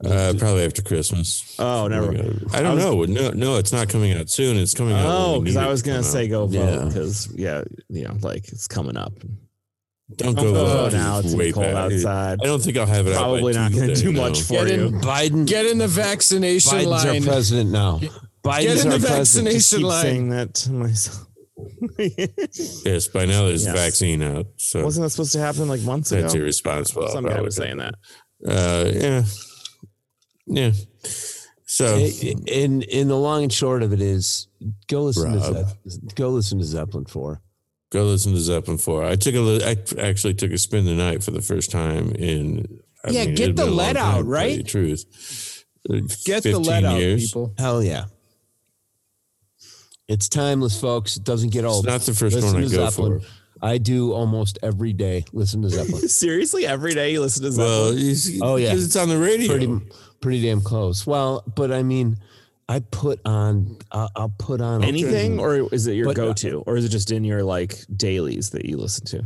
Uh, 0.05 0.34
probably 0.38 0.64
after 0.64 0.82
Christmas. 0.82 1.55
Oh, 1.59 1.86
never. 1.86 2.11
I 2.53 2.61
don't 2.61 2.76
know. 2.78 3.05
No, 3.05 3.30
no, 3.30 3.57
it's 3.57 3.72
not 3.72 3.88
coming 3.88 4.12
out 4.12 4.28
soon. 4.30 4.57
It's 4.57 4.74
coming 4.74 4.94
out. 4.94 5.07
Oh, 5.07 5.40
because 5.40 5.57
I 5.57 5.68
was 5.68 5.82
gonna 5.82 5.98
come 5.98 6.05
say 6.05 6.24
out. 6.26 6.30
go 6.30 6.46
vote 6.46 6.88
because 6.88 7.32
yeah, 7.36 7.62
you 7.88 8.05
know, 8.09 8.16
like 8.22 8.48
it's 8.48 8.66
coming 8.66 8.96
up. 8.96 9.12
Don't 10.16 10.34
Don't 10.34 10.44
go 10.44 10.53
go 10.53 10.64
vote. 10.66 10.90
vote 10.90 10.92
now. 10.92 11.18
It's 11.20 11.34
way 11.34 11.53
cold 11.53 11.66
back. 11.66 11.74
outside. 11.92 12.38
I 12.42 12.46
don't 12.46 12.61
think 12.62 12.76
I'll 12.76 12.86
have 12.86 13.07
it. 13.07 13.14
out 13.14 13.18
Probably 13.20 13.53
not 13.55 13.70
going 13.72 13.82
to 13.88 13.94
Tuesday, 13.94 14.07
do 14.09 14.12
no. 14.12 14.20
much 14.22 14.42
for 14.42 14.64
Get 14.66 14.76
you. 14.78 14.86
in- 14.88 15.00
Biden. 15.00 15.46
Get 15.46 15.66
in 15.66 15.78
the 15.78 15.88
vaccination 15.88 16.70
Biden's 16.78 16.86
line. 16.86 17.07
our 17.22 17.24
president 17.24 17.70
now. 17.70 18.00
Biden's 18.44 18.64
Get 18.64 18.84
in 18.86 18.92
our 18.92 18.98
the 18.98 19.07
president. 19.07 19.48
vaccination 19.48 19.78
Keep 19.78 19.86
line. 19.86 20.03
saying 20.03 20.28
that 20.30 20.55
to 20.55 20.72
myself. 20.72 21.26
Yes, 22.84 23.09
by 23.09 23.24
now 23.24 23.46
there's 23.46 23.64
Yes. 23.64 23.74
vaccine 23.74 24.22
out. 24.22 24.46
So 24.57 24.82
Wasn't 24.84 25.05
that 25.05 25.11
supposed 25.11 25.32
to 25.32 25.38
happen 25.38 25.68
like 25.68 25.80
months 25.82 26.11
that's 26.11 26.34
ago? 26.34 26.42
irresponsible. 26.42 27.09
Some 27.09 27.24
guy 27.24 27.40
was 27.40 27.57
saying 27.57 27.78
that. 27.78 27.94
Uh, 28.46 28.90
yeah, 28.92 29.22
yeah. 30.53 30.72
So 31.66 31.96
in 31.96 32.82
in 32.82 33.09
the 33.09 33.16
long 33.16 33.44
and 33.44 33.53
short 33.53 33.82
of 33.82 33.92
it 33.92 34.00
is 34.03 34.46
go 34.88 35.05
listen 35.05 35.32
to 35.32 35.38
Rob. 35.38 35.66
Go 36.14 36.28
listen 36.30 36.59
to 36.59 36.64
Zeppelin 36.64 37.07
four. 37.07 37.40
go 37.90 38.05
listen 38.05 38.32
to 38.34 38.40
Zeppelin 38.40 38.78
four. 38.78 39.05
I 39.05 39.16
took 39.16 39.34
a 39.34 39.40
li- 39.40 39.64
I 39.64 39.76
actually 40.00 40.34
took 40.34 40.50
a 40.53 40.59
spin 40.59 40.84
the 40.84 40.94
night 40.94 41.22
for 41.22 41.30
the 41.30 41.40
first 41.42 41.70
time 41.70 42.12
in. 42.12 42.80
I 43.05 43.11
Yeah, 43.11 43.24
mean, 43.24 43.34
get 43.34 43.57
the 43.57 43.64
a 43.64 43.66
long 43.66 43.76
lead 43.76 43.96
time, 43.96 44.05
out, 44.05 44.11
to 44.11 44.12
tell 44.12 44.24
you 44.24 44.30
right? 44.30 44.57
the 44.59 44.62
Truth. 44.62 45.64
Get 46.24 46.42
the 46.44 46.53
15 46.53 46.62
lead 46.62 46.84
out, 46.84 47.00
years. 47.00 47.26
people. 47.26 47.55
Hell 47.59 47.82
yeah. 47.82 48.05
It's 50.09 50.28
timeless, 50.28 50.78
folks. 50.80 51.16
It 51.16 51.24
doesn't 51.24 51.50
get 51.50 51.64
It's 51.64 51.72
old. 51.74 51.86
not 51.86 52.03
the 52.03 52.14
first 52.14 52.34
Listen 52.36 52.53
one 52.53 52.59
I 52.64 52.68
go 52.68 52.88
Zeppelin. 52.90 53.20
for. 53.20 53.26
I 53.64 53.78
do 53.78 54.12
almost 54.12 54.59
every 54.62 54.92
day. 54.92 55.24
Listen 55.32 55.62
to 55.62 55.70
Zeppelin. 55.70 56.09
Seriously, 56.09 56.66
every 56.66 56.94
day 56.94 57.12
you 57.12 57.20
listen 57.20 57.44
to 57.44 57.53
Zeppelin. 57.53 57.98
you- 57.98 58.40
Oh, 58.42 58.57
yeah. 58.57 58.70
because 58.70 58.84
it's 58.86 58.96
on 58.96 59.09
the 59.09 59.18
radio. 59.18 59.48
pretty 59.48 59.80
pretty 60.23 60.41
damn 60.43 60.62
close. 60.62 61.07
Well, 61.07 61.45
but 61.55 61.70
I 61.70 61.83
mean, 61.83 62.16
I 62.68 62.81
put 62.81 63.20
on. 63.27 63.77
I'll, 63.91 64.11
I'll 64.16 64.35
put 64.39 64.61
on 64.62 64.83
Anything, 64.83 65.39
or 65.39 65.68
is 65.75 65.87
it 65.87 65.95
your 65.95 66.07
But- 66.07 66.16
go-to, 66.16 66.61
or 66.66 66.77
is 66.79 66.87
it 66.87 66.89
just 66.89 67.11
in 67.11 67.25
your 67.25 67.43
like 67.43 67.75
dailies 67.95 68.51
that 68.51 68.64
you 68.64 68.79
listen 68.79 69.05
to? 69.07 69.25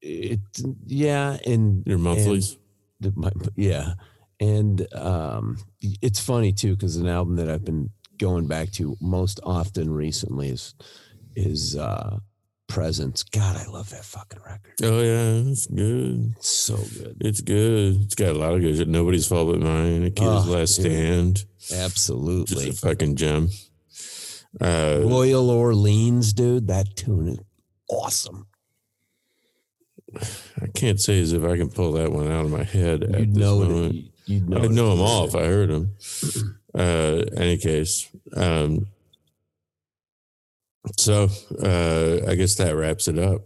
It, 0.00 0.40
yeah, 0.86 1.36
and 1.46 1.82
Your 1.86 1.98
monthlies. 1.98 2.56
and 3.02 3.14
my- 3.16 3.32
yeah, 3.56 3.94
and 4.40 4.86
um, 4.94 5.58
it's 6.00 6.20
funny 6.20 6.52
too 6.52 6.74
because 6.74 6.96
an 6.96 7.06
album 7.06 7.36
that 7.36 7.50
I've 7.50 7.64
been 7.66 7.90
going 8.16 8.46
back 8.46 8.70
to 8.72 8.96
most 9.00 9.40
often 9.44 9.90
recently 9.90 10.48
is 10.48 10.74
is 11.36 11.76
uh, 11.76 12.18
Presence. 12.70 13.22
God, 13.24 13.56
I 13.56 13.66
love 13.66 13.90
that 13.90 14.04
fucking 14.04 14.40
record. 14.46 14.74
Oh 14.82 15.00
yeah, 15.02 15.50
it's 15.50 15.66
good. 15.66 16.34
It's 16.36 16.48
so 16.48 16.76
good. 16.76 17.16
It's 17.20 17.40
good. 17.40 18.00
It's 18.02 18.14
got 18.14 18.30
a 18.30 18.38
lot 18.38 18.54
of 18.54 18.60
good 18.60 18.76
shit. 18.76 18.88
Nobody's 18.88 19.26
fault 19.26 19.50
but 19.52 19.60
mine. 19.60 20.04
Achilles 20.04 20.46
Oh, 20.48 20.50
last 20.52 20.76
dude. 20.76 20.86
stand. 20.86 21.44
Just 21.58 21.72
Absolutely. 21.72 22.68
a 22.70 22.72
fucking 22.72 23.16
gem. 23.16 23.50
Uh, 24.60 25.00
Royal 25.04 25.50
Orleans, 25.50 26.32
dude. 26.32 26.66
That 26.68 26.96
tune 26.96 27.28
is 27.28 27.38
awesome. 27.88 28.46
I 30.60 30.66
can't 30.74 31.00
say 31.00 31.20
as 31.20 31.32
if 31.32 31.44
I 31.44 31.56
can 31.56 31.70
pull 31.70 31.92
that 31.92 32.10
one 32.12 32.30
out 32.30 32.44
of 32.44 32.50
my 32.50 32.64
head. 32.64 33.02
this 33.02 33.26
know 33.28 33.84
it. 33.84 33.96
You'd 34.26 34.48
know. 34.48 34.58
I'd 34.62 34.70
know 34.70 34.90
them 34.90 35.00
all 35.00 35.24
if 35.26 35.34
I 35.34 35.44
heard 35.44 35.70
them. 35.70 35.96
Uh, 36.74 37.24
any 37.36 37.58
case, 37.58 38.08
um, 38.36 38.86
so 40.96 41.28
uh, 41.62 42.18
I 42.28 42.34
guess 42.34 42.54
that 42.56 42.74
wraps 42.76 43.08
it 43.08 43.18
up. 43.18 43.42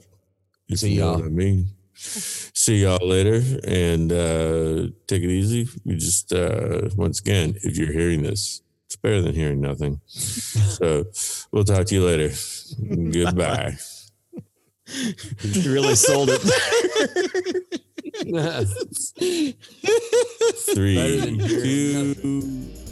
See 0.74 0.94
you 0.94 1.00
know 1.00 1.06
y'all. 1.06 1.14
what 1.16 1.26
I 1.26 1.28
mean. 1.28 1.68
See 1.96 2.82
y'all 2.82 3.06
later, 3.06 3.40
and 3.66 4.10
uh, 4.10 4.88
take 5.06 5.22
it 5.22 5.30
easy. 5.30 5.68
We 5.84 5.96
just 5.96 6.32
uh, 6.32 6.88
once 6.96 7.20
again, 7.20 7.54
if 7.62 7.76
you're 7.76 7.92
hearing 7.92 8.22
this, 8.22 8.62
it's 8.86 8.96
better 8.96 9.20
than 9.20 9.34
hearing 9.34 9.60
nothing. 9.60 10.00
so 10.08 11.04
we'll 11.52 11.64
talk 11.64 11.86
to 11.86 11.94
you 11.94 12.04
later. 12.04 12.34
Goodbye. 13.12 13.76
You 14.86 15.72
really 15.72 15.94
sold 15.94 16.28
it. 16.30 16.40
Three, 20.74 20.96
Better 20.96 21.16
than 21.20 21.40
hearing 21.40 22.14
two, 22.14 22.83